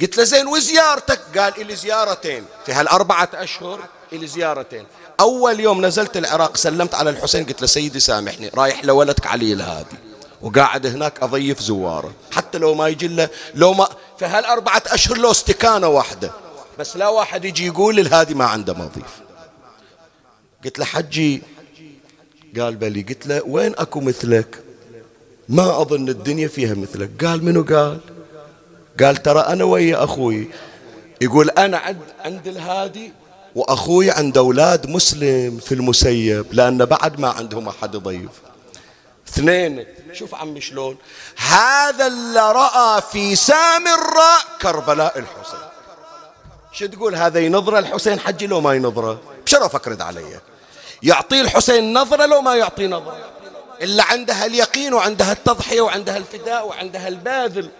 قلت 0.00 0.18
له 0.18 0.24
زين 0.24 0.46
وزيارتك؟ 0.46 1.38
قال 1.38 1.60
إلي 1.60 1.76
زيارتين. 1.76 2.44
في 2.66 2.72
هالأربعة 2.72 3.30
أشهر 3.34 3.80
إلي 4.12 4.26
زيارتين. 4.26 4.84
أول 5.20 5.60
يوم 5.60 5.86
نزلت 5.86 6.16
العراق 6.16 6.56
سلمت 6.56 6.94
على 6.94 7.10
الحسين 7.10 7.44
قلت 7.44 7.60
له 7.60 7.66
سيدي 7.66 8.00
سامحني 8.00 8.50
رايح 8.54 8.84
لولدك 8.84 9.26
علي 9.26 9.52
الهادي 9.52 9.96
وقاعد 10.42 10.86
هناك 10.86 11.22
أضيف 11.22 11.60
زواره 11.60 12.12
حتى 12.32 12.58
لو 12.58 12.74
ما 12.74 12.88
يجي 12.88 13.08
له 13.08 13.28
لو 13.54 13.74
ما 13.74 13.88
في 14.18 14.24
هالأربعة 14.24 14.82
أشهر 14.86 15.18
لو 15.18 15.30
استكانة 15.30 15.88
واحدة 15.88 16.30
بس 16.78 16.96
لا 16.96 17.08
واحد 17.08 17.44
يجي 17.44 17.66
يقول 17.66 18.00
الهادي 18.00 18.34
ما 18.34 18.44
عنده 18.44 18.74
مضيف. 18.74 19.20
قلت 20.64 20.78
له 20.78 20.84
حجي. 20.84 21.42
قال 22.58 22.76
بلي 22.76 23.02
قلت 23.02 23.26
له 23.26 23.42
وين 23.46 23.74
أكو 23.78 24.00
مثلك؟ 24.00 24.62
ما 25.48 25.80
أظن 25.80 26.08
الدنيا 26.08 26.48
فيها 26.48 26.74
مثلك. 26.74 27.24
قال 27.24 27.44
منو؟ 27.44 27.62
قال 27.62 28.00
قال 29.02 29.16
ترى 29.16 29.40
أنا 29.40 29.64
ويا 29.64 30.04
أخوي؟ 30.04 30.50
يقول 31.20 31.50
أنا 31.50 31.78
عند 31.78 32.00
عند 32.24 32.46
الهادي 32.46 33.12
وأخوي 33.54 34.10
عند 34.10 34.38
أولاد 34.38 34.86
مسلم 34.86 35.58
في 35.58 35.74
المسيب 35.74 36.46
لأن 36.52 36.84
بعد 36.84 37.20
ما 37.20 37.28
عندهم 37.28 37.68
أحد 37.68 37.96
ضيف. 37.96 38.30
اثنين 39.28 39.86
شوف 40.12 40.34
عمي 40.34 40.60
شلون. 40.60 40.96
هذا 41.36 42.06
اللي 42.06 42.52
رأى 42.52 43.02
في 43.12 43.36
سامراء 43.36 44.44
كربلاء 44.62 45.18
الحسين. 45.18 45.60
شو 46.72 46.86
تقول؟ 46.86 47.14
هذا 47.14 47.40
ينظره 47.40 47.78
الحسين 47.78 48.20
حجي 48.20 48.46
لو 48.46 48.60
ما 48.60 48.74
ينظره؟ 48.74 49.20
بشرفك 49.46 49.88
رد 49.88 50.00
علي. 50.00 50.40
يعطيه 51.02 51.40
الحسين 51.40 51.92
نظرة 51.92 52.26
لو 52.26 52.40
ما 52.40 52.54
يعطي 52.54 52.86
نظرة. 52.86 53.18
إلا 53.82 54.04
عندها 54.04 54.46
اليقين 54.46 54.94
وعندها 54.94 55.32
التضحية 55.32 55.80
وعندها 55.80 56.16
الفداء 56.16 56.68
وعندها 56.68 57.08
الباذل. 57.08 57.70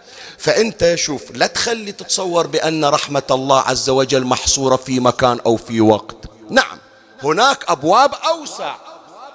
فأنت 0.41 0.95
شوف 0.95 1.31
لا 1.31 1.47
تخلي 1.47 1.93
تتصور 1.93 2.47
بأن 2.47 2.85
رحمة 2.85 3.23
الله 3.31 3.61
عز 3.61 3.91
وجل 3.91 4.25
محصورة 4.25 4.77
في 4.77 5.01
مكان 5.01 5.41
أو 5.47 5.57
في 5.57 5.81
وقت. 5.81 6.17
نعم 6.51 6.79
هناك 7.23 7.65
أبواب 7.69 8.15
أوسع. 8.15 8.75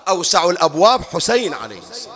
أوسع 0.08 0.49
الأبواب 0.49 1.01
حسين 1.01 1.53
عليه 1.53 1.80
السلام. 1.91 2.16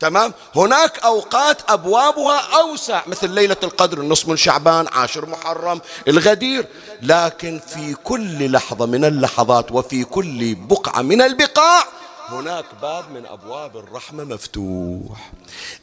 تمام؟ 0.00 0.34
هناك 0.56 0.98
أوقات 0.98 1.70
أبوابها 1.70 2.40
أوسع 2.60 3.02
مثل 3.06 3.30
ليلة 3.30 3.56
القدر 3.62 4.00
النصف 4.00 4.28
من 4.28 4.36
شعبان 4.36 4.88
عاشر 4.92 5.26
محرم 5.26 5.80
الغدير. 6.08 6.66
لكن 7.02 7.60
في 7.68 7.94
كل 7.94 8.52
لحظة 8.52 8.86
من 8.86 9.04
اللحظات 9.04 9.72
وفي 9.72 10.04
كل 10.04 10.54
بقعة 10.54 11.02
من 11.02 11.22
البقاع 11.22 11.84
هناك 12.28 12.64
باب 12.82 13.10
من 13.10 13.26
أبواب 13.26 13.76
الرحمة 13.76 14.24
مفتوح. 14.24 15.32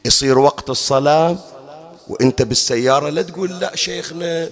يصير 0.04 0.38
وقت 0.38 0.70
الصلاة 0.70 1.36
وانت 2.08 2.42
بالسيارة 2.42 3.08
لا 3.08 3.22
تقول 3.22 3.60
لا 3.60 3.76
شيخنا 3.76 4.50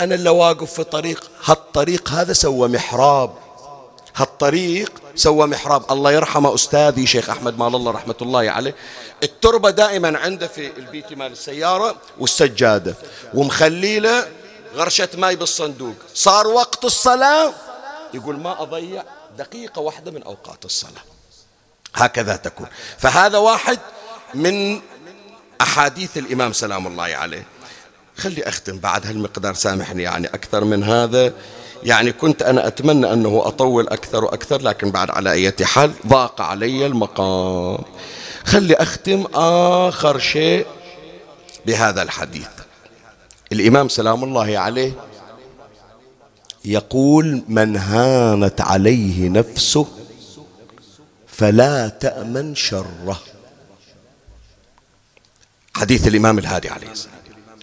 أنا 0.00 0.14
اللي 0.14 0.30
واقف 0.30 0.72
في 0.72 0.84
طريق. 0.84 1.30
هالطريق 1.44 2.08
هذا 2.08 2.32
سوى 2.32 2.68
محراب. 2.68 3.34
هالطريق 4.16 4.92
سوى 5.14 5.46
محراب. 5.46 5.92
الله 5.92 6.12
يرحمه 6.12 6.54
أستاذي 6.54 7.06
شيخ 7.06 7.30
أحمد 7.30 7.58
مال 7.58 7.74
الله 7.74 7.92
رحمة 7.92 8.14
الله 8.22 8.50
عليه. 8.50 8.74
التربة 9.22 9.70
دائما 9.70 10.18
عنده 10.18 10.46
في 10.46 10.78
البيت 10.78 11.12
مال 11.12 11.32
السيارة 11.32 11.96
والسجادة 12.18 12.94
ومخليله 13.34 14.28
غرشة 14.74 15.08
ماي 15.14 15.36
بالصندوق. 15.36 15.94
صار 16.14 16.46
وقت 16.46 16.84
الصلاة 16.84 17.52
يقول 18.14 18.36
ما 18.36 18.62
أضيع 18.62 19.04
دقيقة 19.38 19.80
واحدة 19.80 20.10
من 20.10 20.22
أوقات 20.22 20.64
الصلاة. 20.64 21.02
هكذا 21.94 22.36
تكون. 22.36 22.66
فهذا 22.98 23.38
واحد 23.38 23.78
من 24.34 24.80
أحاديث 25.60 26.18
الإمام 26.18 26.52
سلام 26.52 26.86
الله 26.86 27.02
عليه. 27.04 27.44
خلي 28.16 28.42
أختم 28.42 28.78
بعد 28.78 29.06
هالمقدار 29.06 29.54
سامحني 29.54 30.02
يعني 30.02 30.26
أكثر 30.26 30.64
من 30.64 30.84
هذا. 30.84 31.32
يعني 31.82 32.12
كنت 32.12 32.42
أنا 32.42 32.66
أتمنى 32.66 33.12
أنه 33.12 33.42
أطول 33.46 33.88
أكثر 33.88 34.24
وأكثر 34.24 34.62
لكن 34.62 34.90
بعد 34.90 35.10
على 35.10 35.32
أي 35.32 35.52
حال 35.62 35.92
ضاق 36.06 36.40
علي 36.40 36.86
المقام. 36.86 37.78
خلي 38.44 38.74
أختم 38.74 39.24
آخر 39.34 40.18
شيء 40.18 40.66
بهذا 41.66 42.02
الحديث. 42.02 42.48
الإمام 43.52 43.88
سلام 43.88 44.24
الله 44.24 44.58
عليه 44.58 44.92
يقول 46.64 47.42
من 47.48 47.76
هانت 47.76 48.60
عليه 48.60 49.28
نفسه 49.28 49.86
فلا 51.26 51.88
تأمن 51.88 52.54
شره. 52.54 53.20
حديث 55.76 56.06
الإمام 56.06 56.38
الهادي 56.38 56.68
عليه 56.68 56.90
السلام 56.92 57.14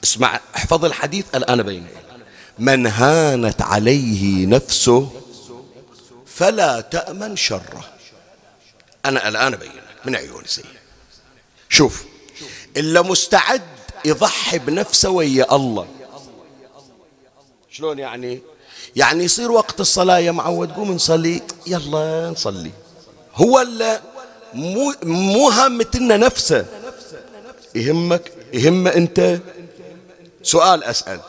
اسمع 0.03 0.39
احفظ 0.55 0.85
الحديث 0.85 1.25
الآن 1.35 1.63
بين 1.63 1.87
من 2.59 2.87
هانت 2.87 3.61
عليه 3.61 4.45
نفسه 4.45 5.09
فلا 6.25 6.81
تأمن 6.81 7.35
شره. 7.35 7.85
أنا 9.05 9.27
الآن 9.27 9.53
أبين 9.53 9.69
لك 9.69 10.05
من 10.05 10.15
عيوني 10.15 10.47
سيء 10.47 10.65
شوف 11.69 12.03
إلا 12.77 13.01
مستعد 13.01 13.61
يضحي 14.05 14.59
بنفسه 14.59 15.09
ويا 15.09 15.55
الله. 15.55 15.87
شلون 17.71 17.99
يعني؟ 17.99 18.41
يعني 18.95 19.23
يصير 19.23 19.51
وقت 19.51 19.81
الصلاة 19.81 20.19
يا 20.19 20.31
معود 20.31 20.71
قوم 20.71 20.91
نصلي. 20.91 21.41
يلا 21.67 22.29
نصلي. 22.29 22.71
هو 23.35 23.61
اللي 23.61 24.01
مو 25.03 25.49
هامتنا 25.49 26.17
نفسه. 26.17 26.65
يهمك 27.75 28.31
يهم 28.53 28.87
أنت؟ 28.87 29.39
سؤال 30.43 30.83
أسأل. 30.83 31.19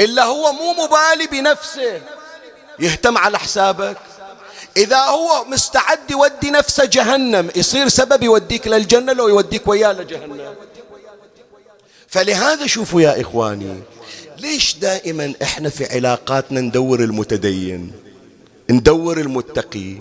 إلا 0.00 0.24
هو 0.24 0.52
مو 0.52 0.72
مبالي 0.72 1.26
بنفسه 1.26 2.00
يهتم 2.80 3.18
على 3.18 3.38
حسابك؟ 3.38 3.96
إذا 4.76 4.98
هو 5.00 5.44
مستعد 5.44 6.10
يودي 6.10 6.50
نفسه 6.50 6.84
جهنم 6.84 7.50
يصير 7.56 7.88
سبب 7.88 8.22
يوديك 8.22 8.68
للجنة 8.68 9.12
لو 9.12 9.28
يوديك 9.28 9.68
وياه 9.68 9.92
لجهنم. 9.92 10.54
فلهذا 12.08 12.66
شوفوا 12.66 13.00
يا 13.00 13.20
إخواني 13.20 13.82
ليش 14.38 14.76
دائما 14.76 15.34
إحنا 15.42 15.68
في 15.68 15.94
علاقاتنا 15.94 16.60
ندور 16.60 17.00
المتدين 17.00 17.92
ندور 18.70 19.18
المتقي؟ 19.20 19.96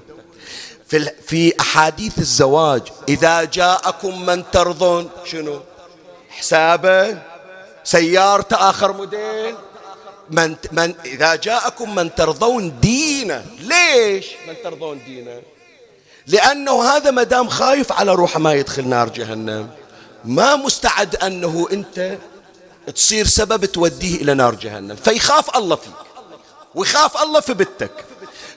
في, 0.87 1.11
في 1.27 1.53
أحاديث 1.59 2.19
الزواج 2.19 2.81
إذا 3.09 3.43
جاءكم 3.43 4.25
من 4.25 4.43
ترضون 4.51 5.09
شنو؟ 5.25 5.59
حسابه 6.37 7.17
سيارته 7.83 8.69
آخر 8.69 8.91
موديل. 8.93 9.55
من, 10.29 10.55
من 10.71 10.95
إذا 11.05 11.35
جاءكم 11.35 11.95
من 11.95 12.15
ترضون 12.15 12.79
دينه 12.79 13.45
ليش 13.59 14.25
من 14.47 14.55
ترضون 14.63 15.01
دينه؟ 15.05 15.41
لأنه 16.27 16.83
هذا 16.83 17.11
مدام 17.11 17.47
خايف 17.49 17.91
على 17.91 18.13
روحه 18.13 18.39
ما 18.39 18.53
يدخل 18.53 18.87
نار 18.87 19.09
جهنم. 19.09 19.69
ما 20.25 20.55
مستعد 20.55 21.15
أنه 21.15 21.67
أنت 21.71 22.17
تصير 22.95 23.25
سبب 23.25 23.65
توديه 23.65 24.21
إلى 24.21 24.33
نار 24.33 24.55
جهنم. 24.55 24.95
فيخاف 24.95 25.57
الله 25.57 25.75
فيك 25.75 25.93
ويخاف 26.75 27.23
الله 27.23 27.39
في 27.39 27.53
بنتك 27.53 28.05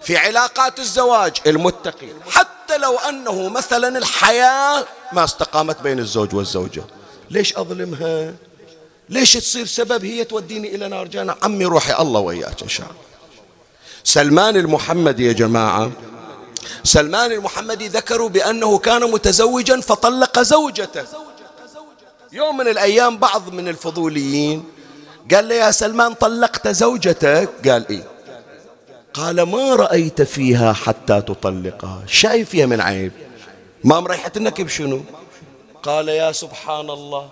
في 0.03 0.17
علاقات 0.17 0.79
الزواج 0.79 1.37
المتقي 1.47 2.09
حتى 2.31 2.79
لو 2.79 2.99
أنه 2.99 3.49
مثلا 3.49 3.99
الحياة 3.99 4.85
ما 5.13 5.25
استقامت 5.25 5.81
بين 5.81 5.99
الزوج 5.99 6.35
والزوجة. 6.35 6.83
ليش 7.31 7.57
أظلمها؟ 7.57 8.35
ليش 9.09 9.33
تصير 9.33 9.67
سبب 9.67 10.05
هي 10.05 10.25
توديني 10.25 10.75
إلى 10.75 10.89
نار 10.89 11.07
جهنم؟ 11.07 11.35
عمي 11.43 11.65
روحي 11.65 12.03
الله 12.03 12.21
وياك 12.21 12.63
إن 12.63 12.69
شاء 12.69 12.87
الله. 12.87 13.01
سلمان 14.05 14.57
المحمدي 14.57 15.27
يا 15.27 15.33
جماعة 15.33 15.91
سلمان 16.85 17.33
المحمدي 17.33 17.89
ذكروا 17.89 18.29
بأنه 18.29 18.79
كان 18.79 19.11
متزوجا 19.11 19.81
فطلق 19.81 20.43
زوجته. 20.43 21.05
يوم 22.33 22.57
من 22.57 22.69
الأيام 22.69 23.19
بعض 23.19 23.53
من 23.53 23.69
الفضوليين 23.69 24.65
قال 25.35 25.49
له 25.49 25.55
يا 25.55 25.71
سلمان 25.71 26.15
طلقت 26.15 26.69
زوجتك؟ 26.69 27.69
قال 27.69 27.89
إيه؟ 27.89 28.05
قال 29.15 29.43
ما 29.43 29.75
رأيت 29.75 30.23
فيها 30.23 30.73
حتى 30.73 31.21
تطلقها. 31.21 32.03
شايف 32.07 32.51
فيها 32.51 32.67
من 32.67 32.81
عيب؟ 32.81 33.13
ما 33.85 34.01
مريحتنك 34.01 34.61
بشنو 34.61 35.03
قال 35.83 36.09
يا 36.09 36.33
سبحان 36.33 36.91
الله 36.91 37.29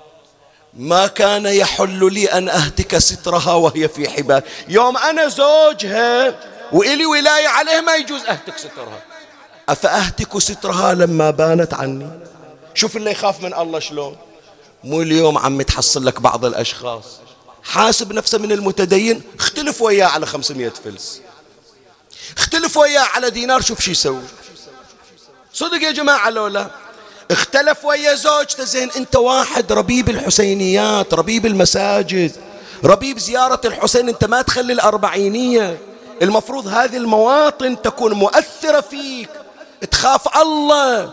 ما 0.74 1.06
كان 1.06 1.46
يحل 1.46 2.12
لي 2.12 2.26
أن 2.26 2.48
أهتك 2.48 2.98
سترها 2.98 3.52
وهي 3.52 3.88
في 3.88 4.08
حبال. 4.08 4.42
يوم 4.68 4.96
أنا 4.96 5.28
زوجها 5.28 6.40
وإلي 6.72 7.06
ولاية 7.06 7.48
عليه 7.48 7.80
ما 7.80 7.94
يجوز 7.94 8.20
أهتك 8.22 8.58
سترها. 8.58 9.02
أفأهتك 9.68 10.38
سترها 10.38 10.94
لما 10.94 11.30
بانت 11.30 11.74
عني؟ 11.74 12.10
شوف 12.74 12.96
اللي 12.96 13.10
يخاف 13.10 13.42
من 13.42 13.54
الله 13.54 13.78
شلون. 13.78 14.16
مو 14.84 15.02
اليوم 15.02 15.38
عم 15.38 15.62
تحصل 15.62 16.06
لك 16.06 16.20
بعض 16.20 16.44
الأشخاص. 16.44 17.04
حاسب 17.62 18.12
نفسه 18.12 18.38
من 18.38 18.52
المتدين 18.52 19.22
اختلف 19.38 19.82
وياه 19.82 20.06
على 20.06 20.26
خمسمية 20.26 20.72
فلس. 20.84 21.20
اختلف 22.38 22.76
وياه 22.76 23.02
على 23.02 23.30
دينار 23.30 23.60
شوف 23.60 23.80
شو 23.80 23.90
يسوي. 23.90 24.22
صدق 25.52 25.82
يا 25.82 25.90
جماعة 25.90 26.30
لولا 26.30 26.70
اختلف 27.30 27.84
ويا 27.84 28.14
زوجته 28.14 28.64
زين 28.64 28.90
انت 28.96 29.16
واحد 29.16 29.72
ربيب 29.72 30.08
الحسينيات 30.08 31.14
ربيب 31.14 31.46
المساجد 31.46 32.32
ربيب 32.84 33.18
زيارة 33.18 33.60
الحسين 33.64 34.08
انت 34.08 34.24
ما 34.24 34.42
تخلي 34.42 34.72
الأربعينية. 34.72 35.78
المفروض 36.22 36.66
هذه 36.66 36.96
المواطن 36.96 37.82
تكون 37.82 38.12
مؤثرة 38.12 38.80
فيك. 38.80 39.28
تخاف 39.90 40.38
الله. 40.38 41.10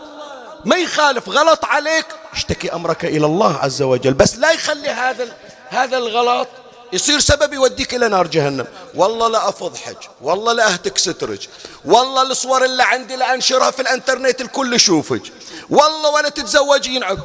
ما 0.64 0.76
يخالف 0.76 1.28
غلط 1.28 1.64
عليك. 1.64 2.06
اشتكي 2.32 2.72
أمرك 2.72 3.04
إلى 3.04 3.26
الله 3.26 3.56
عز 3.56 3.82
وجل. 3.82 4.14
بس 4.14 4.36
لا 4.36 4.52
يخلي 4.52 4.88
هذا 4.88 5.28
هذا 5.68 5.96
الغلط 5.96 6.48
يصير 6.92 7.18
سبب 7.18 7.52
يوديك 7.52 7.94
إلى 7.94 8.08
نار 8.08 8.26
جهنم. 8.26 8.66
والله 8.94 9.28
لا 9.28 9.48
أفض 9.48 9.76
حج 9.76 9.96
والله 10.20 10.52
لا 10.52 10.72
أهتك 10.72 10.98
سترج 10.98 11.48
والله 11.84 12.22
الصور 12.22 12.64
اللي 12.64 12.82
عندي 12.82 13.16
لا 13.16 13.34
أنشرها 13.34 13.70
في 13.70 13.82
الإنترنت 13.82 14.40
الكل 14.40 14.74
يشوفك. 14.74 15.22
والله 15.70 16.10
ولا 16.10 16.28
تتزوجين 16.28 17.02
عقب. 17.02 17.24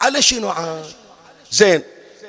على 0.00 0.22
شنو 0.22 0.48
عاد؟ 0.48 0.84
زين 1.52 1.82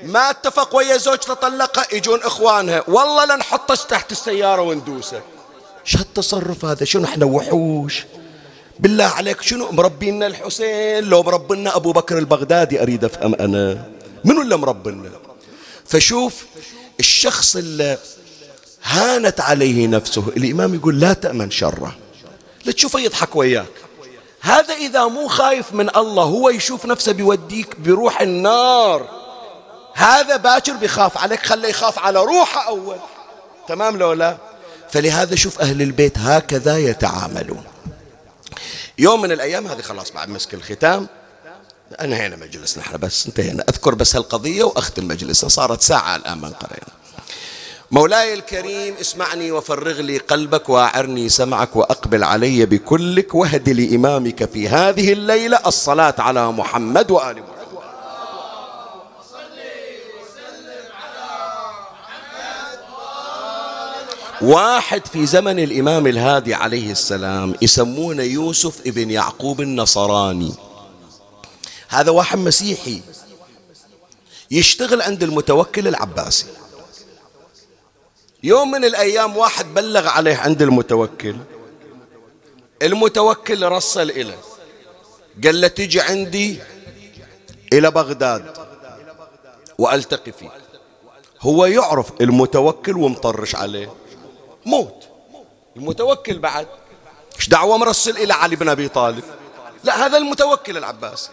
ما 0.03 0.29
اتفق 0.29 0.75
ويا 0.75 0.97
زوجته 0.97 1.33
طلقها 1.33 1.85
يجون 1.93 2.19
إخوانها. 2.23 2.83
والله 2.87 3.25
لنحطه 3.25 3.75
تحت 3.75 4.11
السيارة 4.11 4.61
وندوسه. 4.61 5.21
شو 5.83 5.97
هالتصرف 5.97 6.65
هذا؟ 6.65 6.85
شنو 6.85 7.05
إحنا 7.05 7.25
وحوش؟ 7.25 8.03
بالله 8.79 9.05
عليك 9.05 9.41
شنو 9.41 9.71
مربينا 9.71 10.27
الحسين؟ 10.27 11.03
لو 11.03 11.23
مربينا 11.23 11.75
أبو 11.75 11.91
بكر 11.91 12.17
البغدادي 12.17 12.81
أريد 12.81 13.03
أفهم 13.03 13.35
أنا. 13.35 13.89
منو 14.25 14.41
اللي 14.41 14.57
مربينا؟ 14.57 15.11
فشوف 15.85 16.45
الشخص 16.99 17.55
اللي 17.55 17.97
هانت 18.83 19.41
عليه 19.41 19.87
نفسه 19.87 20.23
الإمام 20.37 20.75
يقول 20.75 20.99
لا 20.99 21.13
تأمن 21.13 21.51
شره. 21.51 21.95
لا 22.65 22.71
تشوفه 22.71 22.99
يضحك 22.99 23.35
وياك. 23.35 23.88
هذا 24.41 24.73
إذا 24.73 25.05
مو 25.05 25.27
خايف 25.27 25.73
من 25.73 25.97
الله 25.97 26.23
هو 26.23 26.49
يشوف 26.49 26.85
نفسه 26.85 27.11
بيوديك 27.11 27.79
بروح 27.79 28.21
النار. 28.21 29.09
هذا 29.93 30.35
باكر 30.37 30.73
بيخاف 30.73 31.17
عليك 31.17 31.45
خليه 31.45 31.69
يخاف 31.69 31.99
على 31.99 32.19
روحه 32.19 32.67
أول. 32.67 32.97
تمام 33.67 33.97
لو 33.97 34.13
لا؟ 34.13 34.37
فلهذا 34.91 35.35
شوف 35.35 35.61
أهل 35.61 35.81
البيت 35.81 36.17
هكذا 36.17 36.77
يتعاملون. 36.77 37.63
يوم 38.97 39.21
من 39.21 39.31
الأيام 39.31 39.67
هذه 39.67 39.81
خلاص 39.81 40.11
بعد 40.11 40.29
مسك 40.29 40.53
الختام 40.53 41.07
انهينا 42.01 42.35
مجلسنا 42.35 42.83
إحنا 42.83 42.97
بس 42.97 43.27
انتهينا. 43.27 43.63
أذكر 43.69 43.95
بس 43.95 44.15
هالقضية 44.15 44.63
وأختم 44.63 45.07
مجلسنا. 45.07 45.49
صارت 45.49 45.81
ساعة 45.81 46.15
الآن 46.15 46.37
من 46.37 46.49
قرينا 46.49 46.98
مولاي 47.91 48.33
الكريم 48.33 48.95
اسمعني 49.01 49.51
وفرغ 49.51 50.01
لي 50.01 50.17
قلبك 50.17 50.69
واعرني 50.69 51.29
سمعك 51.29 51.75
وأقبل 51.75 52.23
علي 52.23 52.65
بكلك 52.65 53.35
واهد 53.35 53.69
لإمامك 53.69 54.45
في 54.45 54.67
هذه 54.67 55.13
الليلة. 55.13 55.59
الصلاة 55.65 56.15
على 56.19 56.51
محمد 56.51 57.11
وآل 57.11 57.35
محمد. 57.35 57.49
واحد 64.41 65.05
في 65.05 65.25
زمن 65.25 65.59
الإمام 65.59 66.07
الهادي 66.07 66.53
عليه 66.53 66.91
السلام 66.91 67.55
يسمونه 67.61 68.23
يوسف 68.23 68.87
ابن 68.87 69.11
يعقوب 69.11 69.61
النصراني. 69.61 70.53
هذا 71.87 72.11
واحد 72.11 72.39
مسيحي 72.39 73.01
يشتغل 74.51 75.01
عند 75.01 75.23
المتوكل 75.23 75.87
العباسي. 75.87 76.45
يوم 78.43 78.71
من 78.71 78.85
الأيام 78.85 79.37
واحد 79.37 79.73
بلغ 79.73 80.07
عليه 80.07 80.35
عند 80.35 80.61
المتوكل. 80.61 81.35
المتوكل 82.81 83.67
رسل 83.67 84.11
إليه 84.11 84.39
قال 85.43 85.61
له 85.61 85.67
تجي 85.67 86.01
عندي 86.01 86.59
إلى 87.73 87.91
بغداد 87.91 88.57
وألتقي 89.77 90.31
فيك. 90.31 90.51
هو 91.41 91.65
يعرف 91.65 92.11
المتوكل 92.21 92.97
ومطرش 92.97 93.55
عليه. 93.55 93.93
موت. 94.65 95.07
المتوكل 95.75 96.39
بعد. 96.39 96.67
إيش 97.35 97.49
دعوة 97.49 97.77
مرسل 97.77 98.17
إلى 98.17 98.33
علي 98.33 98.55
بن 98.55 98.69
أبي 98.69 98.87
طالب؟ 98.87 99.23
لا 99.83 100.05
هذا 100.05 100.17
المتوكل 100.17 100.77
العباسي 100.77 101.29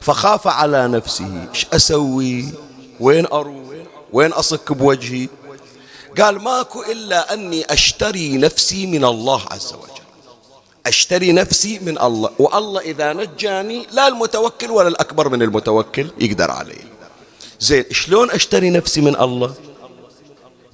فخاف 0.00 0.46
على 0.48 0.88
نفسه 0.88 1.48
إيش 1.50 1.66
أسوي؟ 1.72 2.52
وين 3.00 3.26
أروح؟ 3.26 3.76
وين 4.12 4.32
أصك 4.32 4.72
بوجهي؟ 4.72 5.28
قال 6.20 6.42
ماكو 6.42 6.82
إلا 6.82 7.34
أني 7.34 7.64
أشتري 7.72 8.36
نفسي 8.36 8.86
من 8.86 9.04
الله 9.04 9.42
عز 9.50 9.72
وجل. 9.72 10.02
أشتري 10.86 11.32
نفسي 11.32 11.78
من 11.78 11.98
الله. 11.98 12.30
والله 12.38 12.80
إذا 12.80 13.12
نجاني 13.12 13.86
لا 13.92 14.08
المتوكل 14.08 14.70
ولا 14.70 14.88
الأكبر 14.88 15.28
من 15.28 15.42
المتوكل 15.42 16.10
يقدر 16.18 16.50
عليه 16.50 16.84
زين 17.60 17.84
شلون 17.90 18.30
أشتري 18.30 18.70
نفسي 18.70 19.00
من 19.00 19.16
الله؟ 19.16 19.54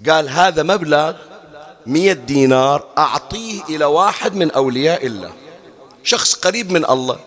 قال 0.08 0.28
هذا 0.28 0.62
مبلغ 0.62 1.14
مية 1.86 2.12
دينار 2.12 2.84
أعطيه 2.98 3.62
إلى 3.68 3.84
واحد 3.84 4.34
من 4.34 4.50
أولياء 4.50 5.06
الله. 5.06 5.32
شخص 6.04 6.34
قريب 6.34 6.72
من 6.72 6.84
الله. 6.84 7.18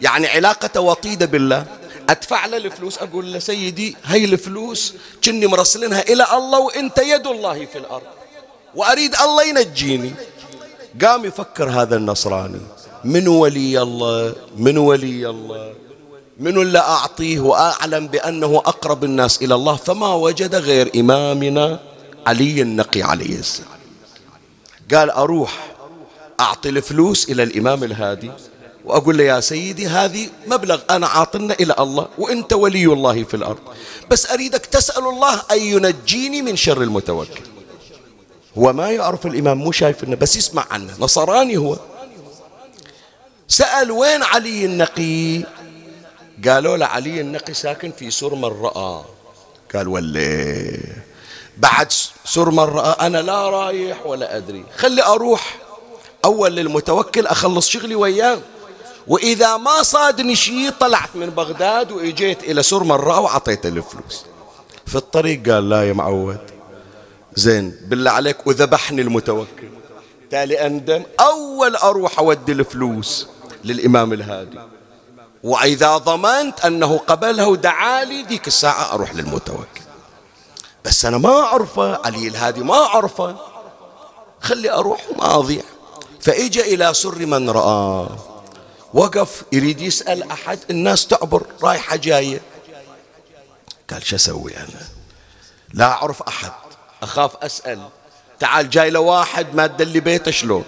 يعني 0.00 0.26
علاقته 0.26 0.80
وطيدة 0.80 1.26
بالله. 1.26 1.66
أدفع 2.08 2.46
له 2.46 2.56
الفلوس 2.56 2.98
أقول 2.98 3.32
له 3.32 3.38
سيدي 3.38 3.96
هاي 4.04 4.24
الفلوس 4.24 4.94
كني 5.24 5.46
مرسلينها 5.46 6.00
إلى 6.00 6.26
الله 6.34 6.58
وإنت 6.58 6.98
يد 6.98 7.26
الله 7.26 7.66
في 7.66 7.78
الأرض. 7.78 8.02
وأريد 8.74 9.14
الله 9.14 9.42
ينجيني. 9.42 10.12
قام 11.02 11.24
يفكر 11.24 11.70
هذا 11.70 11.96
النصراني. 11.96 12.60
من 13.04 13.28
ولي 13.28 13.82
الله؟ 13.82 14.34
من 14.56 14.78
ولي 14.78 15.30
الله؟ 15.30 15.74
من 16.40 16.62
اللي 16.62 16.78
أعطيه 16.78 17.40
وأعلم 17.40 18.06
بأنه 18.06 18.56
أقرب 18.56 19.04
الناس 19.04 19.42
إلى 19.42 19.54
الله؟ 19.54 19.76
فما 19.76 20.14
وجد 20.14 20.54
غير 20.54 20.90
إمامنا 20.96 21.80
علي 22.26 22.62
النقي 22.62 23.02
عليه 23.02 23.38
السلام. 23.38 23.68
قال 24.94 25.10
أروح 25.10 25.74
أعطي 26.40 26.68
الفلوس 26.68 27.30
إلى 27.30 27.42
الإمام 27.42 27.84
الهادي. 27.84 28.30
وأقول 28.84 29.18
له 29.18 29.24
يا 29.24 29.40
سيدي 29.40 29.86
هذه 29.86 30.28
مبلغ 30.46 30.80
أنا 30.90 31.06
عاطنا 31.06 31.54
إلى 31.54 31.74
الله 31.78 32.08
وأنت 32.18 32.52
ولي 32.52 32.86
الله 32.86 33.24
في 33.24 33.34
الأرض. 33.34 33.58
بس 34.10 34.30
أريدك 34.30 34.66
تسأل 34.66 35.04
الله 35.04 35.42
أن 35.50 35.58
ينجيني 35.58 36.42
من 36.42 36.56
شر 36.56 36.82
المتوكل. 36.82 37.40
هو 38.58 38.72
ما 38.72 38.90
يعرف 38.90 39.26
الإمام 39.26 39.58
مو 39.58 39.72
شايف 39.72 40.04
إنه 40.04 40.16
بس 40.16 40.36
يسمع 40.36 40.66
عنه. 40.70 40.94
نصراني 40.98 41.56
هو. 41.56 41.78
سأل 43.48 43.90
وين 43.90 44.22
علي 44.22 44.64
النقي؟ 44.64 45.42
قالوا 46.48 46.76
له 46.76 46.86
علي 46.86 47.20
النقي 47.20 47.54
ساكن 47.54 47.92
في 47.92 48.10
سرم 48.10 48.44
الرأى. 48.44 49.04
قال 49.74 49.88
ولي 49.88 50.80
بعد 51.58 51.92
سر 52.24 52.50
مرة 52.50 52.92
أنا 52.92 53.18
لا 53.18 53.50
رايح 53.50 54.06
ولا 54.06 54.36
أدري. 54.36 54.64
خلي 54.76 55.02
أروح. 55.02 55.58
أول 56.24 56.56
للمتوكل 56.56 57.26
أخلص 57.26 57.68
شغلي 57.68 57.94
وياه. 57.94 58.38
وإذا 59.06 59.56
ما 59.56 59.82
صادني 59.82 60.36
شيء 60.36 60.70
طلعت 60.70 61.10
من 61.14 61.30
بغداد 61.30 61.92
وإجيت 61.92 62.44
إلى 62.44 62.62
سر 62.62 62.84
مرة 62.84 63.20
وعطيته 63.20 63.68
الفلوس. 63.68 64.24
في 64.86 64.96
الطريق 64.96 65.48
قال 65.48 65.68
لا 65.68 65.88
يا 65.88 65.92
معود. 65.92 66.38
زين 67.34 67.76
بالله 67.88 68.10
عليك 68.10 68.46
وذبحني 68.46 69.02
المتوكل. 69.02 69.68
تالي 70.30 70.66
أندم 70.66 71.02
أول 71.20 71.76
أروح 71.76 72.18
أودي 72.18 72.52
الفلوس 72.52 73.26
للإمام 73.64 74.12
الهادي. 74.12 74.58
وإذا 75.42 75.96
ضمنت 75.96 76.60
أنه 76.60 76.98
قبلها 76.98 77.46
ودعالي 77.46 78.22
ذيك 78.22 78.46
الساعة 78.46 78.94
أروح 78.94 79.14
للمتوكل. 79.14 79.82
بس 80.84 81.04
أنا 81.04 81.18
ما 81.18 81.40
أعرفه 81.40 82.06
علي 82.06 82.28
الهادي 82.28 82.60
ما 82.60 82.74
أعرفه. 82.74 83.36
خلي 84.40 84.70
أروح 84.70 85.06
وما 85.10 85.34
أضيع. 85.38 85.62
فإجا 86.20 86.62
إلى 86.62 86.94
سر 86.94 87.26
من 87.26 87.50
رآه. 87.50 88.08
وقف 88.94 89.42
يريد 89.52 89.80
يسأل 89.80 90.30
أحد 90.30 90.58
الناس 90.70 91.06
تعبر 91.06 91.42
رايحة 91.62 91.96
جاية. 91.96 92.40
قال 93.90 94.06
شو 94.06 94.16
أسوي 94.16 94.56
أنا؟ 94.56 94.86
لا 95.74 95.84
أعرف 95.84 96.22
أحد. 96.22 96.52
أخاف 97.02 97.36
أسأل. 97.36 97.88
تعال 98.40 98.70
جاي 98.70 98.90
لواحد 98.90 99.54
ما 99.54 99.66
تدلي 99.66 100.00
بيته 100.00 100.30
شلون؟ 100.30 100.64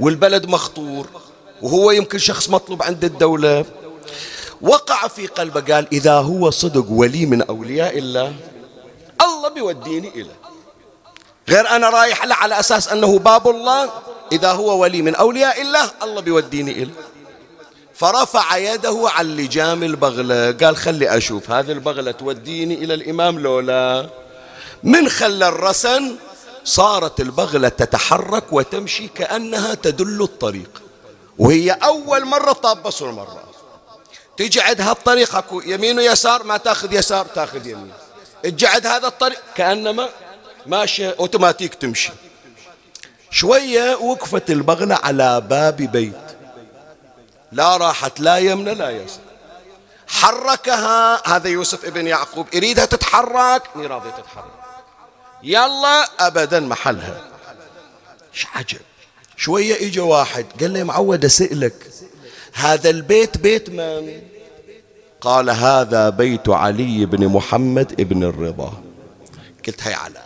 والبلد 0.00 0.46
مخطور 0.46 1.06
وهو 1.62 1.90
يمكن 1.90 2.18
شخص 2.18 2.48
مطلوب 2.48 2.82
عند 2.82 3.04
الدولة. 3.04 3.64
وقع 4.62 5.08
في 5.08 5.26
قلبه 5.26 5.74
قال 5.74 5.88
إذا 5.92 6.14
هو 6.14 6.50
صدق 6.50 6.86
ولي 6.90 7.26
من 7.26 7.42
أولياء 7.42 7.98
الله 7.98 8.34
الله 9.22 9.48
بيوديني 9.48 10.08
إليه 10.08 10.36
غير 11.48 11.68
أنا 11.68 11.90
رايح 11.90 12.24
له 12.24 12.34
على 12.34 12.60
أساس 12.60 12.88
أنه 12.88 13.18
باب 13.18 13.48
الله 13.48 13.90
إذا 14.32 14.52
هو 14.52 14.82
ولي 14.82 15.02
من 15.02 15.14
أولياء 15.14 15.62
الله 15.62 15.90
الله 16.02 16.20
بيوديني 16.20 16.72
إليه 16.72 16.94
فرفع 18.00 18.56
يده 18.56 19.02
عن 19.04 19.36
لجام 19.36 19.82
البغلة. 19.82 20.52
قال 20.52 20.76
خلي 20.76 21.16
أشوف 21.16 21.50
هذه 21.50 21.72
البغلة 21.72 22.10
توديني 22.10 22.74
إلى 22.74 22.94
الإمام 22.94 23.38
لولا. 23.38 24.08
من 24.82 25.08
خلى 25.08 25.48
الرسن 25.48 26.16
صارت 26.64 27.20
البغلة 27.20 27.68
تتحرك 27.68 28.52
وتمشي 28.52 29.08
كأنها 29.08 29.74
تدل 29.74 30.22
الطريق. 30.22 30.82
وهي 31.38 31.70
أول 31.70 32.24
مرة 32.24 32.52
طاب 32.52 32.82
بصر 32.82 33.10
مرة. 33.10 33.44
هالطريق 34.80 35.36
أكو 35.36 35.60
يمين 35.60 35.98
ويسار 35.98 36.42
ما 36.42 36.56
تاخذ 36.56 36.92
يسار 36.92 37.26
تاخذ 37.26 37.66
يمين. 37.66 37.92
تجي 38.42 38.66
عند 38.66 38.86
هذا 38.86 39.06
الطريق 39.06 39.40
كأنما 39.56 40.08
ماشية 40.66 41.16
أوتوماتيك 41.20 41.74
تمشي. 41.74 42.12
شوية 43.30 43.96
وقفت 43.96 44.50
البغلة 44.50 44.94
على 44.94 45.40
باب 45.40 45.76
بيت. 45.76 46.39
لا 47.52 47.76
راحت 47.76 48.20
لا 48.20 48.36
يمنى 48.36 48.74
لا 48.74 48.90
يسار 48.90 49.30
حركها 50.08 51.28
هذا 51.36 51.48
يوسف 51.48 51.84
ابن 51.84 52.06
يعقوب 52.06 52.46
يريدها 52.54 52.84
تتحرك 52.84 53.62
مي 53.76 53.86
راضية 53.86 54.10
تتحرك. 54.10 54.44
يلا 55.42 56.26
ابدا 56.26 56.60
محلها. 56.60 57.24
إيش 58.34 58.46
عجب؟ 58.54 58.80
شوية 59.36 59.88
اجى 59.88 60.00
واحد 60.00 60.46
قال 60.60 60.70
لي 60.70 60.84
معود 60.84 61.24
اسألك 61.24 61.90
هذا 62.52 62.90
البيت 62.90 63.36
بيت 63.36 63.70
من 63.70 64.22
قال 65.20 65.50
هذا 65.50 66.08
بيت 66.08 66.48
علي 66.48 67.06
بن 67.06 67.28
محمد 67.28 68.00
ابن 68.00 68.24
الرضا. 68.24 68.72
قلت 69.66 69.82
هي 69.82 69.94
على. 69.94 70.22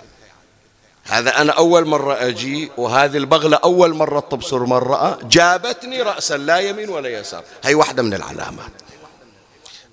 هذا 1.04 1.40
أنا 1.40 1.52
أول 1.52 1.86
مرة 1.86 2.14
أجي 2.14 2.70
وهذه 2.76 3.16
البغلة 3.16 3.56
أول 3.56 3.94
مرة 3.94 4.20
تبصر 4.20 4.64
مرة. 4.64 5.18
جابتني 5.22 6.02
رأسا 6.02 6.36
لا 6.36 6.58
يمين 6.58 6.88
ولا 6.88 7.08
يسار. 7.08 7.44
هي 7.64 7.74
واحدة 7.74 8.02
من 8.02 8.14
العلامات. 8.14 8.72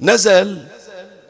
نزل 0.01 0.68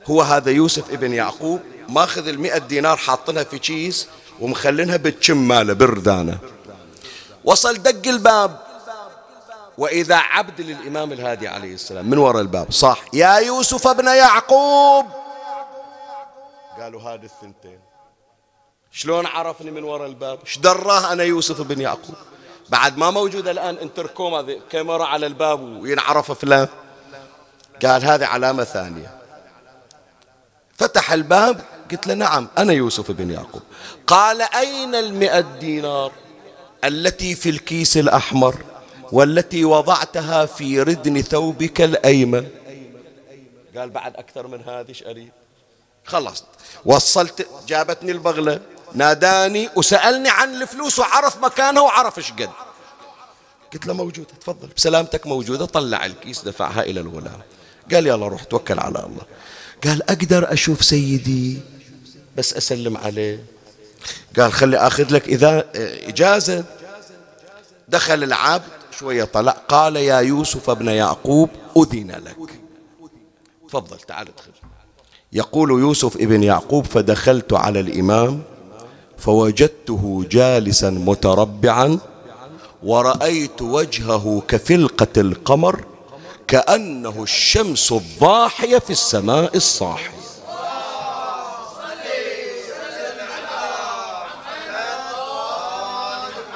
هو 0.05 0.21
هذا 0.21 0.51
يوسف 0.51 0.91
ابن 0.91 1.13
يعقوب 1.13 1.59
ماخذ 1.89 2.27
المئة 2.27 2.57
دينار 2.57 2.97
حاطنها 2.97 3.43
في 3.43 3.59
كيس 3.59 4.07
ومخلينها 4.39 4.97
بالشم 4.97 5.47
ماله 5.47 5.73
بردانة. 5.73 6.37
وصل 7.43 7.73
دق 7.73 8.07
الباب. 8.07 8.59
وإذا 9.77 10.15
عبد 10.15 10.61
للإمام 10.61 11.11
الهادي 11.11 11.47
عليه 11.47 11.73
السلام 11.73 12.09
من 12.09 12.17
وراء 12.17 12.41
الباب؟ 12.41 12.71
صح 12.71 13.03
يا 13.13 13.35
يوسف 13.35 13.87
ابن 13.87 14.07
يعقوب. 14.07 15.05
قالوا 16.79 17.01
هذه 17.01 17.23
الثنتين. 17.23 17.90
شلون 18.91 19.25
عرفني 19.25 19.71
من 19.71 19.83
وراء 19.83 20.07
الباب؟ 20.07 20.39
إيش 20.45 20.57
دراه 20.57 21.13
أنا 21.13 21.23
يوسف 21.23 21.61
بن 21.61 21.81
يعقوب. 21.81 22.15
بعد 22.69 22.97
ما 22.97 23.11
موجود 23.11 23.47
الآن 23.47 23.77
انتركوم 23.77 24.59
كاميرا 24.69 25.05
على 25.05 25.25
الباب 25.25 25.61
وينعرف 25.61 26.31
فلان. 26.31 26.67
قال 27.85 28.05
هذه 28.05 28.25
علامة 28.25 28.63
ثانية. 28.63 29.21
فتح 30.77 31.11
الباب 31.11 31.61
قلت 31.91 32.07
له 32.07 32.13
نعم 32.13 32.47
أنا 32.57 32.73
يوسف 32.73 33.11
بن 33.11 33.31
يعقوب. 33.31 33.61
قال 34.07 34.41
أين 34.41 34.95
المئة 34.95 35.39
دينار 35.39 36.11
التي 36.83 37.35
في 37.35 37.49
الكيس 37.49 37.97
الأحمر 37.97 38.55
والتي 39.11 39.65
وضعتها 39.65 40.45
في 40.45 40.81
ردن 40.81 41.21
ثوبك 41.21 41.81
الأيمن؟ 41.81 42.47
قال 43.77 43.89
بعد 43.89 44.15
أكثر 44.15 44.47
من 44.47 44.61
هذه 44.61 44.89
إيش 44.89 45.03
أريد؟ 45.03 45.31
خلصت 46.05 46.45
وصلت 46.85 47.47
جابتني 47.67 48.11
البغلة. 48.11 48.59
ناداني 48.93 49.69
وسألني 49.75 50.29
عن 50.29 50.61
الفلوس 50.61 50.99
وعرف 50.99 51.37
مكانها 51.37 51.81
وعرف 51.81 52.17
إيش 52.17 52.31
قد. 52.31 52.49
قلت 53.73 53.85
له 53.85 53.93
موجودة 53.93 54.27
تفضل. 54.41 54.67
بسلامتك 54.77 55.27
موجودة 55.27 55.65
طلع 55.65 56.05
الكيس 56.05 56.41
دفعها 56.41 56.81
إلى 56.81 56.99
الغلام. 56.99 57.41
قال 57.93 58.07
يلا 58.07 58.27
روح 58.27 58.43
توكل 58.43 58.79
على 58.79 58.99
الله. 58.99 59.21
قال 59.83 60.09
أقدر 60.09 60.53
أشوف 60.53 60.83
سيدي 60.83 61.59
بس 62.37 62.53
أسلم 62.53 62.97
عليه. 62.97 63.43
قال 64.39 64.53
خلي 64.53 64.77
أخذ 64.77 65.13
لك 65.13 65.27
إذا 65.27 65.65
إجازة. 66.07 66.63
دخل 67.87 68.23
العبد 68.23 68.69
شوية 68.99 69.23
طلع 69.23 69.51
قال 69.51 69.95
يا 69.95 70.19
يوسف 70.19 70.69
ابن 70.69 70.87
يعقوب 70.87 71.49
أذن 71.77 72.11
لك. 72.11 72.51
تفضل 73.67 73.97
تعال 73.99 74.27
ادخل. 74.27 74.51
يقول 75.33 75.69
يوسف 75.69 76.15
ابن 76.15 76.43
يعقوب 76.43 76.85
فدخلت 76.85 77.53
على 77.53 77.79
الإمام 77.79 78.43
فوجدته 79.21 80.25
جالسا 80.31 80.89
متربعا 80.89 81.99
ورأيت 82.83 83.61
وجهه 83.61 84.43
كفلقة 84.47 85.21
القمر 85.21 85.85
كأنه 86.47 87.23
الشمس 87.23 87.91
الضاحية 87.91 88.77
في 88.77 88.89
السماء 88.89 89.55
الصاحية. 89.55 90.21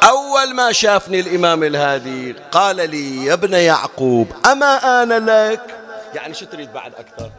أول 0.04 0.54
ما 0.54 0.72
شافني 0.72 1.20
الإمام 1.20 1.64
الهادي 1.64 2.36
قال 2.52 2.76
لي 2.76 3.26
يا 3.26 3.34
ابن 3.34 3.54
يعقوب 3.54 4.28
أما 4.46 5.04
آن 5.04 5.26
لك؟ 5.26 5.62
يعني 6.14 6.34
شو 6.34 6.46
تريد 6.46 6.74
بعد 6.74 6.94
أكثر؟ 6.96 7.32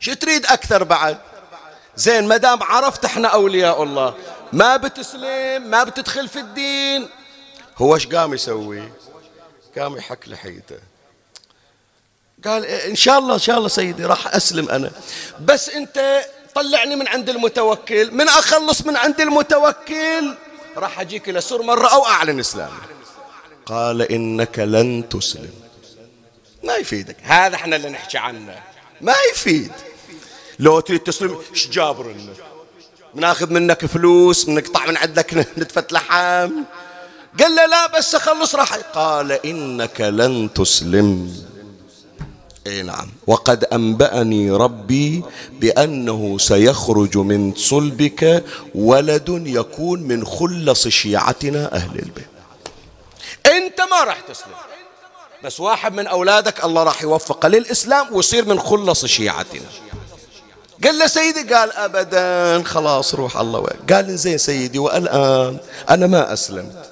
شو 0.00 0.14
تريد 0.14 0.46
أكثر 0.46 0.84
بعد؟ 0.84 1.18
زين 1.98 2.28
ما 2.28 2.36
دام 2.36 2.62
عرفت 2.62 3.04
إحنا 3.04 3.28
أولياء 3.28 3.82
الله 3.82 4.14
ما 4.52 4.76
بتسلم 4.76 5.62
ما 5.62 5.84
بتدخل 5.84 6.28
في 6.28 6.38
الدين. 6.38 7.08
هو 7.78 7.94
إيش 7.94 8.06
قام 8.06 8.34
يسوي؟ 8.34 8.88
قام 9.78 9.96
يحك 9.96 10.28
لحيته. 10.28 10.78
قال 12.44 12.66
إن 12.66 12.96
شاء 12.96 13.18
الله 13.18 13.34
إن 13.34 13.38
شاء 13.38 13.58
الله 13.58 13.68
سيدي 13.68 14.04
راح 14.04 14.34
أسلم 14.34 14.68
أنا. 14.68 14.90
بس 15.40 15.68
أنت 15.68 16.24
طلعني 16.54 16.96
من 16.96 17.08
عند 17.08 17.28
المتوكل 17.28 18.10
من 18.10 18.28
أخلص 18.28 18.86
من 18.86 18.96
عند 18.96 19.20
المتوكل. 19.20 20.34
راح 20.76 21.00
أجيك 21.00 21.28
إلى 21.28 21.40
سور 21.40 21.62
مرة 21.62 21.88
أو 21.94 22.06
أعلن 22.06 22.40
إسلامي 22.40 22.78
قال 23.66 24.02
إنك 24.02 24.58
لن 24.58 25.08
تسلم. 25.08 25.54
ما 26.64 26.76
يفيدك. 26.76 27.16
هذا 27.22 27.54
إحنا 27.54 27.76
اللي 27.76 27.88
نحكي 27.88 28.18
عنه. 28.18 28.62
ما 29.00 29.14
يفيد. 29.32 29.72
لو 30.58 30.80
تريد 30.80 31.00
تسلم 31.00 31.38
إيش 31.54 31.68
جابر 31.68 32.12
لنا 32.12 32.32
بناخذ 33.14 33.52
منك 33.52 33.86
فلوس 33.86 34.44
بنقطع 34.44 34.86
من 34.86 34.96
عندك 34.96 35.34
نتفة 35.58 35.84
لحم 35.92 36.50
قال 37.40 37.54
له 37.54 37.66
لا 37.66 37.86
بس 37.86 38.14
اخلص 38.14 38.54
راح. 38.54 38.74
قال 38.74 39.32
إنك 39.32 40.00
لن 40.00 40.52
تسلم. 40.54 41.34
إي 42.66 42.82
نعم. 42.82 43.08
وقد 43.26 43.64
أنبأني 43.64 44.50
ربي 44.50 45.22
بأنه 45.52 46.38
سيخرج 46.38 47.18
من 47.18 47.54
صلبك 47.54 48.44
ولد 48.74 49.42
يكون 49.46 50.02
من 50.02 50.26
خلص 50.26 50.88
شيعتنا 50.88 51.74
أهل 51.74 51.98
البيت. 51.98 52.28
أنت 53.46 53.80
ما 53.80 54.04
راح 54.04 54.20
تسلم. 54.20 54.54
بس 55.44 55.60
واحد 55.60 55.94
من 55.94 56.06
أولادك 56.06 56.64
الله 56.64 56.82
راح 56.82 57.02
يوفقه 57.02 57.48
للإسلام 57.48 58.06
ويصير 58.12 58.44
من 58.44 58.60
خلص 58.60 59.06
شيعتنا. 59.06 59.68
قال 60.84 60.98
له 60.98 61.06
سيدي 61.06 61.54
قال 61.54 61.72
أبدا 61.72 62.62
خلاص 62.62 63.14
روح 63.14 63.36
الله 63.36 63.58
وين. 63.58 63.76
قال 63.92 64.16
زين 64.18 64.38
سيدي 64.38 64.78
والآن 64.78 65.56
أنا 65.90 66.06
ما 66.06 66.32
أسلمت 66.32 66.90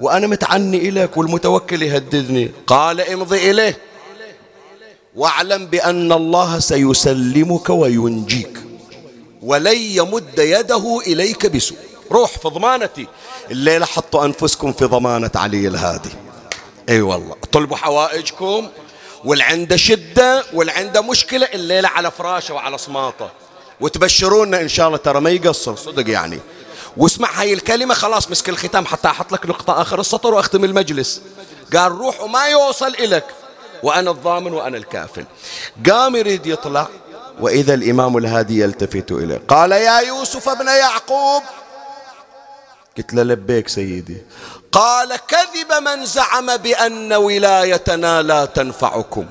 وأنا 0.00 0.26
متعني 0.26 0.76
إليك 0.76 1.16
والمتوكل 1.16 1.82
يهددني. 1.82 2.50
قال 2.66 3.00
امضي 3.00 3.50
إليه. 3.50 3.78
واعلم 5.16 5.66
بأن 5.66 6.12
الله 6.12 6.58
سيسلمك 6.58 7.70
وينجيك 7.70 8.58
ولن 9.42 9.76
يمد 9.76 10.38
يده 10.38 11.00
إليك 11.06 11.46
بسوء. 11.46 11.78
روح 12.12 12.38
في 12.38 12.48
ضمانتي. 12.48 13.06
الليلة 13.50 13.86
حطوا 13.86 14.24
أنفسكم 14.24 14.72
في 14.72 14.84
ضمانة 14.84 15.30
علي 15.34 15.68
الهادي. 15.68 16.10
أي 16.88 16.94
أيوة 16.94 17.14
والله. 17.16 17.34
طلبوا 17.52 17.76
حوائجكم. 17.76 18.68
والعنده 19.24 19.76
شدة 19.76 20.44
والعنده 20.52 21.02
مشكلة 21.02 21.46
الليلة 21.54 21.88
على 21.88 22.10
فراشه 22.10 22.54
وعلى 22.54 22.78
صماطة. 22.78 23.30
وتبشرونا 23.80 24.60
إن 24.60 24.68
شاء 24.68 24.86
الله 24.86 24.98
ترى 24.98 25.20
ما 25.20 25.30
يقصر 25.30 25.76
صدق 25.76 26.10
يعني. 26.10 26.40
واسمع 26.96 27.40
هاي 27.40 27.52
الكلمة 27.52 27.94
خلاص 27.94 28.30
مسك 28.30 28.48
الختام 28.48 28.86
حتى 28.86 29.08
أحط 29.08 29.32
لك 29.32 29.46
نقطة 29.46 29.80
آخر 29.82 30.00
السطر 30.00 30.34
وأختم 30.34 30.64
المجلس. 30.64 31.22
قال 31.74 31.92
روح 31.92 32.20
وما 32.20 32.46
يوصل 32.46 32.94
إلك 32.94 33.24
وأنا 33.82 34.10
الضامن 34.10 34.52
وأنا 34.52 34.76
الكافل 34.76 35.24
قام 35.90 36.16
يريد 36.16 36.46
يطلع 36.46 36.88
وإذا 37.40 37.74
الإمام 37.74 38.16
الهادي 38.16 38.60
يلتفت 38.60 39.12
إليه. 39.12 39.42
قال 39.48 39.72
يا 39.72 39.98
يوسف 40.00 40.48
ابن 40.48 40.66
يعقوب. 40.66 41.42
قلت 42.96 43.14
له 43.14 43.22
لبيك 43.22 43.68
سيدي. 43.68 44.16
قال 44.74 45.16
كذب 45.16 45.82
من 45.82 46.04
زعم 46.04 46.56
بأن 46.56 47.12
ولايتنا 47.12 48.22
لا 48.22 48.44
تنفعكم. 48.44 49.26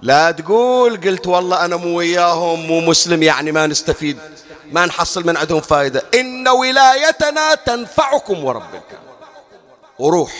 لا 0.00 0.30
تقول 0.30 1.00
قلت 1.00 1.26
والله 1.26 1.64
أنا 1.64 1.76
مو 1.76 1.98
وياهم 1.98 2.66
مو 2.66 2.80
مسلم 2.80 3.22
يعني 3.22 3.52
ما 3.52 3.66
نستفيد 3.66 4.18
ما 4.72 4.86
نحصل 4.86 5.26
من 5.26 5.36
عندهم 5.36 5.60
فائدة 5.60 6.02
إن 6.14 6.48
ولايتنا 6.48 7.54
تنفعكم 7.54 8.44
ورب 8.44 8.62
الكعبة. 8.62 9.12
وروح. 9.98 10.32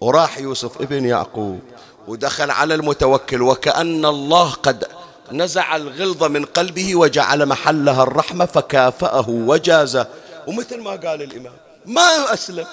وراح 0.00 0.38
يوسف 0.38 0.80
ابن 0.80 1.04
يعقوب 1.04 1.60
ودخل 2.08 2.50
على 2.50 2.74
المتوكل 2.74 3.42
وكأن 3.42 4.04
الله 4.04 4.50
قد 4.50 4.84
نزع 5.32 5.76
الغلظة 5.76 6.28
من 6.28 6.44
قلبه 6.44 6.96
وجعل 6.96 7.46
محلها 7.46 8.02
الرحمة 8.02 8.46
فكافأه 8.46 9.28
وجازه. 9.28 10.06
ومثل 10.46 10.80
ما 10.80 10.90
قال 10.90 11.22
الإمام 11.22 11.67
ما 11.88 12.34
أسلم. 12.34 12.66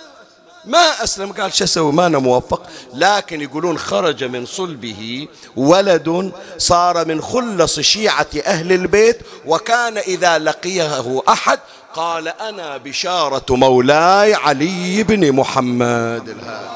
ما 0.65 1.03
أسلم. 1.03 1.31
قال 1.31 1.53
شو 1.53 1.63
أسوي؟ 1.63 1.91
ما 1.91 2.05
أنا 2.05 2.19
موفق. 2.19 2.61
لكن 2.93 3.41
يقولون 3.41 3.77
خرج 3.77 4.23
من 4.23 4.45
صلبه 4.45 5.27
ولد 5.55 6.31
صار 6.57 7.05
من 7.07 7.21
خلص 7.21 7.79
شيعة 7.79 8.27
أهل 8.45 8.71
البيت 8.71 9.19
وكان 9.45 9.97
إذا 9.97 10.37
لقيه 10.37 11.21
أحد 11.29 11.59
قال 11.93 12.27
أنا 12.27 12.77
بشارة 12.77 13.45
مولاي 13.49 14.33
علي 14.33 15.03
بن 15.03 15.31
محمد. 15.31 16.29
الهادي 16.29 16.75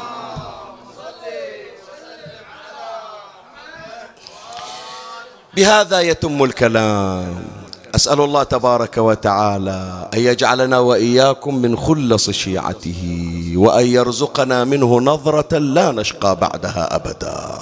بهذا 5.55 5.99
يتم 6.01 6.43
الكلام. 6.43 7.58
أسأل 7.95 8.21
الله 8.21 8.43
تبارك 8.43 8.97
وتعالى 8.97 10.09
أن 10.13 10.19
يجعلنا 10.19 10.79
وإياكم 10.79 11.55
من 11.55 11.77
خلص 11.77 12.29
شيعته 12.29 13.01
وأن 13.55 13.85
يرزقنا 13.87 14.63
منه 14.63 14.99
نظرة 14.99 15.57
لا 15.57 15.91
نشقى 15.91 16.35
بعدها 16.35 16.95
أبدا. 16.95 17.59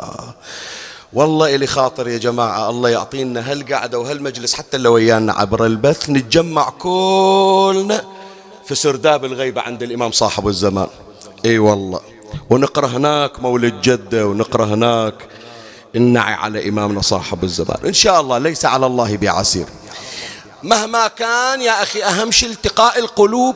والله 1.13 1.55
إلي 1.55 1.67
خاطر 1.67 2.07
يا 2.07 2.17
جماعة 2.17 2.69
الله 2.69 2.89
يعطينا 2.89 3.51
هالقعدة 3.51 3.99
وهالمجلس 3.99 4.53
حتى 4.53 4.77
لو 4.77 4.93
ويانا 4.93 5.33
عبر 5.33 5.65
البث 5.65 6.09
نتجمع 6.09 6.69
كلنا 6.69 8.01
في 8.65 8.75
سرداب 8.75 9.25
الغيبة 9.25 9.61
عند 9.61 9.83
الإمام 9.83 10.11
صاحب 10.11 10.47
الزمان. 10.47 10.87
إي 11.45 11.59
والله. 11.59 11.99
ونقرأ 12.49 12.87
هناك 12.87 13.39
مولد 13.39 13.81
جدة 13.81 14.27
ونقرأ 14.27 14.65
هناك 14.65 15.13
النعي 15.95 16.33
على 16.33 16.69
إمامنا 16.69 17.01
صاحب 17.01 17.43
الزمان. 17.43 17.77
إن 17.85 17.93
شاء 17.93 18.21
الله 18.21 18.37
ليس 18.37 18.65
على 18.65 18.85
الله 18.85 19.17
بعسير. 19.17 19.65
مهما 20.63 21.07
كان 21.07 21.61
يا 21.61 21.83
أخي 21.83 22.03
أهم 22.03 22.31
شيء 22.31 22.49
التقاء 22.49 22.99
القلوب. 22.99 23.55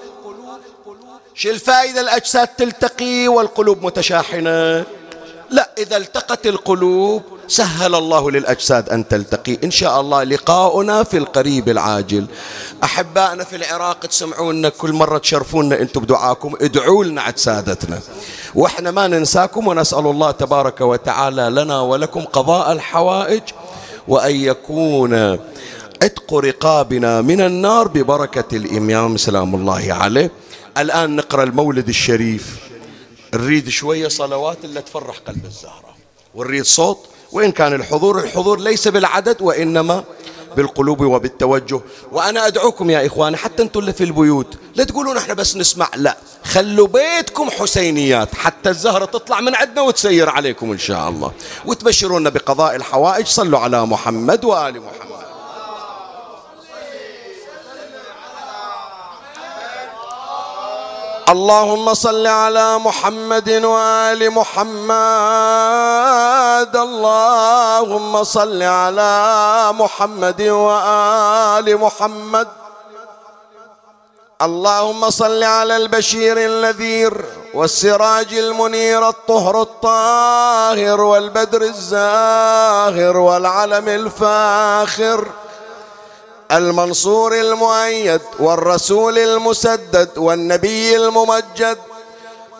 شو 1.35 1.49
الفائدة 1.49 2.01
الأجساد 2.01 2.47
تلتقي 2.47 3.27
والقلوب 3.27 3.85
متشاحنة. 3.85 4.85
لا 5.49 5.69
إذا 5.77 5.97
التقت 5.97 6.47
القلوب 6.47 7.23
سهل 7.47 7.95
الله 7.95 8.31
للأجساد 8.31 8.89
أن 8.89 9.07
تلتقي. 9.07 9.57
إن 9.63 9.71
شاء 9.71 10.01
الله 10.01 10.23
لقاؤنا 10.23 11.03
في 11.03 11.17
القريب 11.17 11.69
العاجل. 11.69 12.25
أحبائنا 12.83 13.43
في 13.43 13.55
العراق 13.55 13.99
تسمعونا 13.99 14.69
كل 14.69 14.93
مرة 14.93 15.17
تشرفونا 15.17 15.81
أنتم 15.81 16.01
بدعاكم 16.01 16.55
ادعوا 16.61 17.03
لنا 17.03 17.21
عد 17.21 17.37
سادتنا. 17.37 17.99
وإحنا 18.55 18.91
ما 18.91 19.07
ننساكم 19.07 19.67
ونسأل 19.67 19.99
الله 19.99 20.31
تبارك 20.31 20.81
وتعالى 20.81 21.49
لنا 21.49 21.81
ولكم 21.81 22.21
قضاء 22.21 22.71
الحوائج 22.71 23.41
وأن 24.07 24.35
يكون 24.35 25.39
عتق 26.01 26.33
رقابنا 26.33 27.21
من 27.21 27.41
النار 27.41 27.87
ببركة 27.87 28.57
الإمام 28.57 29.17
سلام 29.17 29.55
الله 29.55 29.93
عليه. 29.93 30.31
الآن 30.77 31.15
نقرأ 31.15 31.43
المولد 31.43 31.87
الشريف. 31.87 32.57
نريد 33.33 33.69
شوية 33.69 34.07
صلوات 34.07 34.57
اللي 34.63 34.81
تفرح 34.81 35.17
قلب 35.17 35.45
الزهرة. 35.45 35.95
ونريد 36.35 36.65
صوت 36.65 36.99
وإن 37.31 37.51
كان 37.51 37.73
الحضور 37.73 38.19
الحضور 38.19 38.59
ليس 38.59 38.87
بالعدد 38.87 39.41
وإنما 39.41 40.03
بالقلوب 40.57 41.01
وبالتوجه. 41.01 41.81
وأنا 42.11 42.47
أدعوكم 42.47 42.89
يا 42.89 43.05
إخواني 43.05 43.37
حتى 43.37 43.63
أنتم 43.63 43.79
اللي 43.79 43.93
في 43.93 44.03
البيوت 44.03 44.57
لا 44.75 44.83
تقولون 44.83 45.17
إحنا 45.17 45.33
بس 45.33 45.57
نسمع 45.57 45.89
لا. 45.95 46.17
خلوا 46.43 46.87
بيتكم 46.87 47.49
حسينيات 47.49 48.35
حتى 48.35 48.69
الزهرة 48.69 49.05
تطلع 49.05 49.41
من 49.41 49.55
عندنا 49.55 49.81
وتسير 49.81 50.29
عليكم 50.29 50.71
إن 50.71 50.77
شاء 50.77 51.09
الله. 51.09 51.31
وتبشرونا 51.65 52.29
بقضاء 52.29 52.75
الحوائج 52.75 53.25
صلوا 53.25 53.59
على 53.59 53.85
محمد 53.85 54.45
وآل 54.45 54.81
محمد. 54.81 55.20
اللهم 61.31 61.93
صل 61.93 62.27
على 62.27 62.77
محمد 62.77 63.49
وآل 63.49 64.29
محمد. 64.31 64.91
اللهم 66.75 68.23
صل 68.23 68.61
على 68.63 69.69
محمد 69.71 70.41
وآل 70.41 71.77
محمد. 71.77 72.47
اللهم 74.41 75.09
صل 75.09 75.43
على 75.43 75.77
البشير 75.77 76.37
النذير 76.37 77.25
والسراج 77.53 78.33
المنير 78.33 79.09
الطهر 79.09 79.61
الطاهر 79.61 81.01
والبدر 81.01 81.61
الزاهر 81.61 83.17
والعلم 83.17 83.87
الفاخر. 83.89 85.27
المنصور 86.51 87.35
المؤيد 87.35 88.21
والرسول 88.39 89.19
المسدد 89.19 90.17
والنبي 90.17 90.95
الممجد 90.95 91.77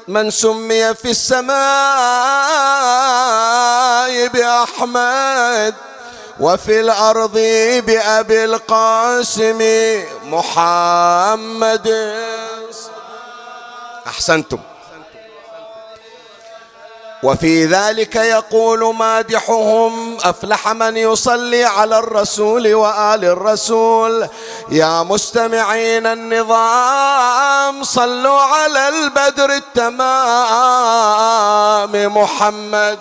من 0.08 0.32
سمي 0.32 0.94
في 0.94 1.10
السماء 1.12 1.52
بأحمد 4.28 5.76
وفي 6.40 6.80
الأرض 6.80 7.38
بأبي 7.86 8.46
القاسم 8.46 9.62
محمد. 10.24 11.88
أحسنتم. 14.08 14.60
وفي 17.24 17.66
ذلك 17.66 18.16
يقول 18.16 18.96
مادحهم 18.96 20.18
أفلح 20.24 20.68
من 20.68 20.98
يصلي 20.98 21.64
على 21.64 22.00
الرسول 22.00 22.74
وآل 22.74 23.26
الرسول. 23.26 24.28
يا 24.70 25.04
مستمعين 25.04 26.08
النظام 26.08 27.84
صلوا 27.84 28.42
على 28.42 28.90
البدر 28.90 29.52
التمام 29.52 30.02
محمد. 32.18 33.00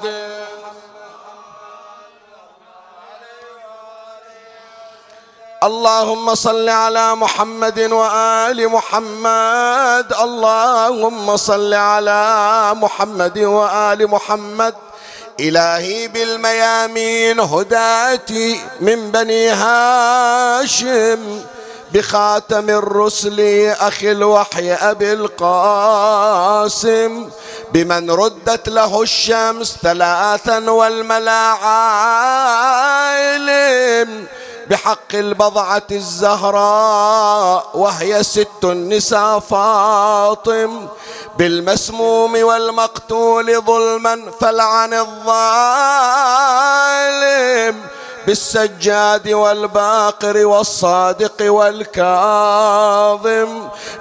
اللهم 5.62 6.34
صل 6.34 6.68
على 6.68 7.14
محمد 7.14 7.78
وآل 7.92 8.68
محمد. 8.68 10.12
اللهم 10.20 11.36
صل 11.36 11.74
على 11.74 12.72
محمد 12.74 13.38
وآل 13.38 14.06
محمد. 14.10 14.74
إلهي 15.40 16.08
بالميامين 16.08 17.40
هداتي 17.40 18.60
من 18.80 19.10
بني 19.10 19.48
هاشم. 19.48 21.40
بخاتم 21.92 22.70
الرسل 22.70 23.40
أخي 23.80 24.12
الوحي 24.12 24.72
أبي 24.72 25.12
القاسم. 25.12 26.50
بمن 27.72 28.10
ردت 28.10 28.68
له 28.68 29.02
الشمس 29.02 29.76
ثلاثا 29.82 30.70
والملا 30.70 31.52
بحق 34.70 35.14
البضعة 35.14 35.86
الزهراء 35.90 37.70
وهي 37.74 38.22
ست 38.22 38.64
النساء 38.64 39.38
فاطم. 39.38 40.88
بالمسموم 41.38 42.42
والمقتول 42.42 43.60
ظلما 43.60 44.32
فلعن 44.40 44.94
الظالم. 44.94 45.60
بالسجاد 48.26 49.28
والباقر 49.28 50.46
والصادق 50.46 51.52
والكاظم 51.52 52.08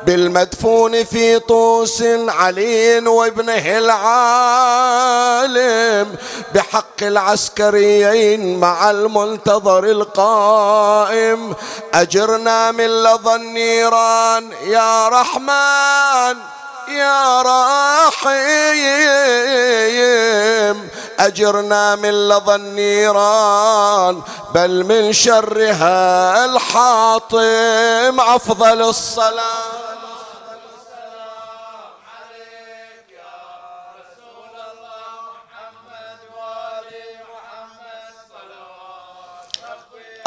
بالمدفون 0.05 1.03
في 1.03 1.39
طوس 1.39 2.03
علي 2.27 2.99
وابنه 2.99 3.77
العالم 3.77 5.49
بحق 6.55 7.01
العسكريين 7.01 8.59
مع 8.59 8.91
المنتظر 8.91 9.83
القائم. 9.83 11.55
أجرنا 11.93 12.71
من 12.71 13.03
لظى 13.03 13.35
النيران 13.35 14.51
يا 14.67 15.07
رحمن. 15.07 16.58
يا 16.91 17.41
رحيم 17.41 18.39
أجرنا 21.19 21.95
من 21.95 22.29
لظى 22.29 22.55
النيران 22.55 24.21
بل 24.53 24.83
من 24.83 25.13
شرها 25.13 26.45
الحاطم 26.45 28.19
أفضل 28.19 28.81
الصلاة. 28.81 29.79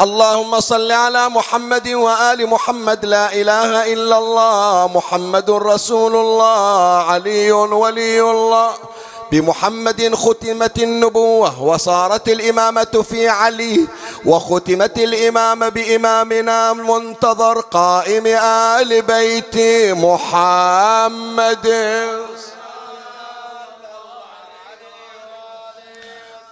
اللهم 0.03 0.59
صل 0.59 0.91
على 0.91 1.29
محمد 1.29 1.87
وآل 1.87 2.47
محمد. 2.47 3.05
لا 3.05 3.33
إله 3.33 3.93
إلا 3.93 4.17
الله. 4.17 4.87
محمد 4.95 5.49
رسول 5.49 6.15
الله. 6.15 7.03
علي 7.11 7.51
ولي 7.51 8.21
الله. 8.21 8.73
بمحمد 9.31 10.15
ختمت 10.15 10.77
النبوة 10.79 11.63
وصارت 11.63 12.29
الإمامة 12.29 13.03
في 13.09 13.29
علي 13.29 13.87
وختمت 14.25 14.97
الإمامة 14.97 15.69
بإمامنا 15.69 16.71
المنتظر 16.71 17.59
قائم 17.59 18.27
آل 18.77 19.01
بيت 19.01 19.55
محمد. 19.97 21.67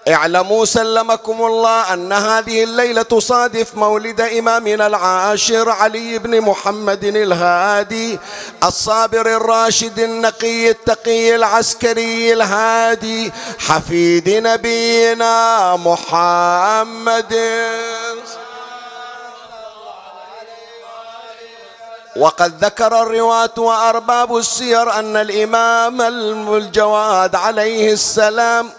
اعلموا 0.08 0.66
سلمكم 0.66 1.46
الله 1.46 1.94
أن 1.94 2.14
هذه 2.14 2.64
الليلة 2.64 3.02
تصادف 3.02 3.76
مولد 3.76 4.22
إمامنا 4.22 4.88
العاشر 4.88 5.70
علي 5.70 6.18
بن 6.18 6.42
محمد 6.42 7.04
الهادي 7.04 8.20
الصابر 8.64 9.36
الراشد 9.36 10.00
النقي 10.00 10.70
التقي 10.70 11.36
العسكري 11.36 12.34
الهادي 12.34 13.32
حفيد 13.60 14.30
نبينا 14.30 15.76
محمد. 15.76 17.34
وقد 22.16 22.66
ذكر 22.66 23.02
الرواة 23.02 23.58
وأرباب 23.58 24.38
السير 24.38 24.92
أن 24.92 25.18
الإمام 25.18 26.02
الجواد 26.56 27.36
عليه 27.36 27.94
السلام 27.94 28.70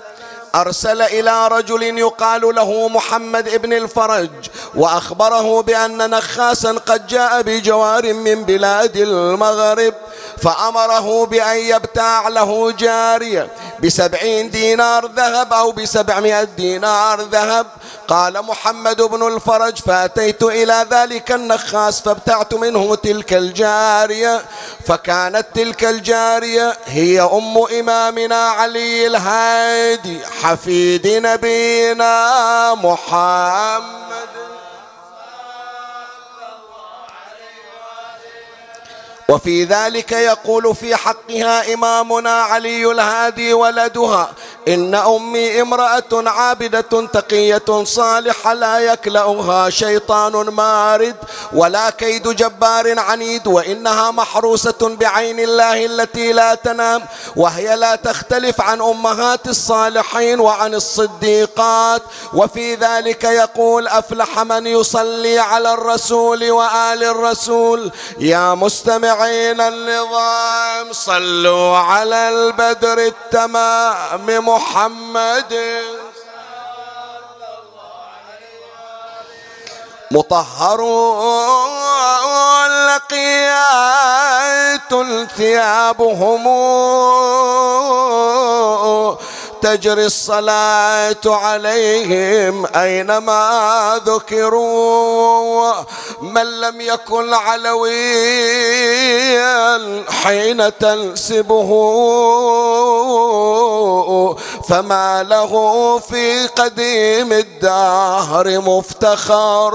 أرسل 0.55 1.03
إلى 1.03 1.49
رجل 1.49 1.83
يقال 1.99 2.55
له 2.55 2.89
محمد 2.89 3.49
ابن 3.49 3.73
الفرج 3.73 4.31
وأخبره 4.74 5.62
بأن 5.62 6.11
نخاسا 6.11 6.73
قد 6.73 7.07
جاء 7.07 7.43
بجوار 7.43 8.12
من 8.15 8.45
بلاد 8.45 8.97
المغرب 8.97 9.95
فأمره 10.43 11.27
بأن 11.27 11.57
يبتاع 11.57 12.29
له 12.29 12.70
جارية 12.73 13.49
بسبعين 13.85 14.51
دينار 14.51 15.07
ذهب 15.07 15.53
أو 15.53 15.73
بسبعمائة 15.73 16.45
دينار 16.45 17.20
ذهب 17.20 17.66
قال 18.13 18.43
محمد 18.43 19.03
بن 19.03 19.27
الفرج 19.27 19.77
فأتيت 19.77 20.43
إلى 20.43 20.87
ذلك 20.91 21.33
النخاس 21.33 22.01
فابتعت 22.01 22.55
منه 22.55 22.95
تلك 22.95 23.33
الجارية 23.33 24.43
فكانت 24.87 25.47
تلك 25.55 25.85
الجارية 25.85 26.79
هي 26.85 27.21
أم 27.21 27.59
إمامنا 27.81 28.49
علي 28.49 29.07
الهادي 29.07 30.21
حفيد 30.43 31.07
نبينا 31.07 32.75
محمد. 32.75 34.52
وفي 39.28 39.65
ذلك 39.65 40.12
يقول 40.12 40.74
في 40.74 40.97
حقها 40.97 41.74
إمامنا 41.74 42.31
علي 42.43 42.90
الهادي 42.90 43.53
ولدها 43.55 44.31
إن 44.69 44.94
أمي 44.94 45.62
امرأة 45.62 46.12
عابدة 46.12 47.07
تقية 47.12 47.85
صالحة 47.85 48.55
لا 48.55 48.78
يكلأها 48.78 49.70
شيطان 49.70 50.32
مارد 50.32 51.16
ولا 51.53 51.90
كيد 51.90 52.28
جبار 52.28 52.99
عنيد 52.99 53.47
وإنها 53.47 54.11
محروسة 54.11 54.97
بعين 55.01 55.40
الله 55.40 55.86
التي 55.86 56.32
لا 56.32 56.55
تنام 56.55 57.03
وهي 57.36 57.77
لا 57.77 57.94
تختلف 57.94 58.61
عن 58.61 58.81
أمهات 58.81 59.47
الصالحين 59.49 60.40
وعن 60.40 60.74
الصديقات. 60.74 62.03
وفي 62.35 62.74
ذلك 62.74 63.24
يقول 63.24 63.89
أفلح 63.89 64.39
من 64.39 64.66
يصلي 64.66 65.39
على 65.39 65.74
الرسول 65.74 66.51
وآل 66.51 67.05
الرسول 67.05 67.93
يا 68.19 68.55
مستمعين 69.13 69.61
النظام 69.61 70.93
صلوا 70.93 71.77
على 71.77 72.29
البدر 72.29 72.99
التمام 72.99 74.49
محمد. 74.49 75.83
مطهرون 80.11 81.61
لقيات 82.87 84.13
ثيابهم. 85.37 86.45
تجري 89.63 90.07
الصلاة 90.07 91.17
عليهم 91.27 92.67
أينما 92.67 94.01
ذكروا 94.07 95.73
من 96.23 96.61
لم 96.61 96.81
يكن 96.81 97.35
علويا 97.35 98.63
حين 100.11 100.79
تنسبه. 100.79 101.69
فما 104.69 105.23
له 105.23 105.99
في 105.99 106.47
قديم 106.47 107.33
الدهر 107.33 108.61
مفتخر. 108.61 109.75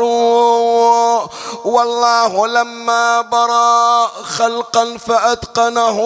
والله 1.66 2.48
لما 2.48 3.22
برا 3.22 4.08
خلقا 4.08 4.98
فأتقنه. 5.08 5.98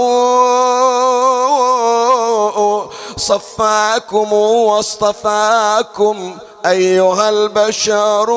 صفاكم 3.72 4.34
واصطفاكم 4.34 6.38
أيها 6.66 7.30
البشر. 7.30 8.28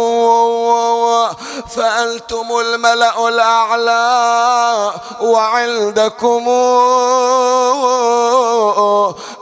فأنتم 1.77 2.47
الملأ 2.61 3.29
الأعلى 3.29 4.93
وعندكم 5.21 6.49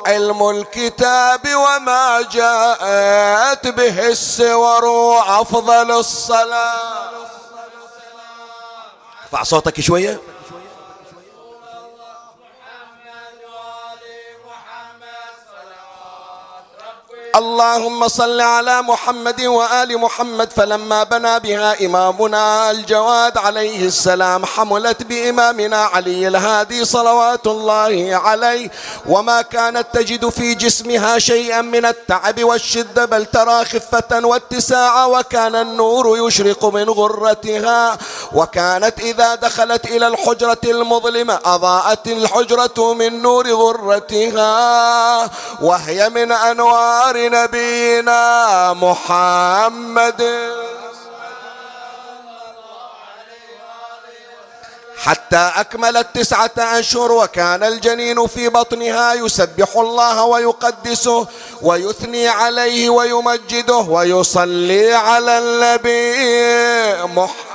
علم 0.06 0.50
الكتاب 0.50 1.40
وما 1.54 2.22
جاءت 2.32 3.68
به 3.68 4.08
السور 4.08 5.18
أفضل 5.40 5.90
الصلاة. 5.90 7.10
ارفع 9.24 9.42
صوتك 9.42 9.80
شوية. 9.80 10.20
اللهم 17.36 18.08
صل 18.08 18.40
على 18.40 18.82
محمد 18.82 19.40
وآل 19.40 19.98
محمد 19.98 20.52
فلما 20.52 21.04
بنى 21.04 21.40
بها 21.40 21.86
إمامنا 21.86 22.70
الجواد 22.70 23.38
عليه 23.38 23.86
السلام 23.86 24.46
حملت 24.46 25.02
بإمامنا 25.02 25.84
علي 25.84 26.28
الهادي 26.28 26.84
صلوات 26.84 27.46
الله 27.46 28.20
عليه. 28.24 28.70
وما 29.06 29.42
كانت 29.42 29.86
تجد 29.92 30.28
في 30.28 30.54
جسمها 30.54 31.18
شيئا 31.18 31.60
من 31.60 31.86
التعب 31.86 32.44
والشدة 32.44 33.04
بل 33.04 33.26
ترى 33.26 33.64
خفة 33.64 34.26
واتساع 34.26 35.06
وكان 35.06 35.54
النور 35.54 36.28
يشرق 36.28 36.64
من 36.64 36.90
غرتها. 36.90 37.98
وكانت 38.32 39.00
إذا 39.00 39.34
دخلت 39.34 39.84
إلى 39.86 40.06
الحجرة 40.06 40.60
المظلمة 40.64 41.38
أضاءت 41.44 42.06
الحجرة 42.06 42.94
من 42.94 43.22
نور 43.22 43.52
غرتها. 43.52 45.30
وهي 45.62 46.08
من 46.08 46.32
أنوار 46.32 47.21
نبينا 47.28 48.72
محمد. 48.72 50.22
حتى 54.96 55.52
أكملت 55.56 56.06
تسعة 56.14 56.50
أشهر 56.58 57.12
وكان 57.12 57.62
الجنين 57.62 58.26
في 58.26 58.48
بطنها 58.48 59.14
يسبح 59.14 59.76
الله 59.76 60.24
ويقدسه 60.24 61.26
ويثني 61.62 62.28
عليه 62.28 62.90
ويمجده 62.90 63.74
ويصلي 63.74 64.94
على 64.94 65.38
النبي 65.38 67.04
محمد. 67.14 67.51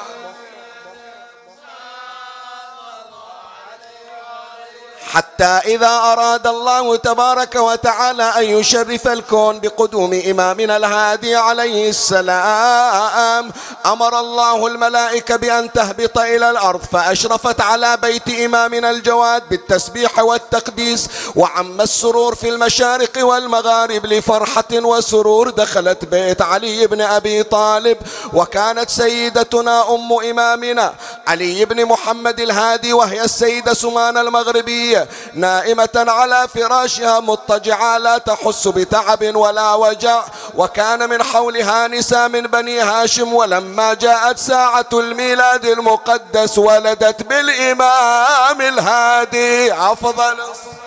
حتى 5.13 5.43
إذا 5.45 5.87
أراد 5.89 6.47
الله 6.47 6.95
تبارك 6.95 7.55
وتعالى 7.55 8.23
أن 8.23 8.43
يشرف 8.43 9.07
الكون 9.07 9.59
بقدوم 9.59 10.21
إمامنا 10.29 10.77
الهادي 10.77 11.35
عليه 11.35 11.89
السلام 11.89 13.51
أمر 13.85 14.19
الله 14.19 14.67
الملائكة 14.67 15.35
بأن 15.35 15.71
تهبط 15.71 16.17
إلى 16.17 16.49
الأرض 16.49 16.81
فأشرفت 16.91 17.61
على 17.61 17.97
بيت 17.97 18.29
إمامنا 18.39 18.89
الجواد 18.91 19.43
بالتسبيح 19.49 20.19
والتقديس 20.19 21.07
وعم 21.35 21.81
السرور 21.81 22.35
في 22.35 22.49
المشارق 22.49 23.11
والمغارب 23.25 24.05
لفرحة 24.05 24.71
وسرور 24.73 25.49
دخلت 25.49 26.05
بيت 26.05 26.41
علي 26.41 26.87
بن 26.87 27.01
أبي 27.01 27.43
طالب 27.43 27.97
وكانت 28.33 28.89
سيدتنا 28.89 29.95
أم 29.95 30.13
إمامنا 30.29 30.93
علي 31.27 31.65
بن 31.65 31.85
محمد 31.85 32.39
الهادي 32.39 32.93
وهي 32.93 33.23
السيدة 33.23 33.73
سمان 33.73 34.17
المغربية. 34.17 34.96
نائمة 35.33 35.89
على 35.95 36.47
فراشها 36.55 37.19
مضطجعة 37.19 37.97
لا 37.97 38.17
تحس 38.17 38.67
بتعب 38.67 39.35
ولا 39.35 39.73
وجع 39.73 40.23
وكان 40.55 41.09
من 41.09 41.23
حولها 41.23 41.87
نساء 41.87 42.27
من 42.29 42.41
بني 42.41 42.79
هاشم 42.79 43.33
ولما 43.33 43.93
جاءت 43.93 44.37
ساعة 44.37 44.89
الميلاد 44.93 45.65
المقدس 45.65 46.57
ولدت 46.57 47.23
بالإمام 47.23 48.61
الهادي. 48.61 49.73
أفضل 49.73 50.33
الصلاة. 50.33 50.86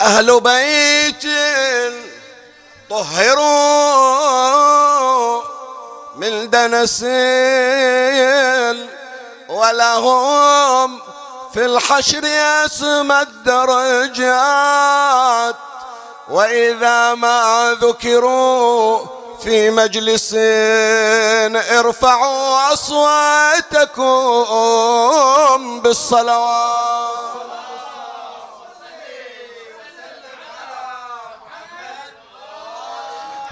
أهل 0.00 0.40
بيت 0.40 1.26
طهروا 2.90 4.28
من 6.16 6.50
دنس 6.50 7.02
ولهم 9.48 11.00
في 11.54 11.64
الحشر 11.64 12.20
اسم 12.64 13.12
الدرجات. 13.12 14.36
وإذا 16.28 17.14
ما 17.14 17.76
ذكروا 17.80 19.06
في 19.42 19.70
مجلس 19.70 20.34
ارفعوا 21.78 22.72
أصواتكم 22.72 24.00
بالصلوات. 25.80 27.07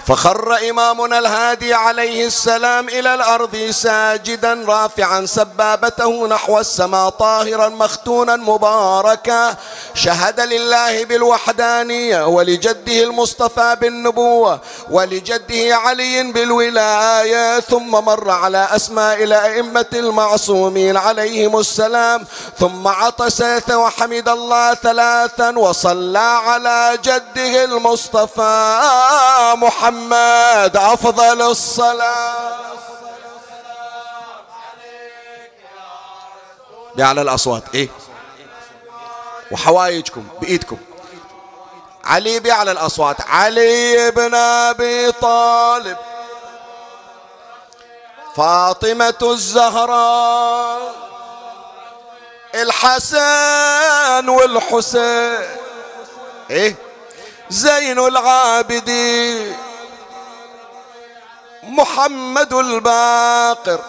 فخر 0.07 0.71
إمامنا 0.71 1.19
الهادي 1.19 1.75
عليه 1.75 2.27
السلام 2.27 2.89
إلى 2.89 3.15
الأرض 3.15 3.57
ساجدا 3.71 4.65
رافعا 4.69 5.27
سبابته 5.27 6.27
نحو 6.27 6.59
السماء 6.59 7.09
طاهرا 7.09 7.69
مختونا 7.69 8.37
مباركا. 8.37 9.57
شهد 9.95 10.41
لله 10.41 11.05
بالوحدانية 11.05 12.27
ولجده 12.27 13.03
المصطفى 13.03 13.77
بالنبوة 13.81 14.61
ولجده 14.91 15.77
علي 15.77 16.33
بالولاية. 16.33 17.61
ثم 17.61 17.91
مر 17.91 18.31
على 18.31 18.69
أسماء 18.71 19.23
الأئمة 19.23 19.87
المعصومين 19.93 20.97
عليهم 20.97 21.59
السلام. 21.59 22.27
ثم 22.59 22.89
عطس 22.89 23.43
وحمد 23.71 24.29
الله 24.29 24.75
ثلاثا 24.75 25.59
وصلى 25.59 26.19
على 26.19 26.99
جده 27.05 27.65
المصطفى 27.65 28.81
محمد 29.57 29.96
محمد 29.97 30.77
أفضل 30.77 31.43
الصلاة. 31.43 32.57
بأعلى 36.97 37.23
الأصوات 37.23 37.63
إيه؟ 37.75 37.89
وحوايجكم 39.51 40.29
بإيدكم. 40.41 40.79
علي 42.05 42.41
بأعلى 42.41 42.73
الأصوات 42.73 43.17
علي 43.21 44.11
بن 44.11 44.35
أبي 44.35 45.13
طالب. 45.13 45.97
فاطمة 48.37 49.19
الزهراء 49.23 50.93
الحسن 52.55 54.29
والحسين. 54.29 55.59
إيه؟ 56.51 56.77
زين 57.51 57.99
العابدين. 57.99 59.66
محمد 61.67 62.53
الباقر 62.53 63.81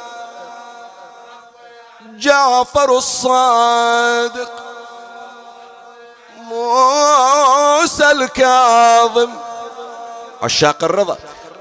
جعفر 2.01 2.97
الصادق 2.97 4.51
موسى 6.37 8.11
الكاظم. 8.11 9.29
عشاق 10.43 10.83
الرضا 10.83 11.17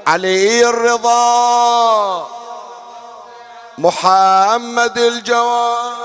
علي 0.07 0.69
الرضا 0.69 2.29
محمد 3.79 4.99
الجواد 4.99 5.97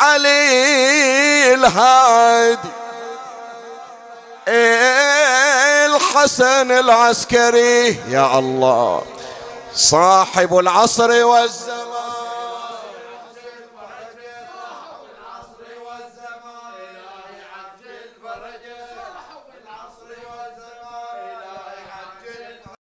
علي 0.00 1.54
الهادي. 1.54 2.79
الحسن 5.86 6.70
العسكري 6.70 7.86
يا 8.08 8.38
الله. 8.38 9.02
صاحب 9.74 10.58
العصر 10.58 11.24
والزمان. 11.24 11.89